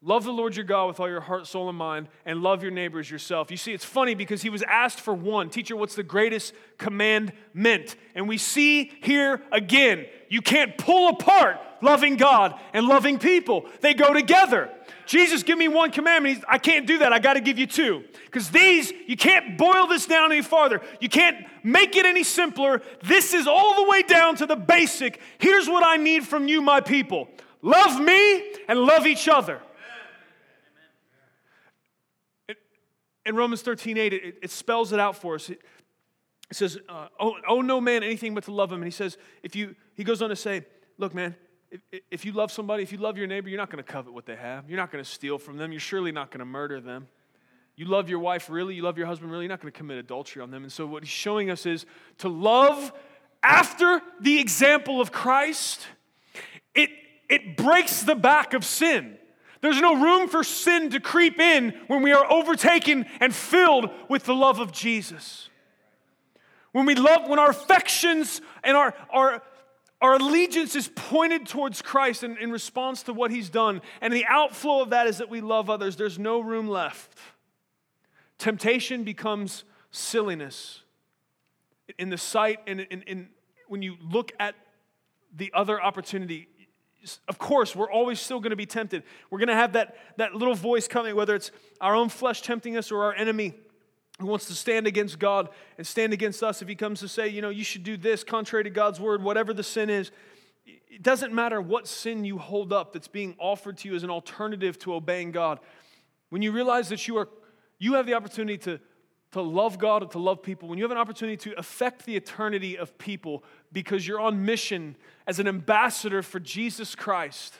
Love 0.01 0.23
the 0.23 0.31
Lord 0.31 0.55
your 0.55 0.65
God 0.65 0.87
with 0.87 0.99
all 0.99 1.09
your 1.09 1.21
heart, 1.21 1.47
soul, 1.47 1.67
and 1.67 1.77
mind, 1.77 2.09
and 2.25 2.43
love 2.43 2.61
your 2.61 2.71
neighbors 2.71 3.09
yourself. 3.09 3.49
You 3.49 3.57
see, 3.57 3.73
it's 3.73 3.85
funny 3.85 4.13
because 4.13 4.43
he 4.43 4.49
was 4.51 4.61
asked 4.63 4.99
for 4.99 5.15
one. 5.15 5.49
Teacher, 5.49 5.75
what's 5.75 5.95
the 5.95 6.03
greatest 6.03 6.53
commandment? 6.77 7.95
And 8.13 8.27
we 8.27 8.37
see 8.37 8.91
here 9.01 9.41
again, 9.51 10.05
you 10.29 10.41
can't 10.41 10.77
pull 10.77 11.09
apart 11.09 11.59
loving 11.81 12.17
God 12.17 12.59
and 12.73 12.87
loving 12.87 13.19
people, 13.19 13.65
they 13.81 13.93
go 13.93 14.13
together. 14.13 14.69
Jesus, 15.05 15.43
give 15.43 15.57
me 15.57 15.67
one 15.67 15.91
commandment. 15.91 16.35
He's, 16.35 16.45
I 16.47 16.57
can't 16.57 16.87
do 16.87 16.99
that. 16.99 17.13
I 17.13 17.19
got 17.19 17.33
to 17.33 17.41
give 17.41 17.57
you 17.59 17.67
two. 17.67 18.03
Because 18.25 18.49
these, 18.49 18.91
you 19.07 19.15
can't 19.15 19.57
boil 19.57 19.87
this 19.87 20.05
down 20.05 20.31
any 20.31 20.41
farther. 20.41 20.81
You 20.99 21.09
can't 21.09 21.45
make 21.63 21.95
it 21.95 22.05
any 22.05 22.23
simpler. 22.23 22.81
This 23.03 23.33
is 23.33 23.47
all 23.47 23.83
the 23.83 23.89
way 23.89 24.01
down 24.01 24.35
to 24.37 24.45
the 24.45 24.55
basic. 24.55 25.19
Here's 25.37 25.67
what 25.67 25.85
I 25.85 25.97
need 25.97 26.25
from 26.25 26.47
you, 26.47 26.61
my 26.61 26.81
people 26.81 27.27
love 27.61 27.99
me 27.99 28.53
and 28.67 28.79
love 28.79 29.07
each 29.07 29.27
other. 29.27 29.59
in 33.25 33.35
Romans 33.35 33.61
13 33.61 33.97
8, 33.97 34.13
it, 34.13 34.37
it, 34.43 34.51
spells 34.51 34.93
it 34.93 34.99
out 34.99 35.17
for 35.17 35.35
us. 35.35 35.49
It, 35.49 35.61
it 36.49 36.55
says, 36.55 36.77
uh, 36.87 37.07
oh, 37.19 37.35
oh, 37.47 37.61
no 37.61 37.81
man 37.81 38.03
anything 38.03 38.35
but 38.35 38.43
to 38.43 38.51
love 38.51 38.71
him. 38.71 38.77
And 38.77 38.85
he 38.85 38.91
says, 38.91 39.17
if 39.41 39.55
you, 39.55 39.75
he 39.95 40.03
goes 40.03 40.21
on 40.21 40.29
to 40.29 40.35
say, 40.35 40.65
look, 40.97 41.15
man, 41.15 41.35
if 42.11 42.25
you 42.25 42.31
love 42.31 42.51
somebody, 42.51 42.83
if 42.83 42.91
you 42.91 42.97
love 42.97 43.17
your 43.17 43.27
neighbor, 43.27 43.49
you're 43.49 43.59
not 43.59 43.69
going 43.69 43.83
to 43.83 43.91
covet 43.91 44.13
what 44.13 44.25
they 44.25 44.35
have. 44.35 44.69
You're 44.69 44.77
not 44.77 44.91
going 44.91 45.03
to 45.03 45.09
steal 45.09 45.37
from 45.37 45.57
them. 45.57 45.71
You're 45.71 45.79
surely 45.79 46.11
not 46.11 46.31
going 46.31 46.39
to 46.39 46.45
murder 46.45 46.79
them. 46.81 47.07
You 47.75 47.85
love 47.85 48.09
your 48.09 48.19
wife 48.19 48.49
really, 48.49 48.75
you 48.75 48.83
love 48.83 48.97
your 48.97 49.07
husband 49.07 49.31
really, 49.31 49.43
you're 49.45 49.49
not 49.49 49.61
going 49.61 49.71
to 49.71 49.77
commit 49.77 49.97
adultery 49.97 50.41
on 50.41 50.49
them. 50.49 50.63
And 50.63 50.71
so, 50.71 50.85
what 50.85 51.03
he's 51.03 51.09
showing 51.09 51.49
us 51.49 51.65
is 51.65 51.85
to 52.19 52.29
love 52.29 52.93
after 53.43 54.01
the 54.19 54.39
example 54.39 55.01
of 55.01 55.11
Christ, 55.11 55.85
it, 56.73 56.89
it 57.29 57.57
breaks 57.57 58.01
the 58.01 58.15
back 58.15 58.53
of 58.53 58.63
sin. 58.63 59.17
There's 59.61 59.81
no 59.81 60.01
room 60.01 60.29
for 60.29 60.43
sin 60.43 60.91
to 60.91 60.99
creep 60.99 61.39
in 61.39 61.73
when 61.87 62.01
we 62.01 62.11
are 62.11 62.31
overtaken 62.31 63.05
and 63.19 63.33
filled 63.33 63.89
with 64.09 64.23
the 64.23 64.35
love 64.35 64.59
of 64.59 64.71
Jesus. 64.71 65.49
When 66.71 66.85
we 66.85 66.95
love, 66.95 67.27
when 67.27 67.39
our 67.39 67.49
affections 67.49 68.41
and 68.63 68.75
our, 68.75 68.93
our 69.09 69.43
our 70.01 70.15
allegiance 70.15 70.75
is 70.75 70.89
pointed 70.89 71.47
towards 71.47 71.81
Christ 71.81 72.23
in, 72.23 72.37
in 72.37 72.51
response 72.51 73.03
to 73.03 73.13
what 73.13 73.31
he's 73.31 73.49
done. 73.49 73.81
And 74.01 74.13
the 74.13 74.25
outflow 74.25 74.81
of 74.81 74.89
that 74.89 75.07
is 75.07 75.19
that 75.19 75.29
we 75.29 75.41
love 75.41 75.69
others. 75.69 75.95
There's 75.95 76.19
no 76.19 76.41
room 76.41 76.67
left. 76.67 77.17
Temptation 78.37 79.03
becomes 79.03 79.63
silliness. 79.91 80.81
In 81.97 82.09
the 82.09 82.17
sight 82.17 82.59
and 82.67 82.81
in, 82.81 83.01
in, 83.03 83.29
when 83.67 83.81
you 83.81 83.95
look 84.01 84.31
at 84.39 84.55
the 85.35 85.51
other 85.53 85.81
opportunity, 85.81 86.47
of 87.27 87.37
course, 87.37 87.75
we're 87.75 87.91
always 87.91 88.19
still 88.19 88.39
going 88.39 88.49
to 88.49 88.55
be 88.55 88.65
tempted. 88.65 89.03
We're 89.29 89.39
going 89.39 89.49
to 89.49 89.55
have 89.55 89.73
that, 89.73 89.95
that 90.17 90.33
little 90.33 90.55
voice 90.55 90.87
coming, 90.87 91.15
whether 91.15 91.35
it's 91.35 91.51
our 91.79 91.95
own 91.95 92.09
flesh 92.09 92.41
tempting 92.41 92.75
us 92.77 92.91
or 92.91 93.03
our 93.03 93.13
enemy 93.13 93.53
who 94.19 94.27
wants 94.27 94.47
to 94.47 94.53
stand 94.53 94.87
against 94.87 95.19
God 95.19 95.49
and 95.77 95.85
stand 95.85 96.13
against 96.13 96.41
us, 96.41 96.61
if 96.61 96.67
he 96.67 96.75
comes 96.75 97.01
to 97.01 97.07
say, 97.07 97.27
you 97.27 97.41
know, 97.41 97.49
you 97.49 97.63
should 97.63 97.83
do 97.83 97.97
this 97.97 98.23
contrary 98.23 98.63
to 98.63 98.69
God's 98.69 98.99
word, 98.99 99.21
whatever 99.21 99.53
the 99.53 99.63
sin 99.63 99.89
is, 99.89 100.11
it 100.65 101.03
doesn't 101.03 101.33
matter 101.33 101.61
what 101.61 101.87
sin 101.87 102.23
you 102.23 102.37
hold 102.37 102.71
up 102.71 102.93
that's 102.93 103.09
being 103.09 103.35
offered 103.37 103.77
to 103.79 103.89
you 103.89 103.95
as 103.95 104.03
an 104.03 104.09
alternative 104.09 104.79
to 104.79 104.93
obeying 104.93 105.31
God. 105.31 105.59
When 106.29 106.41
you 106.41 106.51
realize 106.51 106.89
that 106.89 107.07
you 107.07 107.17
are 107.17 107.29
you 107.77 107.95
have 107.95 108.05
the 108.05 108.13
opportunity 108.13 108.57
to, 108.59 108.79
to 109.31 109.41
love 109.41 109.77
God 109.77 110.01
and 110.01 110.11
to 110.11 110.19
love 110.19 110.41
people, 110.41 110.69
when 110.69 110.77
you 110.77 110.85
have 110.85 110.91
an 110.91 110.97
opportunity 110.97 111.35
to 111.49 111.59
affect 111.59 112.05
the 112.05 112.15
eternity 112.15 112.77
of 112.77 112.97
people 112.97 113.43
because 113.73 114.07
you're 114.07 114.19
on 114.19 114.45
mission 114.45 114.95
as 115.27 115.39
an 115.39 115.47
ambassador 115.47 116.21
for 116.21 116.39
Jesus 116.39 116.95
Christ, 116.95 117.53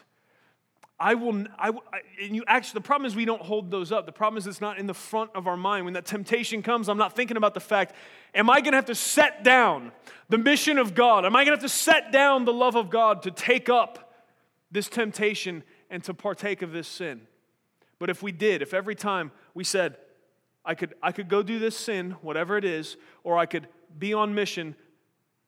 I 0.97 1.15
will, 1.15 1.45
I, 1.59 1.71
and 2.21 2.35
you 2.35 2.43
actually, 2.47 2.77
the 2.77 2.85
problem 2.85 3.05
is 3.05 3.15
we 3.15 3.25
don't 3.25 3.41
hold 3.41 3.69
those 3.69 3.91
up. 3.91 4.05
The 4.05 4.13
problem 4.13 4.37
is 4.37 4.47
it's 4.47 4.61
not 4.61 4.79
in 4.79 4.87
the 4.87 4.93
front 4.93 5.31
of 5.35 5.45
our 5.45 5.57
mind. 5.57 5.83
When 5.83 5.93
that 5.95 6.05
temptation 6.05 6.61
comes, 6.61 6.87
I'm 6.87 6.97
not 6.97 7.15
thinking 7.15 7.35
about 7.35 7.53
the 7.53 7.59
fact, 7.59 7.95
am 8.33 8.49
I 8.49 8.61
going 8.61 8.71
to 8.71 8.77
have 8.77 8.85
to 8.85 8.95
set 8.95 9.43
down 9.43 9.91
the 10.29 10.37
mission 10.37 10.77
of 10.77 10.95
God? 10.95 11.25
Am 11.25 11.35
I 11.35 11.39
going 11.43 11.57
to 11.57 11.61
have 11.61 11.69
to 11.69 11.77
set 11.77 12.13
down 12.13 12.45
the 12.45 12.53
love 12.53 12.75
of 12.75 12.89
God 12.89 13.23
to 13.23 13.31
take 13.31 13.67
up 13.67 14.13
this 14.71 14.87
temptation 14.87 15.63
and 15.89 16.01
to 16.05 16.13
partake 16.13 16.61
of 16.61 16.71
this 16.71 16.87
sin? 16.87 17.21
But 17.99 18.09
if 18.09 18.23
we 18.23 18.31
did, 18.31 18.61
if 18.61 18.73
every 18.73 18.95
time 18.95 19.31
we 19.53 19.65
said, 19.65 19.97
I 20.63 20.75
could, 20.75 20.93
I 21.03 21.11
could 21.11 21.27
go 21.27 21.43
do 21.43 21.59
this 21.59 21.75
sin, 21.75 22.11
whatever 22.21 22.57
it 22.57 22.63
is, 22.63 22.95
or 23.23 23.37
I 23.37 23.45
could 23.45 23.67
be 23.99 24.13
on 24.13 24.33
mission, 24.33 24.75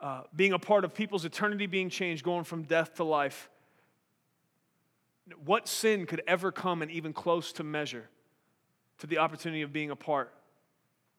uh, 0.02 0.24
being 0.36 0.52
a 0.52 0.60
part 0.60 0.84
of 0.84 0.94
people's 0.94 1.24
eternity 1.24 1.68
being 1.68 1.90
changed, 1.90 2.24
going 2.24 2.44
from 2.44 2.64
death 2.64 2.96
to 2.96 3.06
life, 3.06 3.50
what 5.46 5.68
sin 5.68 6.06
could 6.06 6.22
ever 6.28 6.52
come 6.52 6.82
and 6.82 6.92
even 6.92 7.14
close 7.14 7.52
to 7.54 7.64
measure 7.64 8.10
to 9.00 9.08
the 9.08 9.18
opportunity 9.18 9.62
of 9.62 9.74
being 9.74 9.92
a 9.92 9.96
part 9.96 10.34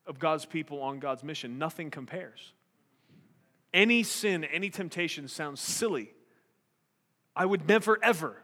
of 0.07 0.19
God's 0.19 0.45
people 0.45 0.81
on 0.83 0.99
God's 0.99 1.23
mission? 1.23 1.59
Nothing 1.59 1.91
compares. 1.91 2.53
Any 3.73 4.03
sin, 4.03 4.45
any 4.45 4.71
temptation 4.71 5.29
sounds 5.29 5.61
silly. 5.61 6.11
I 7.37 7.45
would 7.45 7.69
never, 7.69 8.03
ever, 8.03 8.37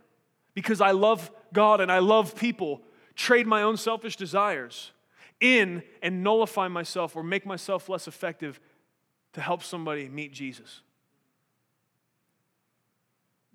because 0.55 0.81
I 0.81 0.93
love 0.93 1.31
God 1.53 1.81
and 1.81 1.91
I 1.91 1.99
love 1.99 2.37
people, 2.37 2.83
trade 3.17 3.47
my 3.47 3.63
own 3.63 3.77
selfish 3.77 4.17
desires 4.17 4.93
in 5.41 5.83
and 6.03 6.23
nullify 6.23 6.69
myself 6.69 7.17
or 7.17 7.23
make 7.23 7.45
myself 7.45 7.89
less 7.89 8.07
effective 8.07 8.61
to 9.33 9.41
help 9.41 9.63
somebody 9.63 10.09
meet 10.09 10.33
Jesus. 10.33 10.83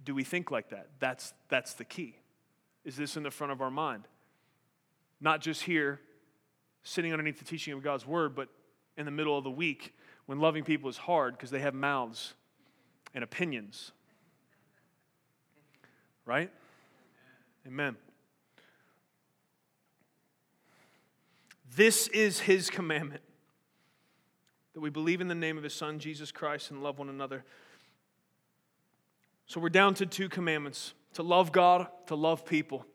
Do 0.10 0.16
we 0.16 0.24
think 0.24 0.50
like 0.50 0.70
that? 0.70 0.88
That's, 0.98 1.36
that's 1.50 1.76
the 1.76 1.86
key. 1.86 2.16
Is 2.84 2.98
this 2.98 3.16
in 3.16 3.22
the 3.22 3.30
front 3.30 3.54
of 3.54 3.62
our 3.62 3.70
mind? 3.70 4.08
Not 5.22 5.40
just 5.40 5.62
here, 5.62 6.00
sitting 6.82 7.12
underneath 7.12 7.38
the 7.38 7.46
teaching 7.46 7.76
of 7.76 7.84
God's 7.84 8.08
word, 8.08 8.34
but 8.34 8.50
in 8.98 9.06
the 9.06 9.12
middle 9.12 9.38
of 9.38 9.44
the 9.44 9.52
week 9.52 9.94
when 10.26 10.40
loving 10.40 10.64
people 10.64 10.90
is 10.90 10.98
hard 10.98 11.38
because 11.38 11.52
they 11.52 11.60
have 11.60 11.76
mouths 11.76 12.34
and 13.14 13.24
opinions. 13.24 13.92
Right? 16.26 16.50
Amen. 17.68 17.96
This 21.76 22.08
is 22.08 22.40
his 22.40 22.72
commandment 22.72 23.22
that 24.74 24.80
we 24.80 24.90
believe 24.90 25.22
in 25.22 25.28
the 25.28 25.36
name 25.36 25.56
of 25.60 25.64
his 25.64 25.76
son, 25.76 26.00
Jesus 26.00 26.32
Christ, 26.32 26.72
and 26.72 26.82
love 26.82 26.98
one 26.98 27.10
another 27.10 27.46
so 29.50 29.60
we're 29.60 29.70
down 29.70 29.96
to 29.96 30.06
two 30.06 30.30
commandments 30.30 30.94
to 31.14 31.24
love 31.24 31.52
God, 31.52 31.88
to 32.06 32.14
love 32.14 32.46
people. 32.46 32.86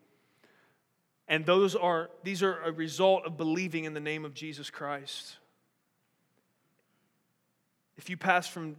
And 1.27 1.45
those 1.45 1.75
are 1.75 2.09
these 2.23 2.41
are 2.41 2.61
a 2.61 2.71
result 2.71 3.25
of 3.25 3.35
believing 3.35 3.83
in 3.83 3.93
the 3.93 3.99
name 3.99 4.23
of 4.23 4.33
Jesus 4.33 4.69
Christ. 4.69 5.35
If 7.97 8.09
you 8.09 8.15
pass 8.15 8.47
from 8.47 8.77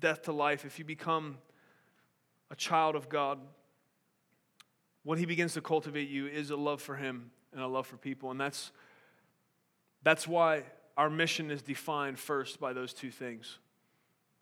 death 0.00 0.22
to 0.22 0.32
life, 0.32 0.64
if 0.64 0.78
you 0.78 0.86
become 0.86 1.36
a 2.50 2.56
child 2.56 2.96
of 2.96 3.10
God, 3.10 3.38
what 5.02 5.18
he 5.18 5.26
begins 5.26 5.52
to 5.52 5.60
cultivate 5.60 6.08
you 6.08 6.28
is 6.28 6.48
a 6.50 6.56
love 6.56 6.80
for 6.80 6.96
him 6.96 7.30
and 7.52 7.60
a 7.60 7.66
love 7.66 7.86
for 7.86 7.98
people. 7.98 8.30
And 8.30 8.40
that's 8.40 8.72
that's 10.02 10.26
why 10.26 10.62
our 10.96 11.10
mission 11.10 11.50
is 11.50 11.60
defined 11.60 12.18
first 12.18 12.58
by 12.58 12.72
those 12.72 12.94
two 12.94 13.10
things. 13.10 13.58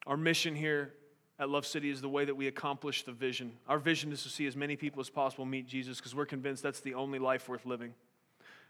Our 0.07 0.17
mission 0.17 0.55
here 0.55 0.95
at 1.41 1.49
Love 1.49 1.67
City 1.67 1.91
is 1.91 2.03
the 2.03 2.09
way 2.09 2.27
that 2.27 2.35
we 2.35 2.47
accomplish 2.47 3.03
the 3.03 3.13
vision. 3.13 3.53
Our 3.67 3.79
vision 3.79 4.13
is 4.13 4.23
to 4.25 4.29
see 4.29 4.47
as 4.47 4.55
many 4.55 4.77
people 4.77 5.01
as 5.01 5.09
possible 5.09 5.47
meet 5.47 5.67
Jesus 5.67 5.97
because 5.97 6.15
we're 6.15 6.27
convinced 6.27 6.63
that's 6.63 6.81
the 6.81 6.95
only 6.95 7.19
life 7.19 7.49
worth 7.49 7.65
living. 7.65 7.95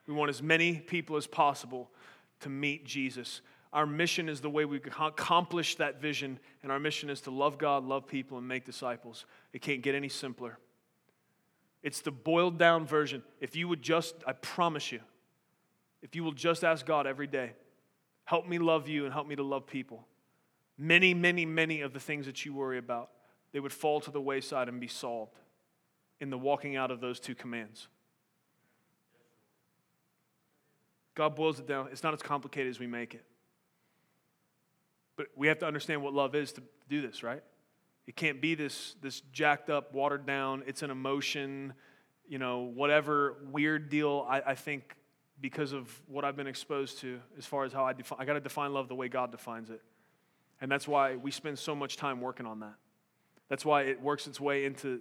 We 0.06 0.14
want 0.14 0.30
as 0.30 0.40
many 0.40 0.76
people 0.76 1.16
as 1.16 1.26
possible 1.26 1.90
to 2.40 2.48
meet 2.48 2.86
Jesus. 2.86 3.40
Our 3.72 3.86
mission 3.86 4.28
is 4.28 4.40
the 4.40 4.48
way 4.48 4.64
we 4.64 4.76
accomplish 4.78 5.76
that 5.76 6.00
vision, 6.00 6.38
and 6.62 6.70
our 6.70 6.78
mission 6.78 7.10
is 7.10 7.20
to 7.22 7.32
love 7.32 7.58
God, 7.58 7.84
love 7.84 8.06
people, 8.06 8.38
and 8.38 8.46
make 8.46 8.64
disciples. 8.64 9.26
It 9.52 9.62
can't 9.62 9.82
get 9.82 9.96
any 9.96 10.08
simpler. 10.08 10.56
It's 11.82 12.00
the 12.00 12.12
boiled 12.12 12.56
down 12.56 12.86
version. 12.86 13.22
If 13.40 13.56
you 13.56 13.66
would 13.66 13.82
just, 13.82 14.14
I 14.26 14.32
promise 14.32 14.92
you, 14.92 15.00
if 16.02 16.14
you 16.14 16.22
will 16.22 16.32
just 16.32 16.62
ask 16.62 16.86
God 16.86 17.06
every 17.06 17.26
day, 17.26 17.52
help 18.24 18.46
me 18.46 18.58
love 18.58 18.88
you 18.88 19.04
and 19.04 19.12
help 19.12 19.26
me 19.26 19.34
to 19.36 19.42
love 19.42 19.66
people, 19.66 20.06
many, 20.80 21.12
many, 21.12 21.44
many 21.44 21.82
of 21.82 21.92
the 21.92 22.00
things 22.00 22.24
that 22.24 22.44
you 22.46 22.54
worry 22.54 22.78
about, 22.78 23.10
they 23.52 23.60
would 23.60 23.72
fall 23.72 24.00
to 24.00 24.10
the 24.10 24.20
wayside 24.20 24.68
and 24.68 24.80
be 24.80 24.88
solved. 24.88 25.38
in 26.20 26.28
the 26.28 26.38
walking 26.38 26.76
out 26.76 26.90
of 26.90 27.00
those 27.00 27.18
two 27.18 27.34
commands. 27.34 27.88
God 31.14 31.34
boils 31.34 31.58
it 31.58 31.66
down. 31.66 31.88
It's 31.90 32.02
not 32.02 32.12
as 32.12 32.22
complicated 32.22 32.70
as 32.70 32.78
we 32.78 32.86
make 32.86 33.14
it. 33.14 33.24
But 35.16 35.28
we 35.34 35.48
have 35.48 35.58
to 35.60 35.66
understand 35.66 36.02
what 36.02 36.12
love 36.12 36.34
is 36.34 36.52
to 36.52 36.62
do 36.88 37.00
this, 37.00 37.22
right? 37.22 37.42
It 38.06 38.16
can't 38.16 38.40
be 38.40 38.54
this, 38.54 38.96
this 39.02 39.20
jacked 39.32 39.70
up, 39.70 39.94
watered 39.94 40.26
down, 40.26 40.62
it's 40.66 40.82
an 40.82 40.90
emotion, 40.90 41.72
you 42.28 42.38
know, 42.38 42.60
whatever 42.60 43.36
weird 43.50 43.88
deal. 43.88 44.26
I, 44.28 44.40
I 44.48 44.54
think 44.54 44.96
because 45.40 45.72
of 45.72 45.88
what 46.06 46.24
I've 46.24 46.36
been 46.36 46.46
exposed 46.46 46.98
to 47.00 47.20
as 47.38 47.46
far 47.46 47.64
as 47.64 47.72
how 47.72 47.84
I 47.84 47.92
define, 47.92 48.18
I 48.20 48.24
got 48.24 48.34
to 48.34 48.40
define 48.40 48.72
love 48.72 48.88
the 48.88 48.94
way 48.94 49.08
God 49.08 49.30
defines 49.30 49.70
it. 49.70 49.80
And 50.60 50.70
that's 50.70 50.86
why 50.86 51.16
we 51.16 51.30
spend 51.30 51.58
so 51.58 51.74
much 51.74 51.96
time 51.96 52.20
working 52.20 52.46
on 52.46 52.60
that. 52.60 52.74
That's 53.48 53.64
why 53.64 53.82
it 53.82 54.00
works 54.00 54.26
its 54.26 54.40
way 54.40 54.64
into 54.64 55.00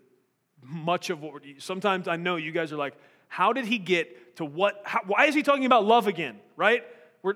much 0.62 1.10
of 1.10 1.22
what 1.22 1.44
sometimes 1.60 2.08
I 2.08 2.16
know 2.16 2.36
you 2.36 2.52
guys 2.52 2.74
are 2.74 2.78
like, 2.78 2.96
how 3.28 3.54
did 3.54 3.66
he 3.66 3.78
get 3.78 4.38
to 4.38 4.46
what, 4.46 4.82
how, 4.84 5.02
why 5.06 5.26
is 5.26 5.36
he 5.36 5.44
talking 5.44 5.66
about 5.66 5.86
love 5.86 6.08
again, 6.08 6.40
right? 6.56 6.84
We're, 7.22 7.36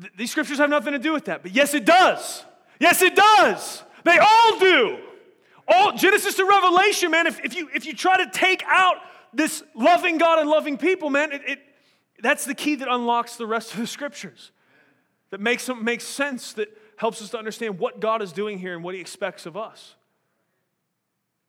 th- 0.00 0.12
these 0.16 0.30
scriptures 0.30 0.58
have 0.58 0.70
nothing 0.70 0.92
to 0.92 0.98
do 0.98 1.12
with 1.12 1.24
that, 1.26 1.42
but 1.42 1.52
yes, 1.52 1.74
it 1.74 1.86
does. 1.86 2.44
Yes, 2.78 3.02
it 3.02 3.16
does. 3.16 3.82
They 4.04 4.18
all 4.18 4.58
do. 4.58 4.98
All 5.66 5.92
Genesis 5.92 6.34
to 6.34 6.44
Revelation, 6.44 7.10
man, 7.10 7.26
if, 7.26 7.42
if, 7.44 7.54
you, 7.54 7.68
if 7.74 7.86
you 7.86 7.94
try 7.94 8.22
to 8.22 8.30
take 8.30 8.62
out 8.66 8.96
this 9.32 9.62
loving 9.74 10.18
God 10.18 10.40
and 10.40 10.50
loving 10.50 10.76
people, 10.76 11.10
man, 11.10 11.32
it, 11.32 11.42
it, 11.46 11.58
that's 12.20 12.44
the 12.44 12.54
key 12.54 12.74
that 12.76 12.88
unlocks 12.88 13.36
the 13.36 13.46
rest 13.46 13.72
of 13.72 13.80
the 13.80 13.86
scriptures. 13.86 14.52
That 15.30 15.40
makes, 15.40 15.70
makes 15.80 16.04
sense, 16.04 16.52
that 16.54 16.68
helps 17.00 17.22
us 17.22 17.30
to 17.30 17.38
understand 17.38 17.78
what 17.78 17.98
God 17.98 18.20
is 18.20 18.30
doing 18.30 18.58
here 18.58 18.74
and 18.74 18.84
what 18.84 18.94
he 18.94 19.00
expects 19.00 19.46
of 19.46 19.56
us. 19.56 19.94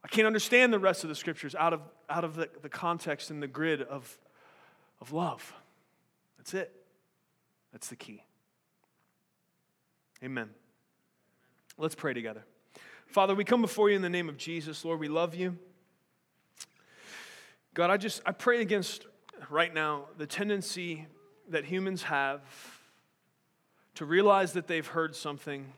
I 0.01 0.07
can't 0.07 0.25
understand 0.25 0.71
the 0.71 0.79
rest 0.79 1.03
of 1.03 1.09
the 1.09 1.15
scriptures 1.15 1.55
out 1.55 1.73
of, 1.73 1.81
out 2.09 2.23
of 2.23 2.37
the, 2.37 2.47
the 2.61 2.69
context 2.69 3.29
and 3.29 3.43
the 3.43 3.47
grid 3.47 3.81
of, 3.81 4.17
of 5.01 5.11
love. 5.11 5.53
That's 6.37 6.53
it. 6.53 6.73
That's 7.73 7.89
the 7.89 7.97
key. 7.97 8.23
Amen. 10.23 10.51
Let's 11.77 11.95
pray 11.95 12.13
together. 12.13 12.45
Father, 13.07 13.35
we 13.35 13.43
come 13.43 13.59
before 13.59 13.89
you 13.89 13.97
in 13.97 14.01
the 14.01 14.09
name 14.09 14.29
of 14.29 14.37
Jesus. 14.37 14.85
Lord, 14.85 15.01
we 15.01 15.09
love 15.09 15.35
you. 15.35 15.57
God, 17.73 17.89
I 17.89 17.97
just 17.97 18.21
I 18.25 18.31
pray 18.31 18.61
against 18.61 19.05
right 19.49 19.73
now 19.73 20.05
the 20.17 20.25
tendency 20.25 21.07
that 21.49 21.65
humans 21.65 22.03
have 22.03 22.39
to 23.95 24.05
realize 24.05 24.53
that 24.53 24.67
they've 24.67 24.87
heard 24.87 25.15
something 25.15 25.73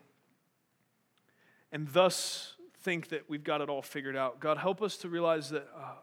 and 1.71 1.87
thus 1.89 2.55
think 2.81 3.09
that 3.09 3.29
we've 3.29 3.43
got 3.43 3.61
it 3.61 3.69
all 3.69 3.81
figured 3.81 4.15
out. 4.15 4.39
God, 4.39 4.57
help 4.57 4.81
us 4.81 4.97
to 4.97 5.09
realize 5.09 5.49
that 5.49 5.67
uh, 5.75 5.95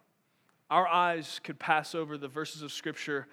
our 0.70 0.86
eyes 0.86 1.40
could 1.44 1.58
pass 1.58 1.94
over 1.94 2.18
the 2.18 2.28
verses 2.28 2.62
of 2.62 2.72
Scripture 2.72 3.28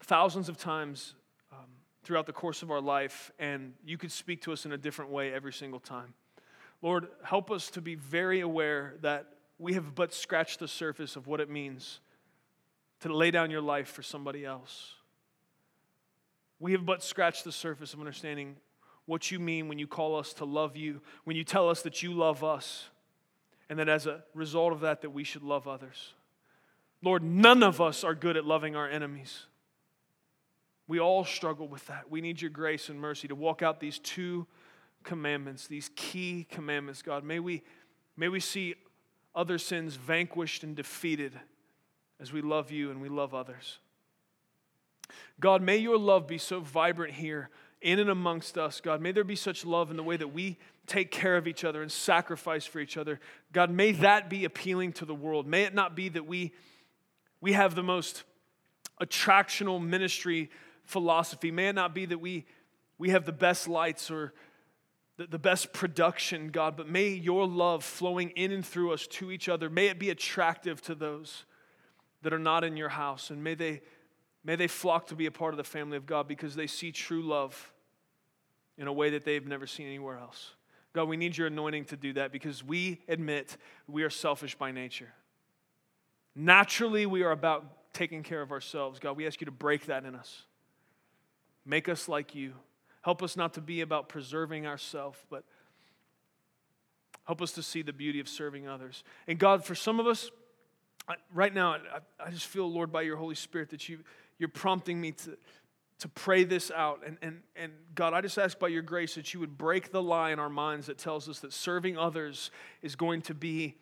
thousands 0.00 0.48
of 0.48 0.56
times 0.56 1.14
um, 1.52 1.66
throughout 2.02 2.26
the 2.26 2.32
course 2.32 2.62
of 2.62 2.70
our 2.70 2.80
life, 2.80 3.32
and 3.38 3.74
you 3.84 3.98
could 3.98 4.12
speak 4.12 4.42
to 4.42 4.52
us 4.52 4.64
in 4.64 4.72
a 4.72 4.78
different 4.78 5.10
way 5.10 5.32
every 5.32 5.52
single 5.52 5.80
time. 5.80 6.14
Lord, 6.82 7.08
help 7.22 7.50
us 7.50 7.70
to 7.70 7.80
be 7.80 7.94
very 7.94 8.40
aware 8.40 8.94
that 9.02 9.26
we 9.58 9.74
have 9.74 9.94
but 9.94 10.14
scratched 10.14 10.60
the 10.60 10.68
surface 10.68 11.16
of 11.16 11.26
what 11.26 11.40
it 11.40 11.50
means 11.50 12.00
to 13.00 13.14
lay 13.14 13.30
down 13.30 13.50
your 13.50 13.60
life 13.60 13.88
for 13.88 14.02
somebody 14.02 14.44
else. 14.44 14.94
We 16.60 16.72
have 16.72 16.86
but 16.86 17.02
scratched 17.02 17.44
the 17.44 17.52
surface 17.52 17.94
of 17.94 18.00
understanding 18.00 18.56
what 19.06 19.30
you 19.30 19.40
mean 19.40 19.66
when 19.66 19.78
you 19.78 19.88
call 19.88 20.14
us 20.16 20.34
to 20.34 20.44
love 20.44 20.76
you, 20.76 21.00
when 21.24 21.36
you 21.36 21.42
tell 21.42 21.68
us 21.68 21.82
that 21.82 22.02
you 22.02 22.12
love 22.12 22.44
us, 22.44 22.90
and 23.68 23.78
that 23.78 23.88
as 23.88 24.06
a 24.06 24.22
result 24.34 24.72
of 24.72 24.80
that 24.80 25.00
that 25.00 25.10
we 25.10 25.24
should 25.24 25.42
love 25.42 25.66
others. 25.66 26.14
Lord, 27.02 27.22
none 27.22 27.62
of 27.62 27.80
us 27.80 28.04
are 28.04 28.14
good 28.14 28.36
at 28.36 28.44
loving 28.44 28.76
our 28.76 28.88
enemies. 28.88 29.46
We 30.86 31.00
all 31.00 31.24
struggle 31.24 31.66
with 31.66 31.86
that. 31.86 32.10
We 32.10 32.20
need 32.20 32.42
your 32.42 32.50
grace 32.50 32.88
and 32.88 33.00
mercy 33.00 33.26
to 33.28 33.34
walk 33.34 33.62
out 33.62 33.80
these 33.80 33.98
two 33.98 34.46
commandments, 35.02 35.66
these 35.66 35.90
key 35.96 36.46
commandments, 36.50 37.00
God. 37.00 37.24
May 37.24 37.40
we, 37.40 37.62
may 38.16 38.28
we 38.28 38.40
see 38.40 38.74
other 39.34 39.56
sins 39.56 39.94
vanquished 39.96 40.62
and 40.62 40.76
defeated 40.76 41.32
as 42.20 42.32
we 42.32 42.42
love 42.42 42.70
you 42.70 42.90
and 42.90 43.00
we 43.00 43.08
love 43.08 43.34
others. 43.34 43.78
God, 45.38 45.62
may 45.62 45.76
your 45.76 45.98
love 45.98 46.26
be 46.26 46.38
so 46.38 46.60
vibrant 46.60 47.14
here 47.14 47.50
in 47.80 47.98
and 47.98 48.10
amongst 48.10 48.58
us, 48.58 48.80
God. 48.80 49.00
May 49.00 49.12
there 49.12 49.24
be 49.24 49.36
such 49.36 49.64
love 49.64 49.90
in 49.90 49.96
the 49.96 50.02
way 50.02 50.16
that 50.16 50.28
we 50.28 50.58
take 50.86 51.10
care 51.10 51.36
of 51.36 51.46
each 51.46 51.64
other 51.64 51.82
and 51.82 51.90
sacrifice 51.90 52.66
for 52.66 52.80
each 52.80 52.96
other. 52.96 53.20
God, 53.52 53.70
may 53.70 53.92
that 53.92 54.28
be 54.28 54.44
appealing 54.44 54.92
to 54.94 55.04
the 55.04 55.14
world. 55.14 55.46
May 55.46 55.62
it 55.62 55.74
not 55.74 55.94
be 55.94 56.08
that 56.10 56.26
we, 56.26 56.52
we 57.40 57.52
have 57.52 57.74
the 57.74 57.82
most 57.82 58.24
attractional 59.00 59.82
ministry 59.82 60.50
philosophy. 60.84 61.50
May 61.50 61.68
it 61.68 61.74
not 61.74 61.94
be 61.94 62.06
that 62.06 62.18
we, 62.18 62.44
we 62.98 63.10
have 63.10 63.24
the 63.24 63.32
best 63.32 63.68
lights 63.68 64.10
or 64.10 64.34
the, 65.16 65.26
the 65.26 65.38
best 65.38 65.72
production, 65.72 66.50
God, 66.50 66.76
but 66.76 66.88
may 66.88 67.08
your 67.08 67.46
love 67.46 67.84
flowing 67.84 68.30
in 68.30 68.52
and 68.52 68.64
through 68.64 68.92
us 68.92 69.06
to 69.06 69.30
each 69.30 69.48
other, 69.48 69.70
may 69.70 69.86
it 69.86 69.98
be 69.98 70.10
attractive 70.10 70.82
to 70.82 70.94
those 70.94 71.44
that 72.22 72.32
are 72.32 72.38
not 72.38 72.64
in 72.64 72.76
your 72.76 72.88
house. 72.88 73.30
And 73.30 73.44
may 73.44 73.54
they, 73.54 73.82
may 74.44 74.56
they 74.56 74.66
flock 74.66 75.06
to 75.08 75.14
be 75.14 75.26
a 75.26 75.30
part 75.30 75.52
of 75.52 75.58
the 75.58 75.64
family 75.64 75.96
of 75.96 76.06
God 76.06 76.28
because 76.28 76.54
they 76.54 76.66
see 76.66 76.92
true 76.92 77.22
love 77.22 77.72
in 78.78 78.86
a 78.86 78.92
way 78.92 79.10
that 79.10 79.24
they've 79.24 79.46
never 79.46 79.66
seen 79.66 79.86
anywhere 79.86 80.18
else. 80.18 80.54
God, 80.92 81.08
we 81.08 81.16
need 81.16 81.36
your 81.36 81.46
anointing 81.46 81.84
to 81.86 81.96
do 81.96 82.14
that 82.14 82.32
because 82.32 82.64
we 82.64 83.00
admit 83.08 83.56
we 83.86 84.02
are 84.02 84.10
selfish 84.10 84.56
by 84.56 84.72
nature. 84.72 85.12
Naturally, 86.34 87.06
we 87.06 87.22
are 87.22 87.30
about 87.30 87.92
taking 87.92 88.22
care 88.22 88.42
of 88.42 88.50
ourselves. 88.50 88.98
God, 88.98 89.16
we 89.16 89.26
ask 89.26 89.40
you 89.40 89.44
to 89.44 89.50
break 89.52 89.86
that 89.86 90.04
in 90.04 90.14
us. 90.14 90.44
Make 91.64 91.88
us 91.88 92.08
like 92.08 92.34
you. 92.34 92.54
Help 93.02 93.22
us 93.22 93.36
not 93.36 93.54
to 93.54 93.60
be 93.60 93.80
about 93.80 94.08
preserving 94.08 94.66
ourselves, 94.66 95.18
but 95.30 95.44
help 97.24 97.40
us 97.42 97.52
to 97.52 97.62
see 97.62 97.82
the 97.82 97.92
beauty 97.92 98.20
of 98.20 98.28
serving 98.28 98.68
others. 98.68 99.04
And 99.26 99.38
God, 99.38 99.64
for 99.64 99.74
some 99.74 100.00
of 100.00 100.06
us, 100.06 100.30
right 101.32 101.52
now, 101.52 101.76
I, 102.18 102.30
just 102.30 102.46
feel, 102.46 102.70
Lord, 102.70 102.92
by 102.92 103.02
your 103.02 103.16
Holy 103.16 103.34
Spirit, 103.34 103.70
that 103.70 103.88
you, 103.88 104.00
you're 104.40 104.48
prompting 104.48 105.00
me 105.00 105.12
to, 105.12 105.36
to 106.00 106.08
pray 106.08 106.44
this 106.44 106.70
out. 106.70 107.02
And, 107.06 107.18
and, 107.22 107.42
and 107.54 107.72
God, 107.94 108.14
I 108.14 108.22
just 108.22 108.38
ask 108.38 108.58
by 108.58 108.68
your 108.68 108.82
grace 108.82 109.14
that 109.14 109.32
you 109.34 109.40
would 109.40 109.56
break 109.56 109.92
the 109.92 110.02
lie 110.02 110.30
in 110.30 110.38
our 110.38 110.48
minds 110.48 110.86
that 110.86 110.98
tells 110.98 111.28
us 111.28 111.40
that 111.40 111.52
serving 111.52 111.98
others 111.98 112.50
is 112.82 112.96
going 112.96 113.20
to 113.22 113.34
be 113.34 113.76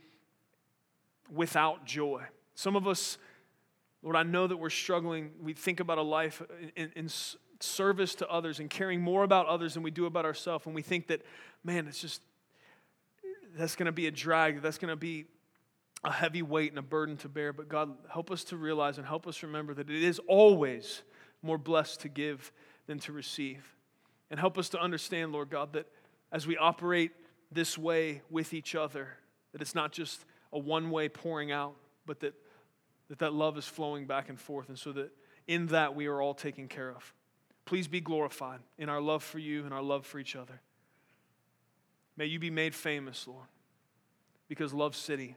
without 1.33 1.87
joy. 1.87 2.25
Some 2.57 2.75
of 2.75 2.89
us, 2.89 3.19
Lord, 4.03 4.17
I 4.17 4.25
know 4.25 4.49
that 4.49 4.57
we're 4.57 4.69
struggling. 4.69 5.31
We 5.41 5.53
think 5.53 5.79
about 5.79 5.99
a 5.99 6.03
life 6.03 6.43
in, 6.61 6.85
in, 6.85 6.93
in 7.05 7.09
service 7.61 8.17
to 8.17 8.29
others 8.29 8.59
and 8.59 8.69
caring 8.69 9.01
more 9.01 9.23
about 9.23 9.47
others 9.47 9.75
than 9.75 9.85
we 9.85 9.93
do 9.93 10.07
about 10.07 10.25
ourselves. 10.25 10.67
And 10.67 10.75
we 10.75 10.83
think 10.83 11.07
that, 11.07 11.23
man, 11.63 11.87
it's 11.87 12.01
just, 12.01 12.21
that's 13.57 13.77
going 13.77 13.87
to 13.87 13.93
be 13.93 14.09
a 14.09 14.11
drag. 14.11 14.61
That's 14.61 14.79
going 14.79 14.91
to 14.91 14.97
be 14.97 15.27
a 16.05 16.13
heavy 16.13 16.43
weight 16.43 16.71
and 16.71 16.79
a 16.79 16.83
burden 16.83 17.17
to 17.19 17.29
bear. 17.29 17.53
But 17.53 17.69
God, 17.69 17.91
help 18.11 18.31
us 18.31 18.45
to 18.45 18.57
realize 18.57 18.99
and 18.99 19.07
help 19.07 19.27
us 19.27 19.43
remember 19.43 19.75
that 19.75 19.91
it 19.91 20.03
is 20.03 20.21
always 20.27 21.03
more 21.43 21.59
blessed 21.59 22.01
to 22.01 22.09
give 22.09 22.53
than 22.87 22.99
to 23.01 23.13
receive. 23.13 23.75
And 24.31 24.39
help 24.39 24.59
us 24.59 24.69
to 24.71 24.81
understand, 24.81 25.33
Lord 25.33 25.51
God, 25.51 25.73
that 25.73 25.87
as 26.31 26.47
we 26.47 26.57
operate 26.57 27.13
this 27.51 27.79
way 27.79 28.23
with 28.31 28.53
each 28.53 28.75
other, 28.75 29.09
that 29.53 29.63
it's 29.63 29.75
not 29.75 29.93
just 29.93 30.25
a 30.53 30.59
one 30.59 30.91
way 30.91 31.09
pouring 31.09 31.51
out, 31.51 31.75
but 32.07 32.21
that, 32.21 32.35
that 33.09 33.19
that 33.21 33.33
love 33.33 33.57
is 33.57 33.65
flowing 33.65 34.07
back 34.07 34.29
and 34.29 34.39
forth. 34.39 34.69
And 34.69 34.79
so 34.79 34.93
that 34.93 35.11
in 35.47 35.67
that 35.69 35.95
we 35.95 36.07
are 36.07 36.21
all 36.21 36.35
taken 36.35 36.69
care 36.69 36.91
of. 36.91 37.15
Please 37.65 37.89
be 37.89 38.01
glorified 38.01 38.61
in 38.79 38.89
our 38.89 39.01
love 39.01 39.23
for 39.23 39.39
you 39.39 39.65
and 39.65 39.75
our 39.75 39.83
love 39.83 40.07
for 40.07 40.19
each 40.19 40.37
other. 40.37 40.61
May 42.17 42.27
you 42.27 42.39
be 42.39 42.51
made 42.51 42.75
famous, 42.75 43.27
Lord, 43.27 43.47
because 44.49 44.73
Love 44.73 44.95
City 44.95 45.37